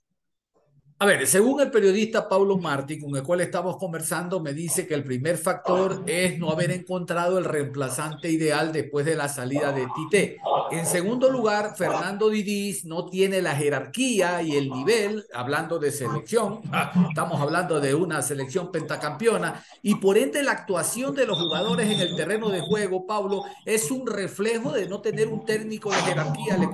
A 1.00 1.06
ver, 1.06 1.28
según 1.28 1.60
el 1.60 1.70
periodista 1.70 2.28
Paulo 2.28 2.58
Martí, 2.58 2.98
con 2.98 3.14
el 3.14 3.22
cual 3.22 3.40
estamos 3.40 3.76
conversando, 3.76 4.40
me 4.40 4.52
dice 4.52 4.84
que 4.84 4.94
el 4.94 5.04
primer 5.04 5.38
factor 5.38 6.02
es 6.06 6.36
no 6.40 6.50
haber 6.50 6.72
encontrado 6.72 7.38
el 7.38 7.44
reemplazante 7.44 8.28
ideal 8.28 8.72
después 8.72 9.06
de 9.06 9.14
la 9.14 9.28
salida 9.28 9.70
de 9.70 9.86
Tite. 9.94 10.38
En 10.72 10.86
segundo 10.86 11.30
lugar, 11.30 11.76
Fernando 11.76 12.28
Didís 12.28 12.84
no 12.84 13.06
tiene 13.06 13.40
la 13.40 13.54
jerarquía 13.54 14.42
y 14.42 14.56
el 14.56 14.70
nivel, 14.70 15.24
hablando 15.32 15.78
de 15.78 15.92
selección, 15.92 16.62
estamos 17.08 17.40
hablando 17.40 17.78
de 17.78 17.94
una 17.94 18.20
selección 18.20 18.72
pentacampeona, 18.72 19.64
y 19.82 19.94
por 19.94 20.18
ende 20.18 20.42
la 20.42 20.50
actuación 20.50 21.14
de 21.14 21.26
los 21.26 21.38
jugadores 21.38 21.88
en 21.88 22.00
el 22.00 22.16
terreno 22.16 22.48
de 22.48 22.60
juego, 22.60 23.06
Pablo, 23.06 23.44
es 23.64 23.92
un 23.92 24.04
reflejo 24.04 24.72
de 24.72 24.88
no 24.88 25.00
tener 25.00 25.28
un 25.28 25.44
técnico 25.46 25.92
de 25.92 25.98
jerarquía, 25.98 26.58
le. 26.58 26.68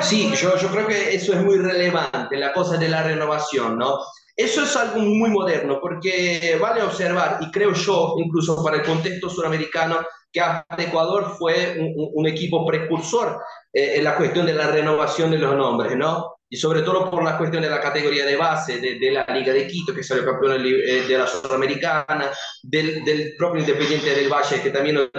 Sí, 0.00 0.32
yo, 0.34 0.56
yo 0.56 0.68
creo 0.68 0.86
que 0.86 1.14
eso 1.14 1.32
es 1.32 1.42
muy 1.42 1.58
relevante, 1.58 2.36
la 2.36 2.52
cosa 2.52 2.76
de 2.76 2.88
la 2.88 3.02
renovación, 3.02 3.78
¿no? 3.78 3.98
Eso 4.36 4.62
es 4.64 4.74
algo 4.76 5.00
muy 5.00 5.30
moderno, 5.30 5.78
porque 5.80 6.58
vale 6.60 6.82
observar, 6.82 7.38
y 7.40 7.50
creo 7.50 7.72
yo, 7.74 8.14
incluso 8.18 8.62
para 8.64 8.78
el 8.78 8.82
contexto 8.82 9.28
suramericano, 9.28 10.00
que 10.32 10.40
hasta 10.40 10.82
Ecuador 10.82 11.36
fue 11.38 11.76
un, 11.78 12.10
un 12.14 12.26
equipo 12.26 12.66
precursor 12.66 13.38
eh, 13.72 13.94
en 13.96 14.04
la 14.04 14.16
cuestión 14.16 14.46
de 14.46 14.54
la 14.54 14.68
renovación 14.68 15.30
de 15.30 15.38
los 15.38 15.54
nombres, 15.54 15.96
¿no? 15.96 16.36
Y 16.48 16.56
sobre 16.56 16.82
todo 16.82 17.10
por 17.10 17.22
la 17.22 17.38
cuestión 17.38 17.62
de 17.62 17.70
la 17.70 17.80
categoría 17.80 18.26
de 18.26 18.36
base, 18.36 18.78
de, 18.78 18.98
de 18.98 19.10
la 19.10 19.24
Liga 19.28 19.52
de 19.52 19.66
Quito, 19.66 19.94
que 19.94 20.02
salió 20.02 20.24
campeón 20.24 20.62
de, 20.62 21.02
de 21.06 21.18
la 21.18 21.26
Sudamericana, 21.26 22.30
del, 22.62 23.04
del, 23.04 23.34
propio 23.38 23.60
Independiente 23.60 24.14
del 24.14 24.30
Valle, 24.30 24.60
que 24.62 24.70
también 24.70 25.10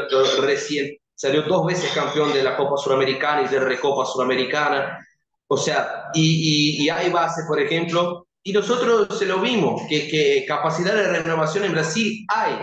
recién 0.42 0.96
salió 1.24 1.44
dos 1.44 1.66
veces 1.66 1.90
campeón 1.94 2.34
de 2.34 2.44
la 2.44 2.58
Copa 2.58 2.76
Suramericana 2.76 3.44
y 3.44 3.48
de 3.48 3.58
Recopa 3.58 4.06
Suramericana. 4.06 5.00
O 5.48 5.56
sea, 5.56 6.10
y, 6.14 6.82
y, 6.82 6.84
y, 6.84 6.90
hay 6.90 7.10
base, 7.12 7.44
por 7.48 7.62
ejemplo, 7.62 8.28
y 8.44 8.52
nosotros 8.52 9.08
se 9.18 9.26
lo 9.26 9.40
vimos, 9.40 9.84
que, 9.88 10.10
que 10.10 10.44
capacidad 10.46 10.94
de 10.94 11.22
renovación 11.22 11.64
en 11.64 11.72
Brasil 11.72 12.26
hay, 12.28 12.56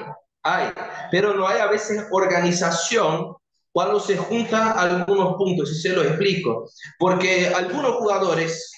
hay, 0.43 0.73
pero 1.11 1.33
no 1.33 1.49
hay 1.49 1.59
a 1.59 1.69
veces 1.69 2.05
organización 2.11 3.35
cuando 3.73 3.99
se 3.99 4.19
juntan 4.19 4.77
algunos 4.77 5.37
puntos, 5.37 5.71
y 5.73 5.81
se 5.81 5.95
lo 5.95 6.03
explico, 6.03 6.69
porque 6.99 7.49
algunos 7.49 7.93
jugadores 7.93 8.71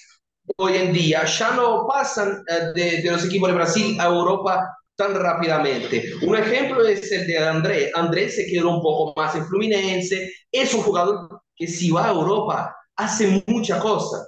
hoy 0.55 0.77
en 0.77 0.93
día 0.93 1.25
ya 1.25 1.51
no 1.55 1.87
pasan 1.87 2.41
de, 2.73 3.01
de 3.01 3.11
los 3.11 3.25
equipos 3.25 3.49
de 3.49 3.55
Brasil 3.55 3.99
a 3.99 4.05
Europa 4.05 4.77
tan 4.95 5.15
rápidamente. 5.15 6.13
Un 6.21 6.35
ejemplo 6.35 6.85
es 6.85 7.11
el 7.11 7.27
de 7.27 7.37
André. 7.37 7.91
André 7.95 8.29
se 8.29 8.45
quedó 8.45 8.69
un 8.69 8.81
poco 8.81 9.13
más 9.19 9.35
en 9.35 9.45
Fluminense. 9.47 10.31
Es 10.51 10.73
un 10.73 10.81
jugador 10.81 11.41
que 11.55 11.67
si 11.67 11.91
va 11.91 12.07
a 12.07 12.11
Europa 12.11 12.75
hace 12.95 13.43
mucha 13.47 13.79
cosa. 13.79 14.27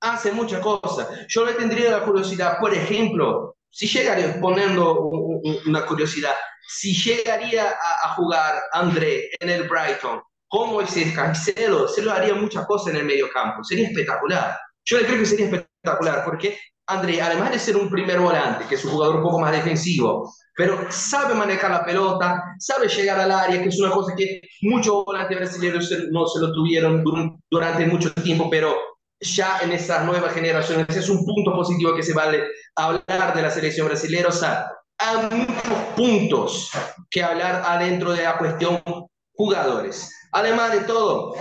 Hace 0.00 0.32
mucha 0.32 0.60
cosa. 0.60 1.08
Yo 1.28 1.44
le 1.44 1.54
tendría 1.54 1.90
la 1.90 2.04
curiosidad, 2.04 2.58
por 2.60 2.72
ejemplo, 2.72 3.56
si 3.70 3.86
llegaría, 3.86 4.40
poniendo 4.40 5.10
una 5.66 5.84
curiosidad, 5.86 6.34
si 6.68 6.94
llegaría 6.94 7.68
a, 7.70 8.06
a 8.06 8.14
jugar 8.14 8.62
André 8.72 9.30
en 9.40 9.50
el 9.50 9.68
Brighton, 9.68 10.20
como 10.48 10.80
ese 10.80 11.12
Cancelo, 11.12 11.88
se 11.88 12.02
lo 12.02 12.12
haría 12.12 12.34
muchas 12.34 12.66
cosas 12.66 12.94
en 12.94 13.00
el 13.00 13.04
medio 13.04 13.28
campo. 13.32 13.64
Sería 13.64 13.88
espectacular. 13.88 14.56
Yo 14.84 14.98
le 14.98 15.06
creo 15.06 15.18
que 15.18 15.26
sería 15.26 15.46
espectacular 15.46 16.24
porque 16.24 16.58
André, 16.88 17.20
además 17.20 17.50
de 17.50 17.58
ser 17.58 17.76
un 17.76 17.90
primer 17.90 18.20
volante, 18.20 18.64
que 18.68 18.76
es 18.76 18.84
un 18.84 18.92
jugador 18.92 19.16
un 19.16 19.22
poco 19.22 19.40
más 19.40 19.52
defensivo, 19.52 20.32
pero 20.56 20.86
sabe 20.90 21.34
manejar 21.34 21.70
la 21.70 21.84
pelota, 21.84 22.42
sabe 22.58 22.88
llegar 22.88 23.18
al 23.18 23.32
área, 23.32 23.62
que 23.62 23.68
es 23.68 23.80
una 23.80 23.90
cosa 23.90 24.14
que 24.16 24.40
muchos 24.62 25.04
volantes 25.04 25.36
brasileños 25.36 25.92
no 26.10 26.26
se 26.26 26.40
lo 26.40 26.52
tuvieron 26.52 27.04
durante 27.50 27.86
mucho 27.86 28.12
tiempo, 28.14 28.48
pero 28.48 28.74
ya 29.20 29.58
en 29.62 29.72
esas 29.72 30.04
nuevas 30.04 30.32
generaciones 30.32 30.96
es 30.96 31.08
un 31.08 31.24
punto 31.24 31.52
positivo 31.52 31.94
que 31.94 32.02
se 32.02 32.14
vale 32.14 32.44
hablar 32.76 33.34
de 33.34 33.42
la 33.42 33.50
selección 33.50 33.88
brasileña. 33.88 34.28
O 34.28 34.32
sea, 34.32 34.66
hay 34.98 35.28
muchos 35.30 35.78
puntos 35.96 36.70
que 37.10 37.22
hablar 37.22 37.62
adentro 37.66 38.12
de 38.12 38.22
la 38.22 38.38
cuestión 38.38 38.82
jugadores. 39.32 40.12
Además 40.32 40.72
de 40.72 40.80
todo, 40.80 41.34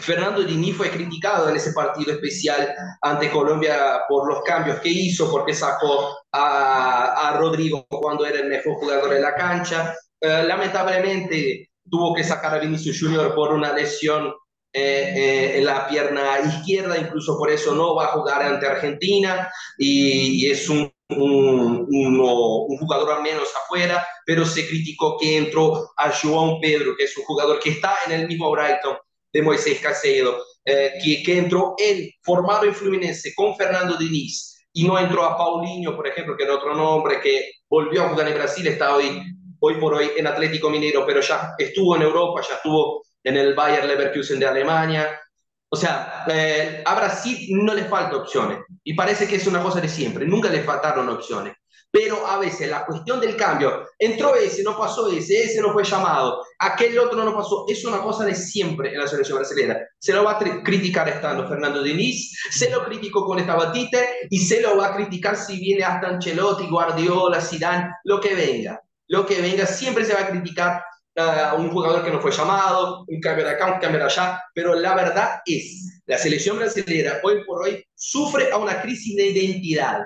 Fernando 0.00 0.42
Dini 0.42 0.72
fue 0.72 0.90
criticado 0.90 1.48
en 1.48 1.56
ese 1.56 1.72
partido 1.72 2.12
especial 2.12 2.74
ante 3.02 3.30
Colombia 3.30 4.02
por 4.08 4.28
los 4.28 4.42
cambios 4.42 4.80
que 4.80 4.88
hizo, 4.88 5.30
porque 5.30 5.54
sacó 5.54 6.18
a, 6.32 7.28
a 7.28 7.38
Rodrigo 7.38 7.86
cuando 7.88 8.26
era 8.26 8.40
el 8.40 8.48
mejor 8.48 8.74
jugador 8.74 9.10
de 9.10 9.20
la 9.20 9.34
cancha. 9.34 9.94
Uh, 10.22 10.46
lamentablemente 10.46 11.70
tuvo 11.88 12.14
que 12.14 12.24
sacar 12.24 12.54
a 12.54 12.58
Vinicius 12.58 13.00
Junior 13.00 13.34
por 13.34 13.52
una 13.52 13.72
lesión 13.72 14.32
eh, 14.72 15.12
eh, 15.16 15.58
en 15.58 15.64
la 15.64 15.88
pierna 15.88 16.38
izquierda, 16.40 16.96
incluso 16.96 17.36
por 17.36 17.50
eso 17.50 17.74
no 17.74 17.96
va 17.96 18.04
a 18.04 18.12
jugar 18.12 18.42
ante 18.42 18.68
Argentina 18.68 19.50
y, 19.76 20.48
es 20.48 20.68
un, 20.68 20.92
jugador 21.08 23.12
al 23.12 23.22
menos 23.22 23.48
afuera, 23.64 24.06
pero 24.24 24.46
se 24.46 24.68
criticó 24.68 25.18
que 25.18 25.38
entró 25.38 25.90
a 25.96 26.12
João 26.12 26.60
Pedro, 26.60 26.94
que 26.96 27.04
es 27.04 27.16
un 27.16 27.24
jugador 27.24 27.58
que 27.58 27.70
está 27.70 27.96
en 28.06 28.12
el 28.12 28.28
mismo 28.28 28.48
Brighton 28.52 28.96
de 29.32 29.42
Moisés 29.42 29.80
Caicedo, 29.80 30.44
eh, 30.64 30.92
que, 31.02 31.22
que, 31.22 31.38
entró 31.38 31.74
él 31.78 32.12
formado 32.22 32.64
en 32.64 32.74
Fluminense 32.74 33.32
con 33.34 33.56
Fernando 33.56 33.96
Diniz 33.96 34.66
y 34.72 34.86
no 34.86 34.98
entró 34.98 35.24
a 35.24 35.36
Paulinho, 35.36 35.96
por 35.96 36.06
ejemplo, 36.06 36.36
que 36.36 36.44
era 36.44 36.54
otro 36.54 36.74
nombre 36.74 37.20
que 37.20 37.50
volvió 37.68 38.04
a 38.04 38.08
jugar 38.10 38.28
en 38.28 38.34
Brasil, 38.34 38.66
está 38.66 38.94
hoy, 38.94 39.22
hoy 39.60 39.74
por 39.74 39.94
hoy 39.94 40.10
en 40.16 40.26
Atlético 40.26 40.70
Minero, 40.70 41.04
pero 41.06 41.20
ya 41.20 41.54
estuvo 41.58 41.96
en 41.96 42.02
Europa, 42.02 42.42
ya 42.48 42.56
estuvo 42.56 43.02
en 43.24 43.36
el 43.36 43.54
Bayer 43.54 43.84
Leverkusen 43.84 44.38
de 44.38 44.46
Alemania. 44.46 45.20
O 45.68 45.76
sea, 45.76 46.24
eh, 46.28 46.82
a 46.84 46.94
Brasil 46.94 47.48
no 47.50 47.74
le 47.74 47.84
falta 47.84 48.16
opciones 48.16 48.58
y 48.82 48.94
parece 48.94 49.28
que 49.28 49.36
es 49.36 49.46
una 49.46 49.62
cosa 49.62 49.80
de 49.80 49.88
siempre, 49.88 50.26
nunca 50.26 50.50
le 50.50 50.62
faltaron 50.62 51.08
opciones 51.08 51.54
pero 51.90 52.26
a 52.26 52.38
veces 52.38 52.70
la 52.70 52.84
cuestión 52.86 53.20
del 53.20 53.36
cambio, 53.36 53.84
entró 53.98 54.34
ese, 54.34 54.62
no 54.62 54.76
pasó 54.78 55.10
ese, 55.10 55.44
ese 55.44 55.60
no 55.60 55.72
fue 55.72 55.84
llamado, 55.84 56.44
aquel 56.58 56.98
otro 56.98 57.24
no 57.24 57.34
pasó, 57.34 57.64
es 57.68 57.84
una 57.84 58.00
cosa 58.00 58.24
de 58.24 58.34
siempre 58.34 58.92
en 58.92 59.00
la 59.00 59.08
selección 59.08 59.38
brasileña. 59.38 59.78
Se 59.98 60.12
lo 60.12 60.24
va 60.24 60.32
a 60.32 60.62
criticar 60.62 61.08
estando 61.08 61.48
Fernando 61.48 61.82
Diniz, 61.82 62.32
se 62.50 62.70
lo 62.70 62.84
criticó 62.84 63.24
con 63.24 63.38
esta 63.38 63.56
batita 63.56 63.98
y 64.30 64.38
se 64.38 64.60
lo 64.60 64.76
va 64.76 64.88
a 64.88 64.94
criticar 64.94 65.36
si 65.36 65.58
viene 65.58 65.84
hasta 65.84 66.08
Ancelotti, 66.08 66.68
Guardiola, 66.68 67.40
Zidane, 67.40 67.90
lo 68.04 68.20
que 68.20 68.34
venga. 68.34 68.80
Lo 69.08 69.26
que 69.26 69.42
venga, 69.42 69.66
siempre 69.66 70.04
se 70.04 70.14
va 70.14 70.20
a 70.20 70.28
criticar 70.28 70.84
uh, 71.20 71.60
un 71.60 71.70
jugador 71.70 72.04
que 72.04 72.10
no 72.10 72.20
fue 72.20 72.32
llamado, 72.32 73.04
un 73.06 73.20
cambio 73.20 73.44
de 73.44 73.50
acá, 73.50 73.74
un 73.74 73.80
cambio 73.80 73.98
de 73.98 74.06
allá, 74.06 74.42
pero 74.54 74.74
la 74.74 74.94
verdad 74.94 75.40
es, 75.44 76.02
la 76.06 76.18
selección 76.18 76.58
brasileña 76.58 77.20
hoy 77.22 77.44
por 77.44 77.62
hoy 77.62 77.84
sufre 77.94 78.50
a 78.50 78.56
una 78.56 78.80
crisis 78.82 79.16
de 79.16 79.28
identidad 79.28 80.00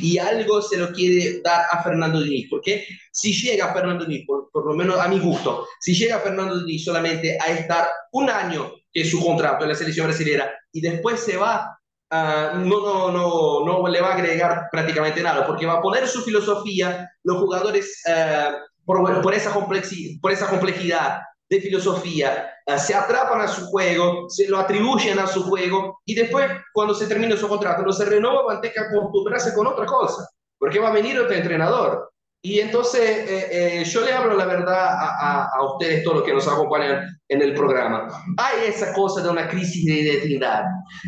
y 0.00 0.18
algo 0.18 0.62
se 0.62 0.76
lo 0.76 0.92
quiere 0.92 1.40
dar 1.42 1.66
a 1.70 1.82
Fernando 1.82 2.20
Diniz, 2.20 2.48
porque 2.50 2.86
si 3.10 3.32
llega 3.32 3.72
Fernando 3.72 4.04
Diniz, 4.04 4.26
por, 4.26 4.50
por, 4.52 4.66
lo 4.66 4.74
menos 4.74 4.98
a 4.98 5.08
mi 5.08 5.18
gusto, 5.18 5.66
si 5.80 5.94
llega 5.94 6.20
Fernando 6.20 6.60
Diniz 6.60 6.84
solamente 6.84 7.38
a 7.40 7.50
estar 7.52 7.88
un 8.12 8.30
año 8.30 8.72
que 8.92 9.02
es 9.02 9.10
su 9.10 9.24
contrato 9.24 9.64
en 9.64 9.70
la 9.70 9.74
selección 9.74 10.06
brasileña 10.06 10.50
y 10.72 10.80
después 10.80 11.20
se 11.20 11.36
va, 11.36 11.78
uh, 12.10 12.58
no, 12.58 12.80
no, 12.80 13.10
no, 13.10 13.64
no 13.64 13.88
le 13.88 14.00
va 14.00 14.10
a 14.10 14.14
agregar 14.14 14.68
prácticamente 14.70 15.22
nada, 15.22 15.46
porque 15.46 15.66
va 15.66 15.74
a 15.74 15.82
poner 15.82 16.06
su 16.06 16.22
filosofía, 16.22 17.10
los 17.24 17.38
jugadores, 17.38 18.02
uh, 18.06 18.54
por, 18.88 19.34
esa 19.34 19.52
por 19.52 20.32
esa 20.32 20.48
complejidad, 20.48 21.18
de 21.50 21.60
filosofía, 21.60 22.50
uh, 22.66 22.78
se 22.78 22.94
atrapan 22.94 23.40
a 23.40 23.48
su 23.48 23.66
juego, 23.66 24.28
se 24.28 24.48
lo 24.48 24.58
atribuyen 24.58 25.18
a 25.18 25.26
su 25.26 25.42
juego 25.42 26.00
y 26.04 26.14
después, 26.14 26.46
cuando 26.72 26.94
se 26.94 27.06
termina 27.06 27.36
su 27.36 27.48
contrato, 27.48 27.82
no 27.82 27.92
se 27.92 28.04
renova, 28.04 28.42
van 28.42 28.58
a 28.58 28.60
tener 28.60 28.74
que 28.74 28.80
acostumbrarse 28.80 29.54
con 29.54 29.66
otra 29.66 29.86
cosa, 29.86 30.28
porque 30.58 30.78
va 30.78 30.88
a 30.88 30.92
venir 30.92 31.18
otro 31.18 31.34
entrenador. 31.34 32.10
Y 32.40 32.60
entonces 32.60 33.00
eh, 33.00 33.80
eh, 33.80 33.84
yo 33.84 34.00
le 34.02 34.12
hablo 34.12 34.36
la 34.36 34.44
verdad 34.44 34.90
a, 34.90 35.48
a, 35.52 35.72
ustedes, 35.72 36.04
todos 36.04 36.18
los 36.18 36.24
que 36.24 36.32
nos 36.32 36.46
acompañan 36.46 37.04
en 37.28 37.42
el 37.42 37.52
programa. 37.52 38.06
Hay 38.36 38.68
esa 38.68 38.92
cosa 38.94 39.22
de 39.22 39.28
una 39.28 39.48
crisis 39.48 39.84
de 39.84 40.02
identidad. 40.02 40.62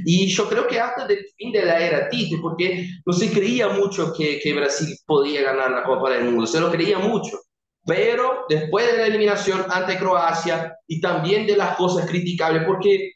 Y 0.05 0.27
yo 0.27 0.49
creo 0.49 0.67
que 0.67 0.81
hasta 0.81 1.07
el 1.07 1.25
fin 1.37 1.53
de 1.53 1.65
la 1.65 1.79
era 1.79 2.09
Tite, 2.09 2.39
porque 2.43 2.85
no 3.07 3.13
se 3.13 3.31
creía 3.31 3.69
mucho 3.69 4.13
que, 4.13 4.41
que 4.41 4.55
Brasil 4.55 4.93
podía 5.07 5.43
ganar 5.43 5.71
la 5.71 5.85
Copa 5.85 6.11
del 6.11 6.25
Mundo, 6.25 6.49
se 6.49 6.59
lo 6.59 6.69
creía 6.69 6.99
mucho. 6.99 7.39
Pero 7.87 8.45
después 8.49 8.87
de 8.87 8.99
la 8.99 9.07
eliminación 9.07 9.65
ante 9.71 9.99
Croacia 9.99 10.77
y 10.87 11.01
también 11.01 11.47
de 11.47 11.57
las 11.57 11.77
cosas 11.77 12.07
criticables, 12.07 12.65
porque 12.65 13.13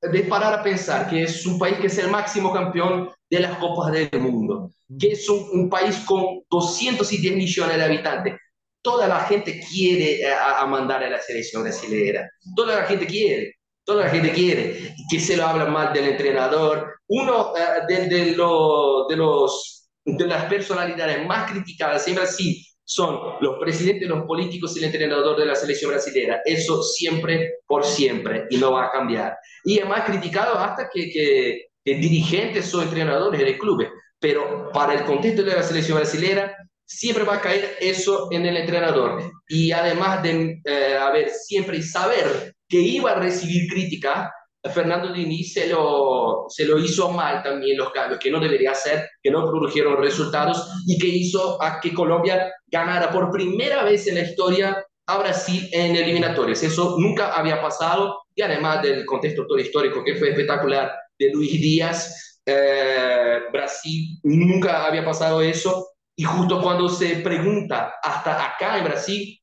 de 0.00 0.22
parar 0.24 0.54
a 0.54 0.62
pensar 0.62 1.08
que 1.08 1.24
es 1.24 1.44
un 1.44 1.58
país 1.58 1.78
que 1.78 1.88
es 1.88 1.98
el 1.98 2.08
máximo 2.08 2.52
campeón 2.52 3.10
de 3.28 3.40
las 3.40 3.58
Copas 3.58 3.92
del 3.92 4.20
Mundo, 4.20 4.70
que 4.98 5.12
es 5.12 5.28
un, 5.28 5.68
país 5.68 5.98
con 6.06 6.40
210 6.50 7.36
millones 7.36 7.76
de 7.76 7.84
habitantes. 7.84 8.34
Toda 8.80 9.08
la 9.08 9.20
gente 9.20 9.60
quiere 9.68 10.22
eh, 10.22 10.32
a, 10.32 10.64
mandar 10.66 11.02
a 11.02 11.10
la 11.10 11.20
selección 11.20 11.62
brasileña. 11.62 12.28
Toda 12.54 12.80
la 12.80 12.86
gente 12.86 13.06
quiere. 13.06 13.56
Toda 13.84 14.04
la 14.04 14.10
gente 14.10 14.32
quiere. 14.32 14.94
Que 15.10 15.20
se 15.20 15.36
lo 15.36 15.46
habla 15.46 15.66
mal 15.66 15.92
del 15.92 16.10
entrenador. 16.10 16.94
Uno 17.08 17.52
uh, 17.52 17.86
de, 17.86 18.06
de, 18.06 18.36
lo, 18.36 19.06
de, 19.08 19.16
los, 19.16 19.90
de 20.04 20.26
las 20.26 20.44
personalidades 20.44 21.26
más 21.26 21.50
criticadas 21.50 22.06
en 22.06 22.14
Brasil 22.14 22.56
son 22.88 23.34
los 23.42 23.58
presidentes, 23.58 24.08
los 24.08 24.24
políticos 24.24 24.74
y 24.74 24.78
el 24.78 24.86
entrenador 24.86 25.38
de 25.38 25.44
la 25.44 25.54
selección 25.54 25.90
brasileña. 25.90 26.40
Eso 26.46 26.82
siempre, 26.82 27.56
por 27.66 27.84
siempre, 27.84 28.46
y 28.48 28.56
no 28.56 28.72
va 28.72 28.86
a 28.86 28.90
cambiar. 28.90 29.36
Y 29.64 29.78
es 29.78 29.86
más 29.86 30.04
criticado 30.04 30.58
hasta 30.58 30.88
que, 30.88 31.10
que, 31.10 31.66
dirigentes 31.84 32.74
o 32.74 32.82
entrenadores 32.82 33.40
de 33.40 33.58
clubes. 33.58 33.90
Pero 34.18 34.70
para 34.72 34.94
el 34.94 35.04
contexto 35.04 35.42
de 35.42 35.54
la 35.54 35.62
selección 35.62 35.98
brasileña, 35.98 36.50
siempre 36.86 37.24
va 37.24 37.34
a 37.34 37.40
caer 37.42 37.76
eso 37.78 38.28
en 38.30 38.46
el 38.46 38.56
entrenador. 38.56 39.32
Y 39.48 39.70
además 39.70 40.22
de 40.22 40.58
eh, 40.64 40.96
haber 40.98 41.28
siempre 41.28 41.76
y 41.76 41.82
saber 41.82 42.54
que 42.70 42.80
iba 42.80 43.10
a 43.10 43.20
recibir 43.20 43.68
crítica, 43.68 44.32
Fernando 44.68 45.12
Diniz 45.12 45.52
se 45.52 45.68
lo, 45.68 46.46
se 46.48 46.64
lo 46.64 46.78
hizo 46.78 47.10
mal 47.10 47.42
también 47.42 47.76
los 47.76 47.90
cambios, 47.90 48.20
que 48.20 48.30
no 48.30 48.40
debería 48.40 48.72
hacer, 48.72 49.08
que 49.22 49.30
no 49.30 49.46
produjeron 49.46 49.96
resultados 49.96 50.68
y 50.86 50.98
que 50.98 51.06
hizo 51.06 51.62
a 51.62 51.80
que 51.80 51.94
Colombia 51.94 52.52
ganara 52.66 53.10
por 53.10 53.30
primera 53.30 53.84
vez 53.84 54.06
en 54.06 54.16
la 54.16 54.22
historia 54.22 54.84
a 55.06 55.18
Brasil 55.18 55.68
en 55.72 55.96
eliminatorias. 55.96 56.62
Eso 56.62 56.96
nunca 56.98 57.34
había 57.34 57.60
pasado 57.62 58.22
y 58.34 58.42
además 58.42 58.82
del 58.82 59.04
contexto 59.06 59.46
todo 59.46 59.58
histórico 59.58 60.04
que 60.04 60.16
fue 60.16 60.30
espectacular 60.30 60.92
de 61.18 61.30
Luis 61.32 61.52
Díaz, 61.52 62.40
eh, 62.46 63.40
Brasil 63.52 64.18
nunca 64.22 64.86
había 64.86 65.04
pasado 65.04 65.42
eso 65.42 65.88
y 66.16 66.24
justo 66.24 66.62
cuando 66.62 66.88
se 66.88 67.16
pregunta 67.16 67.94
hasta 68.02 68.44
acá 68.44 68.78
en 68.78 68.84
Brasil, 68.84 69.40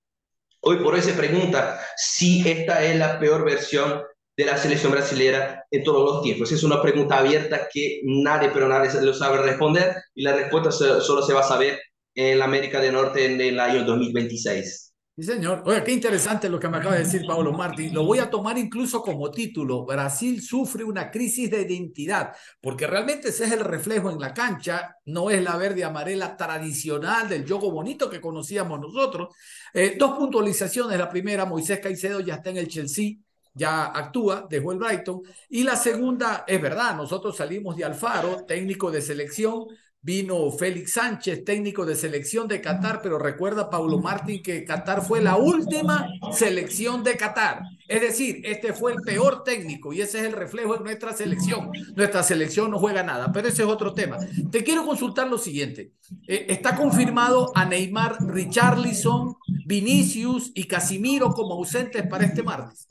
hoy 0.61 0.77
por 0.77 0.93
hoy 0.93 1.01
se 1.01 1.13
pregunta 1.13 1.79
si 1.95 2.47
esta 2.49 2.83
es 2.83 2.97
la 2.97 3.19
peor 3.19 3.45
versión 3.45 4.03
de 4.37 4.45
la 4.45 4.57
selección 4.57 4.91
brasileña 4.91 5.63
en 5.71 5.83
todos 5.83 6.03
los 6.03 6.23
tiempos? 6.23 6.51
Es 6.51 6.63
una 6.63 6.81
pregunta 6.81 7.19
abierta 7.19 7.67
que 7.71 8.01
nadie, 8.03 8.49
pero 8.53 8.67
nadie 8.67 8.89
lo 9.01 9.13
sabe 9.13 9.37
responder 9.37 9.95
y 10.13 10.23
la 10.23 10.35
respuesta 10.35 10.71
solo 10.71 11.21
se 11.21 11.33
va 11.33 11.41
a 11.41 11.43
saber 11.43 11.79
en 12.13 12.41
América 12.41 12.79
del 12.79 12.93
Norte 12.93 13.25
en 13.25 13.39
el 13.41 13.59
año 13.59 13.83
2026. 13.83 14.85
Sí, 15.17 15.23
señor. 15.23 15.63
Oye, 15.65 15.81
qué 15.81 15.93
interesante 15.93 16.49
lo 16.49 16.59
que 16.59 16.67
me 16.67 16.75
acaba 16.75 16.95
de 16.95 17.05
decir 17.05 17.25
Pablo 17.25 17.53
Martín. 17.53 17.93
Lo 17.93 18.03
voy 18.03 18.19
a 18.19 18.29
tomar 18.29 18.57
incluso 18.57 19.01
como 19.01 19.31
título. 19.31 19.85
Brasil 19.85 20.41
sufre 20.41 20.83
una 20.83 21.09
crisis 21.09 21.49
de 21.49 21.61
identidad, 21.61 22.33
porque 22.59 22.85
realmente 22.85 23.29
ese 23.29 23.45
es 23.45 23.53
el 23.53 23.61
reflejo 23.61 24.09
en 24.09 24.19
la 24.19 24.33
cancha, 24.33 24.97
no 25.05 25.29
es 25.29 25.41
la 25.41 25.55
verde 25.55 25.85
amarela 25.85 26.35
tradicional 26.35 27.29
del 27.29 27.47
juego 27.47 27.71
bonito 27.71 28.09
que 28.09 28.19
conocíamos 28.19 28.77
nosotros. 28.81 29.33
Eh, 29.73 29.95
dos 29.97 30.17
puntualizaciones. 30.17 30.99
La 30.99 31.09
primera, 31.09 31.45
Moisés 31.45 31.79
Caicedo 31.79 32.19
ya 32.19 32.35
está 32.35 32.49
en 32.49 32.57
el 32.57 32.67
Chelsea 32.67 33.13
ya 33.55 33.85
actúa, 33.85 34.45
dejó 34.49 34.73
el 34.73 34.79
Brighton. 34.79 35.21
Y 35.49 35.63
la 35.63 35.75
segunda, 35.75 36.43
es 36.45 36.61
verdad, 36.61 36.95
nosotros 36.95 37.37
salimos 37.37 37.75
de 37.75 37.85
Alfaro, 37.85 38.45
técnico 38.45 38.91
de 38.91 39.01
selección, 39.01 39.65
vino 40.05 40.51
Félix 40.51 40.91
Sánchez, 40.91 41.43
técnico 41.43 41.83
de 41.83 41.95
selección 41.95 42.47
de 42.47 42.61
Qatar, 42.61 43.01
pero 43.01 43.17
recuerda 43.17 43.71
Paulo 43.71 43.97
Martín 43.97 44.43
que 44.43 44.63
Qatar 44.63 45.01
fue 45.01 45.19
la 45.19 45.35
última 45.35 46.07
selección 46.31 47.03
de 47.03 47.17
Qatar. 47.17 47.63
Es 47.87 48.01
decir, 48.01 48.41
este 48.43 48.71
fue 48.73 48.93
el 48.93 49.01
peor 49.01 49.43
técnico 49.43 49.93
y 49.93 50.01
ese 50.01 50.19
es 50.19 50.25
el 50.25 50.33
reflejo 50.33 50.75
de 50.77 50.83
nuestra 50.83 51.11
selección. 51.13 51.71
Nuestra 51.95 52.21
selección 52.21 52.69
no 52.69 52.77
juega 52.77 53.01
nada, 53.01 53.31
pero 53.31 53.47
ese 53.47 53.63
es 53.63 53.67
otro 53.67 53.93
tema. 53.93 54.17
Te 54.51 54.63
quiero 54.63 54.85
consultar 54.85 55.27
lo 55.27 55.39
siguiente. 55.39 55.93
Eh, 56.27 56.45
¿Está 56.49 56.75
confirmado 56.75 57.51
a 57.55 57.65
Neymar, 57.65 58.17
Richarlison, 58.27 59.37
Vinicius 59.65 60.51
y 60.53 60.65
Casimiro 60.65 61.31
como 61.31 61.55
ausentes 61.55 62.05
para 62.05 62.25
este 62.25 62.43
martes? 62.43 62.85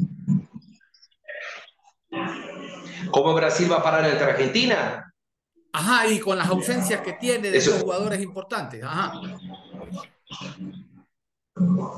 ¿Cómo 3.11 3.35
Brasil 3.35 3.71
va 3.71 3.77
a 3.77 3.83
parar 3.83 4.05
entre 4.07 4.25
Argentina? 4.25 5.12
Ajá, 5.73 6.07
y 6.07 6.21
con 6.21 6.39
las 6.39 6.49
ausencias 6.49 7.01
que 7.01 7.15
tiene 7.15 7.51
de 7.51 7.59
esos 7.59 7.83
jugadores 7.83 8.21
importantes. 8.23 8.83
Ajá. 8.83 9.21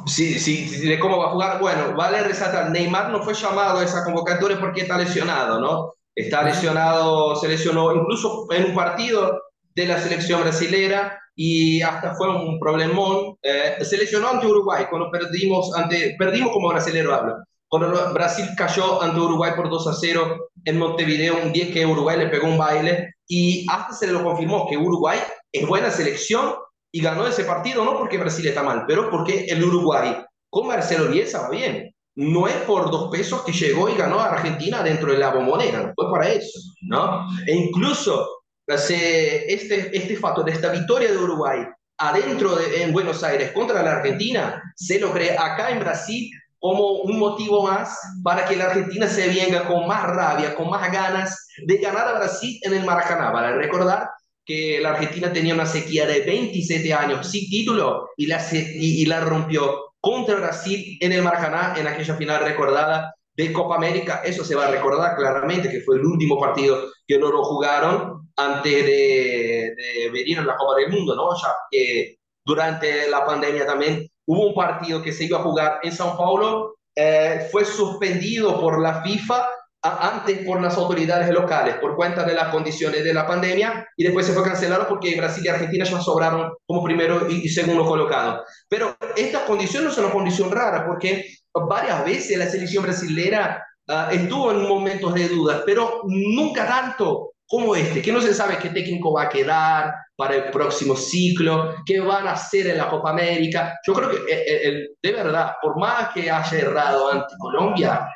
Sí, 0.07 0.39
sí, 0.39 0.87
de 0.87 0.99
cómo 0.99 1.19
va 1.19 1.27
a 1.27 1.31
jugar. 1.31 1.61
Bueno, 1.61 1.95
vale 1.95 2.23
resaltar, 2.23 2.71
Neymar 2.71 3.11
no 3.11 3.23
fue 3.23 3.35
llamado 3.35 3.79
a 3.79 3.85
esa 3.85 4.05
convocatoria 4.05 4.59
porque 4.59 4.83
está 4.83 4.99
lesionado, 4.99 5.61
¿no? 5.61 5.95
Está 6.15 6.43
lesionado, 6.43 7.37
se 7.37 7.49
lesionó 7.49 7.95
incluso 7.95 8.47
en 8.51 8.67
un 8.67 8.75
partido 8.75 9.43
de 9.75 9.87
la 9.87 9.99
selección 9.99 10.41
brasilera 10.41 11.21
y 11.35 11.83
hasta 11.83 12.15
fue 12.15 12.29
un 12.29 12.59
problemón. 12.59 13.37
Eh, 13.43 13.77
se 13.85 13.99
lesionó 13.99 14.29
ante 14.29 14.47
Uruguay 14.47 14.87
cuando 14.89 15.11
perdimos, 15.11 15.75
ante, 15.77 16.17
perdimos 16.19 16.53
como 16.53 16.69
brasilero 16.69 17.15
hablo. 17.15 17.37
Brasil 17.71 18.47
cayó 18.57 19.03
ante 19.03 19.21
Uruguay 19.21 19.53
por 19.57 19.69
2 19.69 19.89
a 19.89 19.93
0 19.93 20.51
en 20.65 20.79
Montevideo, 20.79 21.43
un 21.43 21.53
día 21.53 21.73
que 21.73 21.87
Uruguay 21.87 22.19
le 22.19 22.29
pegó 22.29 22.47
un 22.47 22.59
baile 22.59 23.15
y 23.29 23.67
hasta 23.69 23.93
se 23.93 24.07
lo 24.07 24.23
confirmó 24.23 24.69
que 24.69 24.77
Uruguay 24.77 25.19
es 25.53 25.67
buena 25.67 25.91
selección 25.91 26.55
y 26.93 27.01
ganó 27.01 27.27
ese 27.27 27.45
partido, 27.45 27.85
no 27.85 27.99
porque 27.99 28.19
Brasil 28.19 28.47
está 28.47 28.63
mal, 28.63 28.85
pero 28.87 29.11
porque 29.11 29.47
el 29.47 29.63
Uruguay 29.63 30.17
con 30.49 30.69
Marcelo 30.69 31.11
Bielsa 31.11 31.43
va 31.43 31.51
bien. 31.51 31.93
No 32.15 32.49
es 32.49 32.55
por 32.63 32.91
dos 32.91 33.11
pesos 33.11 33.43
que 33.43 33.53
llegó 33.53 33.91
y 33.91 33.95
ganó 33.95 34.21
a 34.21 34.31
Argentina 34.31 34.83
dentro 34.83 35.13
de 35.13 35.19
la 35.19 35.31
bombonera, 35.31 35.83
no 35.83 35.93
fue 35.95 36.11
para 36.11 36.31
eso, 36.31 36.59
¿no? 36.83 37.27
E 37.47 37.55
incluso 37.55 38.27
este, 38.67 39.55
este 39.55 40.17
factor 40.17 40.49
esta 40.49 40.71
victoria 40.71 41.11
de 41.11 41.19
Uruguay 41.19 41.59
adentro 41.99 42.57
de 42.57 42.83
en 42.83 42.93
Buenos 42.93 43.23
Aires 43.23 43.53
contra 43.53 43.83
la 43.83 43.97
Argentina, 43.97 44.63
se 44.75 44.99
lo 44.99 45.13
cree 45.13 45.37
acá 45.37 45.71
en 45.71 45.81
Brasil 45.81 46.31
como 46.67 46.95
un 47.03 47.21
motivo 47.21 47.63
más 47.63 47.97
para 48.25 48.45
que 48.45 48.57
la 48.57 48.65
Argentina 48.65 49.07
se 49.07 49.29
venga 49.29 49.69
con 49.69 49.87
más 49.87 50.03
rabia, 50.03 50.57
con 50.57 50.69
más 50.69 50.91
ganas 50.91 51.47
de 51.65 51.77
ganar 51.77 52.09
a 52.09 52.19
Brasil 52.19 52.59
en 52.63 52.75
el 52.75 52.85
Maracaná. 52.85 53.33
Para 53.33 53.53
recordar 53.53 54.11
que 54.45 54.81
la 54.83 54.91
Argentina 54.91 55.33
tenía 55.33 55.55
una 55.55 55.65
sequía 55.65 56.07
de 56.07 56.23
27 56.23 56.93
años 56.93 57.31
sin 57.31 57.49
título 57.49 58.09
y 58.17 58.27
la, 58.27 58.45
y, 58.53 59.07
la 59.07 59.21
rompió 59.21 59.93
contra 60.01 60.41
Brasil 60.41 60.99
en 61.01 61.13
el 61.13 61.23
Maracaná 61.23 61.77
en 61.79 61.87
aquella 61.87 62.17
final 62.17 62.45
recordada 62.45 63.15
de 63.37 63.53
Copa 63.53 63.77
América. 63.77 64.23
Eso 64.25 64.45
se 64.45 64.57
va 64.57 64.67
a 64.67 64.71
recordar 64.73 65.15
claramente, 65.15 65.71
que 65.71 65.83
fue 65.83 65.99
el 65.99 66.05
último 66.05 66.37
partido 66.41 66.83
que 67.07 67.17
no 67.17 67.31
lo 67.31 67.45
jugaron 67.45 68.29
antes 68.35 68.85
de, 68.85 69.73
de 69.77 70.11
venir 70.13 70.41
a 70.41 70.45
la 70.45 70.57
Copa 70.57 70.81
del 70.81 70.91
Mundo, 70.91 71.15
¿no? 71.15 71.33
Ya 71.41 71.55
que 71.71 72.17
durante 72.45 73.09
la 73.09 73.25
pandemia 73.25 73.65
también 73.65 74.11
hubo 74.27 74.49
un 74.49 74.55
partido 74.55 75.03
que 75.03 75.13
se 75.13 75.25
iba 75.25 75.39
a 75.39 75.43
jugar 75.43 75.81
en 75.83 75.93
Sao 75.93 76.17
Paulo, 76.17 76.77
eh, 76.95 77.49
fue 77.51 77.65
suspendido 77.65 78.61
por 78.61 78.81
la 78.81 79.03
FIFA 79.03 79.47
antes 79.83 80.45
por 80.45 80.61
las 80.61 80.77
autoridades 80.77 81.31
locales 81.31 81.77
por 81.77 81.97
cuenta 81.97 82.25
de 82.25 82.35
las 82.35 82.49
condiciones 82.49 83.05
de 83.05 83.15
la 83.15 83.27
pandemia 83.27 83.87
y 83.97 84.05
después 84.05 84.27
se 84.27 84.33
fue 84.33 84.43
cancelado 84.43 84.89
porque 84.89 85.17
Brasil 85.17 85.45
y 85.45 85.49
Argentina 85.49 85.85
ya 85.85 86.01
sobraron 86.01 86.53
como 86.67 86.83
primero 86.83 87.29
y, 87.31 87.49
segundo 87.49 87.85
colocado. 87.85 88.45
Pero 88.69 88.97
estas 89.17 89.43
condiciones 89.43 89.89
no 89.89 89.95
son 89.95 90.05
una 90.07 90.15
condición 90.15 90.51
rara 90.51 90.87
porque 90.87 91.25
varias 91.55 92.05
veces 92.05 92.39
la 92.39 92.47
selección 92.47 92.85
brasilera 92.85 93.65
ah, 93.89 94.09
estuvo 94.13 94.51
en 94.51 94.67
momentos 94.67 95.15
de 95.15 95.29
dudas, 95.29 95.63
pero 95.65 96.03
nunca 96.07 96.67
tanto 96.67 97.33
como 97.49 97.77
este, 97.77 98.03
que 98.03 98.13
no 98.13 98.21
se 98.21 98.35
sabe 98.35 98.59
qué 98.59 98.71
técnico 98.71 99.13
va 99.13 99.23
a 99.23 99.29
quedar 99.29 99.95
para 100.17 100.35
el 100.35 100.51
próximo 100.51 100.97
ciclo, 100.97 101.75
qué 101.85 102.01
van 102.01 102.27
a 102.27 102.33
hacer 102.33 102.67
en 102.67 102.79
la 102.79 102.89
Copa 102.89 103.11
América. 103.11 103.79
Yo 103.87 103.93
creo 103.93 104.11
que, 104.11 104.17
eh, 104.17 104.69
eh, 104.69 104.89
de 105.01 105.13
verdad, 105.13 105.55
por 105.63 105.79
más 105.79 106.11
que 106.13 106.31
haya 106.31 106.59
errado 106.59 107.13
ante 107.13 107.35
Colombia, 107.39 108.09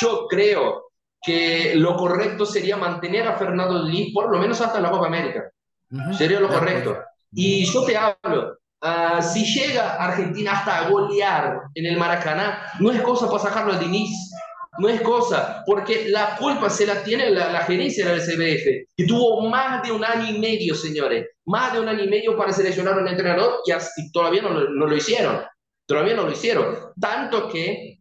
yo 0.00 0.26
creo 0.28 0.90
que 1.20 1.74
lo 1.74 1.96
correcto 1.96 2.46
sería 2.46 2.76
mantener 2.76 3.26
a 3.26 3.36
Fernando 3.36 3.82
Lee 3.82 4.12
por 4.12 4.30
lo 4.30 4.38
menos 4.38 4.60
hasta 4.60 4.80
la 4.80 4.90
Copa 4.90 5.06
América. 5.06 5.50
Sería 6.16 6.40
lo 6.40 6.48
correcto. 6.48 6.98
Y 7.32 7.64
yo 7.64 7.84
te 7.84 7.96
hablo, 7.96 8.58
ah, 8.82 9.20
si 9.20 9.44
llega 9.44 9.96
Argentina 9.96 10.52
hasta 10.52 10.78
a 10.78 10.88
golear 10.88 11.60
en 11.74 11.86
el 11.86 11.96
Maracaná, 11.96 12.72
no 12.78 12.90
es 12.90 13.02
cosa 13.02 13.26
para 13.26 13.42
sacarlo 13.42 13.72
a 13.72 13.78
Diniz, 13.78 14.30
no 14.78 14.88
es 14.88 15.00
cosa, 15.00 15.62
porque 15.66 16.08
la 16.08 16.36
culpa 16.36 16.70
se 16.70 16.86
la 16.86 17.02
tiene 17.02 17.30
la, 17.30 17.50
la 17.50 17.60
gerencia 17.60 18.06
del 18.08 18.20
CBF, 18.20 18.92
que 18.96 19.06
tuvo 19.06 19.48
más 19.48 19.82
de 19.82 19.92
un 19.92 20.04
año 20.04 20.28
y 20.30 20.38
medio, 20.38 20.74
señores, 20.74 21.26
más 21.46 21.72
de 21.72 21.80
un 21.80 21.88
año 21.88 22.04
y 22.04 22.08
medio 22.08 22.36
para 22.36 22.52
seleccionar 22.52 22.98
un 22.98 23.08
entrenador 23.08 23.60
y, 23.64 23.72
y 23.72 24.12
todavía 24.12 24.42
no, 24.42 24.50
lo 24.50 24.96
hicieron, 24.96 25.40
todavía 25.86 26.14
no 26.14 26.24
lo 26.24 26.32
hicieron. 26.32 26.76
Tanto 27.00 27.48
que 27.48 27.98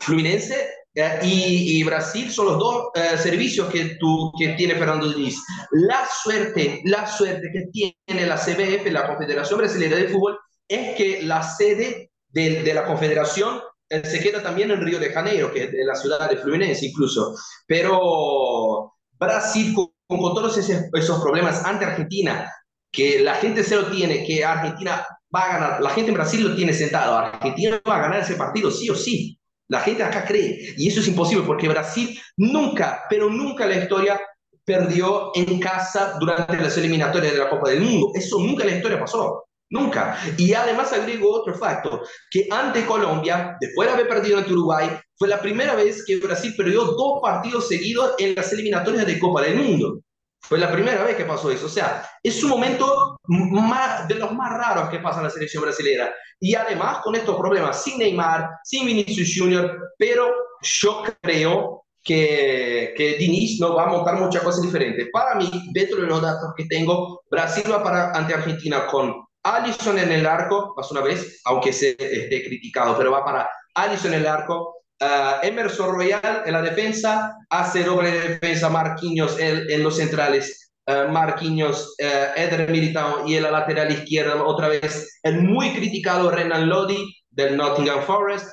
Fluminense 0.00 0.68
eh, 0.94 1.20
y, 1.22 1.84
Brasil 1.84 2.30
son 2.30 2.46
los 2.46 2.58
dos 2.58 2.86
eh, 2.94 3.18
servicios 3.18 3.70
que, 3.70 3.96
tú, 4.00 4.32
que 4.38 4.48
tiene 4.54 4.74
Fernando 4.74 5.12
Diniz. 5.12 5.36
La 5.72 6.08
suerte, 6.22 6.80
la 6.84 7.06
suerte 7.06 7.50
que 7.52 7.66
tiene 7.70 8.26
la 8.26 8.36
CBF, 8.36 8.90
la 8.90 9.06
Confederación 9.06 9.58
Brasileña 9.58 9.96
de 9.96 10.08
Fútbol, 10.08 10.38
es 10.66 10.96
que 10.96 11.22
la 11.22 11.42
sede 11.42 12.10
de, 12.28 12.62
de 12.62 12.74
la 12.74 12.86
Confederación 12.86 13.60
se 13.88 14.20
queda 14.20 14.42
también 14.42 14.70
en 14.70 14.80
Río 14.80 14.98
de 14.98 15.12
Janeiro, 15.12 15.52
que 15.52 15.64
es 15.64 15.86
la 15.86 15.94
ciudad 15.94 16.28
de 16.28 16.36
Fluminense 16.36 16.86
incluso. 16.86 17.34
Pero 17.66 18.94
Brasil, 19.12 19.74
con, 19.74 19.88
con 20.06 20.34
todos 20.34 20.56
esos, 20.58 20.84
esos 20.92 21.22
problemas 21.22 21.64
ante 21.64 21.84
Argentina, 21.84 22.50
que 22.90 23.20
la 23.20 23.34
gente 23.34 23.62
se 23.62 23.76
lo 23.76 23.90
tiene, 23.90 24.24
que 24.24 24.44
Argentina 24.44 25.06
va 25.34 25.42
a 25.42 25.48
ganar, 25.48 25.82
la 25.82 25.90
gente 25.90 26.10
en 26.10 26.16
Brasil 26.16 26.42
lo 26.42 26.56
tiene 26.56 26.72
sentado, 26.72 27.16
Argentina 27.16 27.80
va 27.88 27.96
a 27.96 28.00
ganar 28.02 28.20
ese 28.20 28.34
partido 28.34 28.70
sí 28.70 28.88
o 28.90 28.94
sí. 28.94 29.38
La 29.68 29.80
gente 29.80 30.04
acá 30.04 30.24
cree, 30.24 30.74
y 30.76 30.88
eso 30.88 31.00
es 31.00 31.08
imposible 31.08 31.44
porque 31.44 31.68
Brasil 31.68 32.18
nunca, 32.36 33.02
pero 33.10 33.28
nunca 33.28 33.64
en 33.64 33.70
la 33.70 33.76
historia 33.82 34.20
perdió 34.64 35.32
en 35.34 35.58
casa 35.60 36.16
durante 36.20 36.56
las 36.56 36.76
eliminatorias 36.76 37.32
de 37.32 37.38
la 37.38 37.48
Copa 37.48 37.70
del 37.70 37.80
Mundo. 37.80 38.12
Eso 38.14 38.38
nunca 38.38 38.64
en 38.64 38.70
la 38.70 38.76
historia 38.76 39.00
pasó. 39.00 39.45
Nunca. 39.70 40.16
Y 40.36 40.54
además 40.54 40.92
agrego 40.92 41.32
otro 41.32 41.54
facto, 41.54 42.02
que 42.30 42.46
ante 42.50 42.86
Colombia, 42.86 43.56
después 43.60 43.88
de 43.88 43.94
haber 43.94 44.08
perdido 44.08 44.38
ante 44.38 44.52
Uruguay, 44.52 44.90
fue 45.16 45.28
la 45.28 45.40
primera 45.40 45.74
vez 45.74 46.04
que 46.06 46.18
Brasil 46.18 46.54
perdió 46.56 46.84
dos 46.84 47.20
partidos 47.20 47.68
seguidos 47.68 48.14
en 48.18 48.34
las 48.34 48.52
eliminatorias 48.52 49.06
de 49.06 49.18
Copa 49.18 49.42
del 49.42 49.56
Mundo. 49.56 50.00
Fue 50.40 50.58
la 50.58 50.70
primera 50.70 51.02
vez 51.02 51.16
que 51.16 51.24
pasó 51.24 51.50
eso. 51.50 51.66
O 51.66 51.70
sea, 51.70 52.08
es 52.22 52.42
un 52.44 52.50
momento 52.50 53.18
más, 53.26 54.06
de 54.06 54.14
los 54.14 54.32
más 54.32 54.52
raros 54.52 54.88
que 54.88 55.00
pasa 55.00 55.18
en 55.18 55.24
la 55.24 55.30
selección 55.30 55.64
brasileña. 55.64 56.10
Y 56.38 56.54
además 56.54 56.98
con 57.02 57.16
estos 57.16 57.36
problemas, 57.36 57.82
sin 57.82 57.98
Neymar, 57.98 58.48
sin 58.62 58.86
Vinicius 58.86 59.32
Junior, 59.36 59.76
pero 59.98 60.32
yo 60.62 61.02
creo 61.20 61.84
que, 62.04 62.94
que 62.96 63.16
Diniz 63.16 63.58
no 63.58 63.74
va 63.74 63.84
a 63.84 63.88
montar 63.88 64.14
muchas 64.20 64.42
cosas 64.42 64.62
diferentes. 64.62 65.08
Para 65.12 65.34
mí, 65.34 65.50
dentro 65.72 66.00
de 66.00 66.06
los 66.06 66.22
datos 66.22 66.50
que 66.56 66.66
tengo, 66.66 67.22
Brasil 67.28 67.64
va 67.68 67.82
para 67.82 68.12
ante 68.12 68.34
Argentina 68.34 68.86
con 68.86 69.25
Alisson 69.54 69.98
en 69.98 70.12
el 70.12 70.26
arco, 70.26 70.74
más 70.76 70.90
una 70.90 71.02
vez, 71.02 71.40
aunque 71.44 71.72
se 71.72 71.90
esté 71.90 72.44
criticado, 72.44 72.96
pero 72.96 73.12
va 73.12 73.24
para 73.24 73.48
Alisson 73.74 74.14
en 74.14 74.20
el 74.20 74.26
arco, 74.26 74.76
Uh, 74.98 75.44
Emerson 75.44 75.94
Royal 75.94 76.42
en 76.46 76.54
la 76.54 76.62
defensa, 76.62 77.36
hace 77.50 77.84
doble 77.84 78.10
de 78.12 78.28
defensa 78.30 78.70
Marquinhos 78.70 79.38
en, 79.38 79.70
en 79.70 79.82
los 79.82 79.98
centrales, 79.98 80.72
uh, 80.86 81.12
Marquinhos, 81.12 81.94
uh, 82.00 82.40
Eder 82.40 82.70
Militao 82.70 83.28
y 83.28 83.36
en 83.36 83.42
la 83.42 83.50
lateral 83.50 83.92
izquierda 83.92 84.42
otra 84.42 84.68
vez 84.68 85.20
el 85.22 85.42
muy 85.42 85.74
criticado 85.74 86.30
Renan 86.30 86.70
Lodi 86.70 87.14
del 87.28 87.58
Nottingham 87.58 88.02
Forest. 88.04 88.48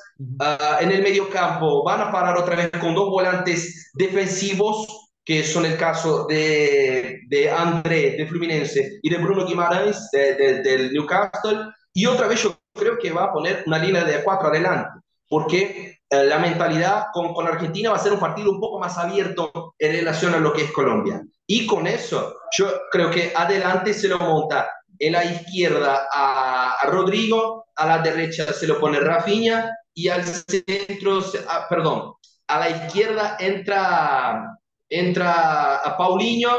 en 0.80 0.92
el 0.92 1.02
medio 1.02 1.30
campo 1.30 1.82
van 1.82 2.02
a 2.02 2.12
parar 2.12 2.36
otra 2.36 2.56
vez 2.56 2.70
con 2.78 2.94
dos 2.94 3.08
volantes 3.08 3.90
defensivos 3.94 4.86
que 5.24 5.42
son 5.42 5.64
el 5.64 5.76
caso 5.76 6.26
de, 6.26 7.20
de 7.28 7.50
André 7.50 8.16
de 8.16 8.26
Fluminense 8.26 8.98
y 9.02 9.10
de 9.10 9.18
Bruno 9.18 9.46
Guimaraes 9.46 10.10
de, 10.12 10.34
de, 10.34 10.62
del 10.62 10.92
Newcastle. 10.92 11.70
Y 11.92 12.06
otra 12.06 12.26
vez 12.26 12.42
yo 12.42 12.58
creo 12.74 12.98
que 12.98 13.12
va 13.12 13.24
a 13.24 13.32
poner 13.32 13.62
una 13.66 13.78
línea 13.78 14.04
de 14.04 14.22
cuatro 14.22 14.48
adelante, 14.48 15.00
porque 15.28 15.98
eh, 16.10 16.24
la 16.24 16.38
mentalidad 16.38 17.06
con, 17.12 17.32
con, 17.32 17.46
Argentina 17.46 17.90
va 17.90 17.96
a 17.96 18.00
ser 18.00 18.12
un 18.12 18.20
partido 18.20 18.50
un 18.50 18.60
poco 18.60 18.78
más 18.78 18.98
abierto 18.98 19.74
en 19.78 19.92
relación 19.92 20.34
a 20.34 20.38
lo 20.38 20.52
que 20.52 20.64
es 20.64 20.72
Colombia. 20.72 21.22
Y 21.46 21.66
con 21.66 21.86
eso, 21.86 22.36
yo 22.56 22.66
creo 22.90 23.10
que 23.10 23.32
adelante 23.34 23.94
se 23.94 24.08
lo 24.08 24.18
monta 24.18 24.70
en 24.98 25.12
la 25.12 25.24
izquierda 25.24 26.08
a, 26.12 26.74
a 26.80 26.86
Rodrigo, 26.86 27.66
a 27.76 27.86
la 27.86 27.98
derecha 27.98 28.52
se 28.52 28.66
lo 28.66 28.78
pone 28.78 29.00
Rafinha 29.00 29.70
y 29.92 30.08
al 30.08 30.24
centro, 30.24 31.20
a, 31.48 31.68
perdón, 31.68 32.14
a 32.48 32.58
la 32.58 32.70
izquierda 32.70 33.36
entra, 33.38 34.58
entra 34.88 35.76
a 35.76 35.96
Paulinho, 35.96 36.50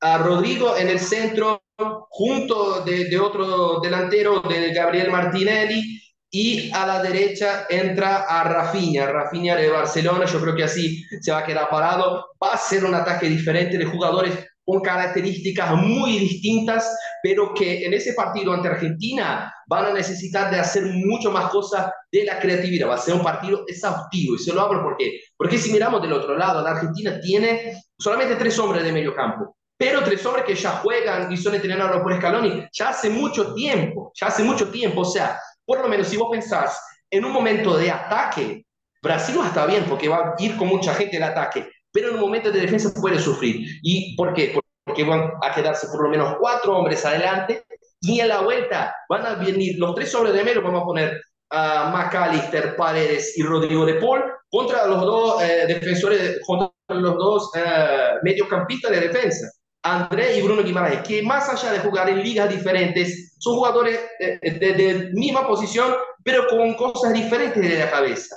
a 0.00 0.18
Rodrigo 0.18 0.76
en 0.76 0.88
el 0.88 1.00
centro, 1.00 1.62
junto 2.08 2.82
de, 2.82 3.18
otro 3.18 3.80
delantero, 3.80 4.40
de 4.40 4.72
Gabriel 4.72 5.10
Martinelli, 5.10 6.00
y 6.30 6.70
a 6.72 6.84
la 6.84 7.00
derecha 7.00 7.66
entra 7.68 8.24
a 8.28 8.42
Rafinha, 8.42 9.06
Rafinha 9.06 9.54
de 9.54 9.70
Barcelona, 9.70 10.24
yo 10.26 10.40
creo 10.40 10.56
que 10.56 10.64
así 10.64 11.04
se 11.20 11.30
va 11.30 11.38
a 11.38 11.46
quedar 11.46 11.70
parado, 11.70 12.26
va 12.42 12.54
a 12.54 12.58
ser 12.58 12.84
un 12.84 12.94
ataque 12.94 13.28
diferente 13.28 13.78
de 13.78 13.84
jugadores 13.84 14.44
con 14.64 14.80
características 14.80 15.74
muy 15.76 16.18
distintas, 16.18 16.96
pero 17.22 17.52
que 17.52 17.84
en 17.84 17.92
ese 17.92 18.14
partido 18.14 18.52
ante 18.52 18.68
Argentina 18.68 19.52
van 19.66 19.86
a 19.86 19.92
necesitar 19.92 20.50
de 20.50 20.58
hacer 20.58 20.84
mucho 20.84 21.30
más 21.30 21.50
cosas 21.50 21.90
de 22.10 22.24
la 22.24 22.38
creatividad, 22.38 22.88
va 22.88 22.94
a 22.94 22.98
ser 22.98 23.14
un 23.14 23.22
partido 23.22 23.64
exhaustivo, 23.66 24.34
y 24.34 24.38
se 24.38 24.52
lo 24.52 24.62
hablo 24.62 24.82
porque, 24.82 25.20
porque 25.36 25.58
si 25.58 25.72
miramos 25.72 26.00
del 26.02 26.12
otro 26.12 26.36
lado, 26.36 26.62
la 26.62 26.70
Argentina 26.70 27.20
tiene 27.20 27.82
solamente 27.98 28.36
tres 28.36 28.58
hombres 28.58 28.84
de 28.84 28.92
medio 28.92 29.14
campo, 29.14 29.56
pero 29.76 30.02
tres 30.02 30.24
hombres 30.24 30.44
que 30.46 30.54
ya 30.54 30.70
juegan 30.82 31.30
y 31.30 31.36
son 31.36 31.54
entrenados 31.54 32.00
por 32.02 32.16
Scaloni 32.16 32.66
ya 32.72 32.88
hace 32.88 33.10
mucho 33.10 33.54
tiempo, 33.54 34.12
ya 34.14 34.28
hace 34.28 34.42
mucho 34.42 34.70
tiempo, 34.70 35.02
o 35.02 35.04
sea, 35.04 35.38
por 35.64 35.80
lo 35.80 35.88
menos 35.88 36.08
si 36.08 36.16
vos 36.16 36.28
pensás 36.30 36.80
en 37.10 37.24
un 37.24 37.32
momento 37.32 37.76
de 37.76 37.90
ataque, 37.90 38.64
Brasil 39.02 39.38
va 39.38 39.44
a 39.44 39.48
estar 39.48 39.68
bien 39.68 39.84
porque 39.84 40.08
va 40.08 40.16
a 40.16 40.34
ir 40.38 40.56
con 40.56 40.68
mucha 40.68 40.94
gente 40.94 41.18
el 41.18 41.22
ataque, 41.22 41.68
pero 41.94 42.08
en 42.08 42.16
un 42.16 42.20
momento 42.20 42.50
de 42.50 42.60
defensa 42.60 42.92
puede 42.92 43.20
sufrir. 43.20 43.64
¿Y 43.82 44.16
por 44.16 44.34
qué? 44.34 44.58
Porque 44.84 45.04
van 45.04 45.30
a 45.40 45.54
quedarse 45.54 45.86
por 45.86 46.02
lo 46.02 46.10
menos 46.10 46.36
cuatro 46.40 46.76
hombres 46.76 47.06
adelante 47.06 47.64
y 48.00 48.18
en 48.18 48.28
la 48.28 48.40
vuelta 48.40 48.94
van 49.08 49.24
a 49.24 49.34
venir 49.36 49.78
los 49.78 49.94
tres 49.94 50.12
hombres 50.14 50.34
de 50.34 50.42
medio, 50.42 50.60
vamos 50.60 50.82
a 50.82 50.86
poner 50.86 51.22
a 51.50 51.90
McAllister, 51.90 52.74
Paredes 52.74 53.38
y 53.38 53.42
Rodrigo 53.44 53.86
de 53.86 53.94
Paul 53.94 54.24
contra 54.50 54.86
los 54.88 55.02
dos 55.02 55.42
eh, 55.42 55.66
defensores, 55.68 56.40
contra 56.44 56.72
los 56.88 57.16
dos 57.16 57.50
eh, 57.54 58.14
mediocampistas 58.22 58.90
de 58.90 59.00
defensa. 59.00 59.48
André 59.84 60.38
y 60.38 60.42
Bruno 60.42 60.64
Guimaraes, 60.64 61.06
que 61.06 61.22
más 61.22 61.48
allá 61.48 61.74
de 61.74 61.78
jugar 61.78 62.08
en 62.08 62.22
ligas 62.22 62.48
diferentes, 62.48 63.36
son 63.38 63.56
jugadores 63.56 64.00
de, 64.18 64.38
de, 64.40 64.72
de, 64.72 65.10
misma 65.12 65.46
posición, 65.46 65.94
pero 66.24 66.48
con 66.48 66.74
cosas 66.74 67.12
diferentes 67.12 67.62
de 67.62 67.78
la 67.78 67.90
cabeza. 67.90 68.34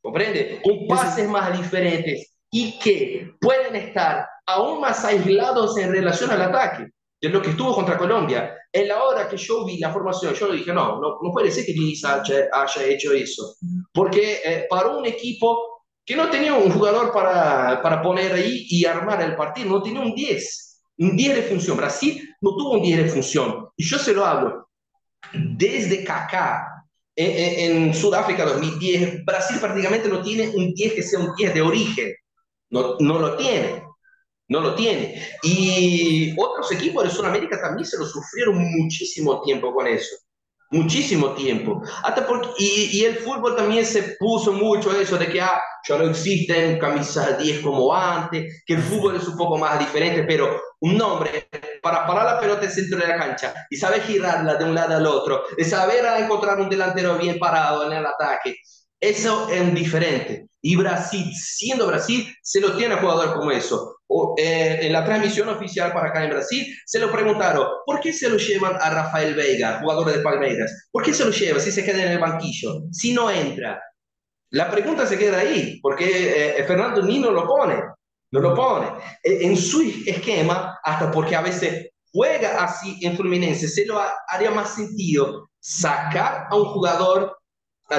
¿Comprende? 0.00 0.60
Con 0.62 0.86
pases 0.86 1.26
más 1.28 1.58
diferentes 1.58 2.31
y 2.52 2.78
que 2.78 3.34
pueden 3.40 3.74
estar 3.74 4.26
aún 4.46 4.80
más 4.80 5.04
aislados 5.04 5.76
en 5.78 5.90
relación 5.90 6.30
al 6.30 6.42
ataque 6.42 6.88
de 7.20 7.28
lo 7.28 7.40
que 7.40 7.50
estuvo 7.50 7.74
contra 7.74 7.96
Colombia. 7.96 8.54
En 8.72 8.88
la 8.88 9.02
hora 9.02 9.28
que 9.28 9.36
yo 9.36 9.64
vi 9.64 9.78
la 9.78 9.92
formación, 9.92 10.34
yo 10.34 10.52
dije, 10.52 10.72
no, 10.72 11.00
no, 11.00 11.18
no 11.22 11.32
puede 11.32 11.50
ser 11.50 11.64
que 11.64 11.72
Diniz 11.72 12.04
haya, 12.04 12.48
haya 12.52 12.84
hecho 12.84 13.12
eso. 13.12 13.56
Porque 13.92 14.40
eh, 14.44 14.66
para 14.68 14.88
un 14.88 15.06
equipo 15.06 15.84
que 16.04 16.16
no 16.16 16.28
tenía 16.28 16.54
un 16.54 16.70
jugador 16.70 17.12
para, 17.12 17.80
para 17.80 18.02
poner 18.02 18.32
ahí 18.32 18.66
y 18.68 18.84
armar 18.84 19.22
el 19.22 19.36
partido, 19.36 19.70
no 19.70 19.82
tenía 19.82 20.00
un 20.00 20.14
10 20.14 20.72
un 20.98 21.16
10 21.16 21.36
de 21.36 21.42
función. 21.42 21.76
Brasil 21.76 22.28
no 22.40 22.56
tuvo 22.56 22.72
un 22.72 22.82
10 22.82 23.04
de 23.04 23.10
función. 23.10 23.68
Y 23.76 23.84
yo 23.84 23.98
se 23.98 24.12
lo 24.12 24.24
hago. 24.24 24.68
Desde 25.32 26.04
Kaká, 26.04 26.66
en, 27.16 27.86
en, 27.86 27.94
Sudáfrica 27.94 28.44
2010, 28.44 29.24
Brasil 29.24 29.58
prácticamente 29.60 30.08
no 30.08 30.22
tiene 30.22 30.48
un 30.48 30.72
10 30.74 30.92
que 30.94 31.02
sea 31.02 31.20
un 31.20 31.34
10 31.34 31.54
de 31.54 31.62
origen. 31.62 32.12
No, 32.72 32.96
no 32.98 33.18
lo 33.20 33.36
tiene. 33.36 33.84
No 34.48 34.60
lo 34.60 34.74
tiene. 34.74 35.24
Y 35.44 36.34
otros 36.36 36.72
equipos 36.72 37.04
de 37.04 37.10
Sudamérica 37.10 37.60
también 37.60 37.86
se 37.86 37.98
lo 37.98 38.04
sufrieron 38.04 38.58
muchísimo 38.58 39.40
tiempo 39.42 39.72
con 39.72 39.86
eso 39.86 40.16
muchísimo 40.72 41.34
tiempo. 41.34 41.82
Hasta 42.02 42.26
porque, 42.26 42.48
y, 42.58 43.04
el 43.04 43.16
fútbol 43.16 43.54
también 43.54 43.86
se 43.86 44.16
puso 44.18 44.52
mucho 44.52 44.92
eso 44.98 45.16
de 45.16 45.28
que 45.28 45.40
ah, 45.40 45.62
ya 45.86 45.98
no 45.98 46.04
existen 46.04 46.78
camisas 46.78 47.38
10 47.38 47.60
como 47.60 47.94
antes, 47.94 48.64
que 48.66 48.74
el 48.74 48.82
fútbol 48.82 49.16
es 49.16 49.28
un 49.28 49.36
poco 49.36 49.58
más 49.58 49.78
diferente, 49.78 50.24
pero 50.24 50.60
un 50.80 50.96
nombre 50.96 51.48
para 51.80 52.06
parar 52.06 52.34
la 52.34 52.40
pelota 52.40 52.62
en 52.62 52.68
el 52.68 52.74
centro 52.74 52.98
de 52.98 53.06
la 53.06 53.16
cancha 53.16 53.54
y 53.70 53.76
saber 53.76 54.02
girarla 54.02 54.56
de 54.56 54.64
un 54.64 54.74
lado 54.74 54.96
al 54.96 55.06
otro, 55.06 55.44
de 55.56 55.64
saber 55.64 56.04
encontrar 56.18 56.58
un 56.60 56.68
delantero 56.68 57.16
bien 57.18 57.38
parado 57.38 57.86
en 57.86 57.92
el 57.98 58.06
ataque, 58.06 58.56
eso 59.02 59.48
es 59.48 59.74
diferente. 59.74 60.46
Y 60.62 60.76
Brasil, 60.76 61.26
siendo 61.34 61.88
Brasil, 61.88 62.32
se 62.40 62.60
lo 62.60 62.76
tiene 62.76 62.94
a 62.94 63.00
jugador 63.00 63.34
como 63.34 63.50
eso. 63.50 63.96
O, 64.06 64.36
eh, 64.38 64.78
en 64.82 64.92
la 64.92 65.04
transmisión 65.04 65.48
oficial 65.48 65.92
para 65.92 66.10
acá 66.10 66.22
en 66.22 66.30
Brasil, 66.30 66.72
se 66.86 67.00
lo 67.00 67.10
preguntaron, 67.10 67.66
¿por 67.84 67.98
qué 67.98 68.12
se 68.12 68.28
lo 68.28 68.36
llevan 68.36 68.76
a 68.80 68.90
Rafael 68.90 69.34
Veiga, 69.34 69.80
jugador 69.80 70.12
de 70.12 70.20
Palmeiras? 70.20 70.88
¿Por 70.92 71.02
qué 71.02 71.12
se 71.12 71.24
lo 71.24 71.32
lleva 71.32 71.58
si 71.58 71.72
se 71.72 71.84
queda 71.84 72.04
en 72.04 72.12
el 72.12 72.20
banquillo? 72.20 72.84
Si 72.92 73.12
no 73.12 73.28
entra. 73.28 73.82
La 74.50 74.70
pregunta 74.70 75.04
se 75.04 75.18
queda 75.18 75.40
ahí, 75.40 75.80
porque 75.82 76.60
eh, 76.60 76.64
Fernando 76.64 77.02
ni 77.02 77.18
no 77.18 77.32
lo 77.32 77.44
pone. 77.44 77.82
No 78.30 78.38
lo 78.38 78.54
pone. 78.54 78.86
En 79.24 79.56
su 79.56 79.82
esquema, 80.06 80.78
hasta 80.84 81.10
porque 81.10 81.34
a 81.34 81.42
veces 81.42 81.88
juega 82.12 82.62
así 82.62 83.00
en 83.02 83.16
Fluminense, 83.16 83.66
se 83.66 83.84
lo 83.84 84.00
haría 84.28 84.52
más 84.52 84.76
sentido 84.76 85.48
sacar 85.58 86.46
a 86.48 86.56
un 86.56 86.66
jugador 86.66 87.36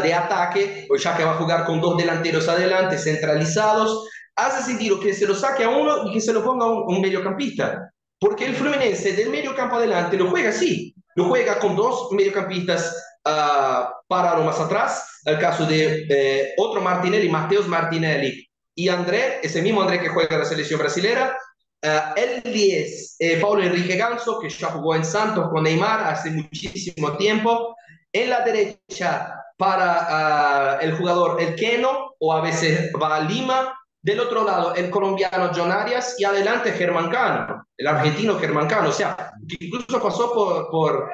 de 0.02 0.14
ataque, 0.14 0.88
ya 0.98 1.18
que 1.18 1.24
va 1.24 1.32
a 1.32 1.38
jugar 1.38 1.66
con 1.66 1.82
dos 1.82 1.98
delanteros 1.98 2.48
adelante, 2.48 2.98
centralizados, 2.98 4.08
hace 4.36 4.64
sentido 4.64 5.00
que 5.00 5.14
se 5.14 5.28
lo 5.28 5.36
saque 5.36 5.64
a 5.64 5.70
uno 5.70 6.08
y 6.08 6.14
que 6.14 6.22
se 6.22 6.34
lo 6.34 6.44
ponga 6.44 6.66
a 6.66 6.72
un, 6.72 7.02
mediocampista. 7.02 7.89
Porque 8.20 8.46
el 8.46 8.56
Fluminense 8.56 9.14
del 9.14 9.30
medio 9.30 9.56
campo 9.56 9.76
adelante 9.76 10.18
lo 10.18 10.30
juega 10.30 10.50
así, 10.50 10.94
lo 11.16 11.26
juega 11.26 11.60
con 11.60 11.76
dos 11.76 12.12
mediocampistas 12.12 12.96
uh, 13.26 13.86
parados 14.08 14.46
más 14.46 14.60
atrás, 14.60 15.22
el 15.26 15.39
caso 15.39 15.66
de 15.66 16.06
eh, 16.10 16.54
otro 16.58 16.82
Martinelli, 16.82 17.30
Mateus 17.30 17.68
Martinelli, 17.68 18.48
y 18.76 18.89
André, 18.89 19.39
ese 19.44 19.62
mismo 19.62 19.82
André 19.82 20.00
que 20.00 20.10
juega 20.10 20.36
en 20.36 20.41
la 20.41 20.48
selección 20.48 20.80
brasilera, 20.80 21.38
uh, 21.84 22.13
el 22.15 22.41
10, 22.43 23.15
eh, 23.19 23.38
Paulo 23.39 23.63
Enrique 23.63 23.95
Ganso, 23.95 24.39
que 24.39 24.49
ya 24.49 24.67
jugó 24.67 24.95
en 24.95 25.05
Santos 25.05 25.49
con 25.49 25.63
Neymar 25.63 26.03
hace 26.05 26.31
muchísimo 26.31 27.13
tiempo, 27.17 27.75
en 28.11 28.29
la 28.29 28.41
derecha 28.41 29.36
para 29.57 30.79
uh, 30.79 30.84
el 30.84 30.95
jugador 30.97 31.41
El 31.41 31.55
Keno, 31.55 32.15
o 32.19 32.34
a 32.34 32.41
veces 32.41 32.91
va 33.01 33.17
a 33.17 33.19
Lima, 33.21 33.73
del 34.01 34.19
otro 34.19 34.43
lado, 34.43 34.75
el 34.75 34.89
colombiano 34.89 35.51
John 35.55 35.71
Arias. 35.71 36.15
Y 36.19 36.25
adelante 36.25 36.73
Germán 36.73 37.09
Cano, 37.09 37.65
el 37.77 37.88
argentino 37.88 38.38
Germán 38.38 38.67
Cano, 38.67 38.89
o 38.89 38.91
sea, 38.91 39.31
que 39.47 39.65
incluso 39.65 40.01
pasó 40.01 40.34
por, 40.34 40.69
por, 40.69 41.09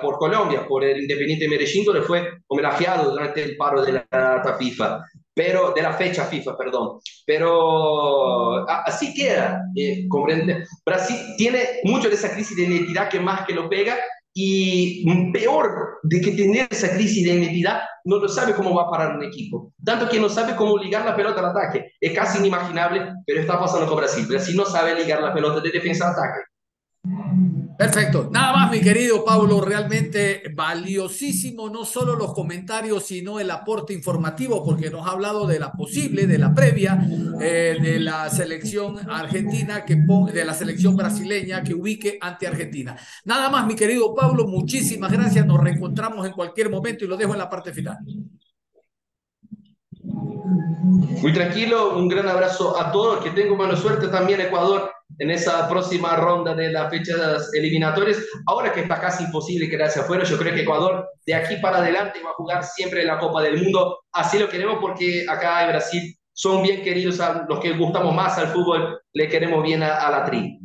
por 0.00 0.16
Colombia, 0.16 0.66
por 0.66 0.84
el 0.84 1.02
Independiente 1.02 1.48
Medellín, 1.48 1.84
donde 1.84 2.00
fue 2.00 2.38
homenajeado 2.46 3.10
durante 3.10 3.42
el 3.42 3.58
paro 3.58 3.84
de 3.84 3.92
la 3.92 4.06
data 4.10 4.56
FIFA, 4.56 5.04
pero 5.38 5.72
de 5.72 5.82
la 5.82 5.92
fecha 5.92 6.24
FIFA, 6.24 6.56
perdón. 6.56 6.98
Pero 7.24 8.68
así 8.68 9.14
queda, 9.14 9.62
eh, 9.76 10.04
comprende. 10.08 10.64
Brasil 10.84 11.16
tiene 11.36 11.60
mucho 11.84 12.08
de 12.08 12.16
esa 12.16 12.32
crisis 12.32 12.56
de 12.56 12.64
identidad 12.64 13.08
que 13.08 13.20
más 13.20 13.46
que 13.46 13.54
lo 13.54 13.68
pega 13.68 13.94
y 14.34 15.04
peor 15.32 16.00
de 16.02 16.20
que 16.20 16.32
tener 16.32 16.66
esa 16.68 16.90
crisis 16.92 17.24
de 17.24 17.34
identidad, 17.34 17.82
no 18.04 18.18
lo 18.18 18.28
sabe 18.28 18.52
cómo 18.52 18.74
va 18.74 18.88
a 18.88 18.90
parar 18.90 19.16
un 19.16 19.22
equipo. 19.22 19.72
Tanto 19.84 20.08
que 20.08 20.18
no 20.18 20.28
sabe 20.28 20.56
cómo 20.56 20.76
ligar 20.76 21.04
la 21.04 21.14
pelota 21.14 21.38
al 21.38 21.56
ataque. 21.56 21.92
Es 22.00 22.12
casi 22.12 22.38
inimaginable, 22.38 23.12
pero 23.24 23.40
está 23.40 23.60
pasando 23.60 23.86
con 23.86 23.98
Brasil. 23.98 24.26
Brasil 24.26 24.56
no 24.56 24.64
sabe 24.64 24.96
ligar 24.96 25.22
la 25.22 25.32
pelota 25.32 25.60
de 25.60 25.70
defensa 25.70 26.08
al 26.08 26.14
ataque. 26.14 27.57
Perfecto. 27.78 28.28
Nada 28.32 28.52
más, 28.54 28.72
mi 28.72 28.80
querido 28.80 29.24
Pablo, 29.24 29.60
realmente 29.60 30.42
valiosísimo 30.52 31.70
no 31.70 31.84
solo 31.84 32.16
los 32.16 32.34
comentarios, 32.34 33.04
sino 33.06 33.38
el 33.38 33.48
aporte 33.52 33.94
informativo, 33.94 34.64
porque 34.64 34.90
nos 34.90 35.06
ha 35.06 35.12
hablado 35.12 35.46
de 35.46 35.60
la 35.60 35.70
posible, 35.70 36.26
de 36.26 36.38
la 36.38 36.52
previa, 36.52 36.98
eh, 37.40 37.78
de 37.80 38.00
la 38.00 38.28
selección 38.30 38.98
argentina, 39.08 39.84
que 39.84 39.94
de 39.94 40.44
la 40.44 40.54
selección 40.54 40.96
brasileña 40.96 41.62
que 41.62 41.72
ubique 41.72 42.18
ante 42.20 42.48
Argentina. 42.48 42.96
Nada 43.24 43.48
más, 43.48 43.64
mi 43.64 43.76
querido 43.76 44.12
Pablo, 44.12 44.48
muchísimas 44.48 45.12
gracias. 45.12 45.46
Nos 45.46 45.60
reencontramos 45.62 46.26
en 46.26 46.32
cualquier 46.32 46.70
momento 46.70 47.04
y 47.04 47.08
lo 47.08 47.16
dejo 47.16 47.34
en 47.34 47.38
la 47.38 47.48
parte 47.48 47.72
final. 47.72 47.98
Muy 50.02 51.32
tranquilo, 51.32 51.96
un 51.96 52.08
gran 52.08 52.26
abrazo 52.26 52.76
a 52.76 52.90
todos, 52.90 53.22
que 53.22 53.30
tengo 53.30 53.54
buena 53.54 53.76
suerte 53.76 54.08
también 54.08 54.40
Ecuador 54.40 54.90
en 55.18 55.30
esa 55.30 55.68
próxima 55.68 56.16
ronda 56.16 56.54
de 56.54 56.70
las 56.70 56.90
fechas 56.90 57.50
eliminatorias. 57.52 58.18
Ahora 58.46 58.72
que 58.72 58.80
está 58.80 59.00
casi 59.00 59.24
imposible 59.24 59.68
quedarse 59.68 60.00
afuera, 60.00 60.24
yo 60.24 60.38
creo 60.38 60.54
que 60.54 60.62
Ecuador 60.62 61.08
de 61.26 61.34
aquí 61.34 61.56
para 61.56 61.78
adelante 61.78 62.20
va 62.24 62.30
a 62.30 62.34
jugar 62.34 62.64
siempre 62.64 63.02
en 63.02 63.08
la 63.08 63.18
Copa 63.18 63.42
del 63.42 63.62
Mundo. 63.62 63.98
Así 64.12 64.38
lo 64.38 64.48
queremos 64.48 64.78
porque 64.80 65.26
acá 65.28 65.64
en 65.64 65.70
Brasil 65.70 66.18
son 66.32 66.62
bien 66.62 66.82
queridos 66.82 67.18
a 67.20 67.44
los 67.48 67.58
que 67.58 67.76
gustamos 67.76 68.14
más 68.14 68.38
al 68.38 68.48
fútbol, 68.48 69.00
le 69.12 69.28
queremos 69.28 69.60
bien 69.62 69.82
a, 69.82 70.08
la 70.08 70.24
tri. 70.24 70.58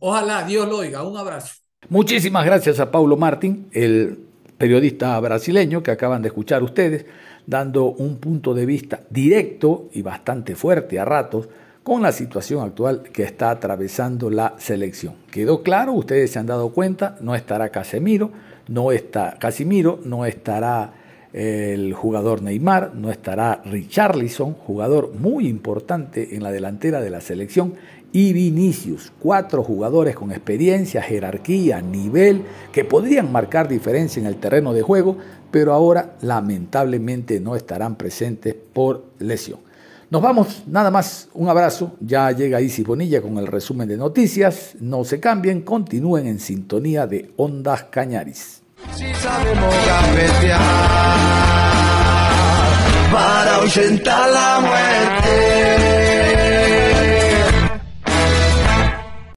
Ojalá, 0.00 0.42
Dios 0.42 0.68
lo 0.68 0.78
oiga. 0.78 1.04
Un 1.04 1.16
abrazo. 1.16 1.54
Muchísimas 1.88 2.44
gracias 2.44 2.80
a 2.80 2.90
Paulo 2.90 3.16
Martín, 3.16 3.68
el 3.70 4.18
periodista 4.58 5.18
brasileño 5.20 5.80
que 5.82 5.92
acaban 5.92 6.22
de 6.22 6.28
escuchar 6.28 6.64
ustedes, 6.64 7.06
dando 7.46 7.84
un 7.84 8.18
punto 8.18 8.52
de 8.52 8.66
vista 8.66 9.00
directo 9.08 9.88
y 9.92 10.02
bastante 10.02 10.56
fuerte 10.56 10.98
a 10.98 11.04
ratos 11.04 11.48
con 11.86 12.02
la 12.02 12.10
situación 12.10 12.64
actual 12.64 13.04
que 13.12 13.22
está 13.22 13.48
atravesando 13.48 14.28
la 14.28 14.56
selección. 14.58 15.14
Quedó 15.30 15.62
claro, 15.62 15.92
ustedes 15.92 16.32
se 16.32 16.40
han 16.40 16.46
dado 16.46 16.70
cuenta, 16.70 17.16
no 17.20 17.36
estará 17.36 17.68
Casemiro, 17.68 18.32
no 18.66 18.90
está 18.90 19.36
Casimiro, 19.38 20.00
no 20.02 20.26
estará 20.26 20.94
el 21.32 21.94
jugador 21.94 22.42
Neymar, 22.42 22.96
no 22.96 23.12
estará 23.12 23.62
Richarlison, 23.64 24.54
jugador 24.54 25.12
muy 25.14 25.46
importante 25.46 26.34
en 26.34 26.42
la 26.42 26.50
delantera 26.50 27.00
de 27.00 27.10
la 27.10 27.20
selección, 27.20 27.74
y 28.10 28.32
Vinicius, 28.32 29.12
cuatro 29.20 29.62
jugadores 29.62 30.16
con 30.16 30.32
experiencia, 30.32 31.02
jerarquía, 31.02 31.82
nivel, 31.82 32.42
que 32.72 32.84
podrían 32.84 33.30
marcar 33.30 33.68
diferencia 33.68 34.18
en 34.18 34.26
el 34.26 34.38
terreno 34.38 34.72
de 34.72 34.82
juego, 34.82 35.18
pero 35.52 35.72
ahora 35.72 36.16
lamentablemente 36.20 37.38
no 37.38 37.54
estarán 37.54 37.94
presentes 37.94 38.56
por 38.72 39.04
lesión. 39.20 39.65
Nos 40.08 40.22
vamos, 40.22 40.62
nada 40.66 40.90
más, 40.90 41.28
un 41.34 41.48
abrazo. 41.48 41.96
Ya 42.00 42.30
llega 42.30 42.60
Isis 42.60 42.86
Bonilla 42.86 43.20
con 43.20 43.38
el 43.38 43.46
resumen 43.48 43.88
de 43.88 43.96
noticias. 43.96 44.76
No 44.78 45.04
se 45.04 45.18
cambien, 45.18 45.62
continúen 45.62 46.26
en 46.26 46.38
sintonía 46.38 47.06
de 47.06 47.32
Ondas 47.36 47.84
Cañaris. 47.90 48.62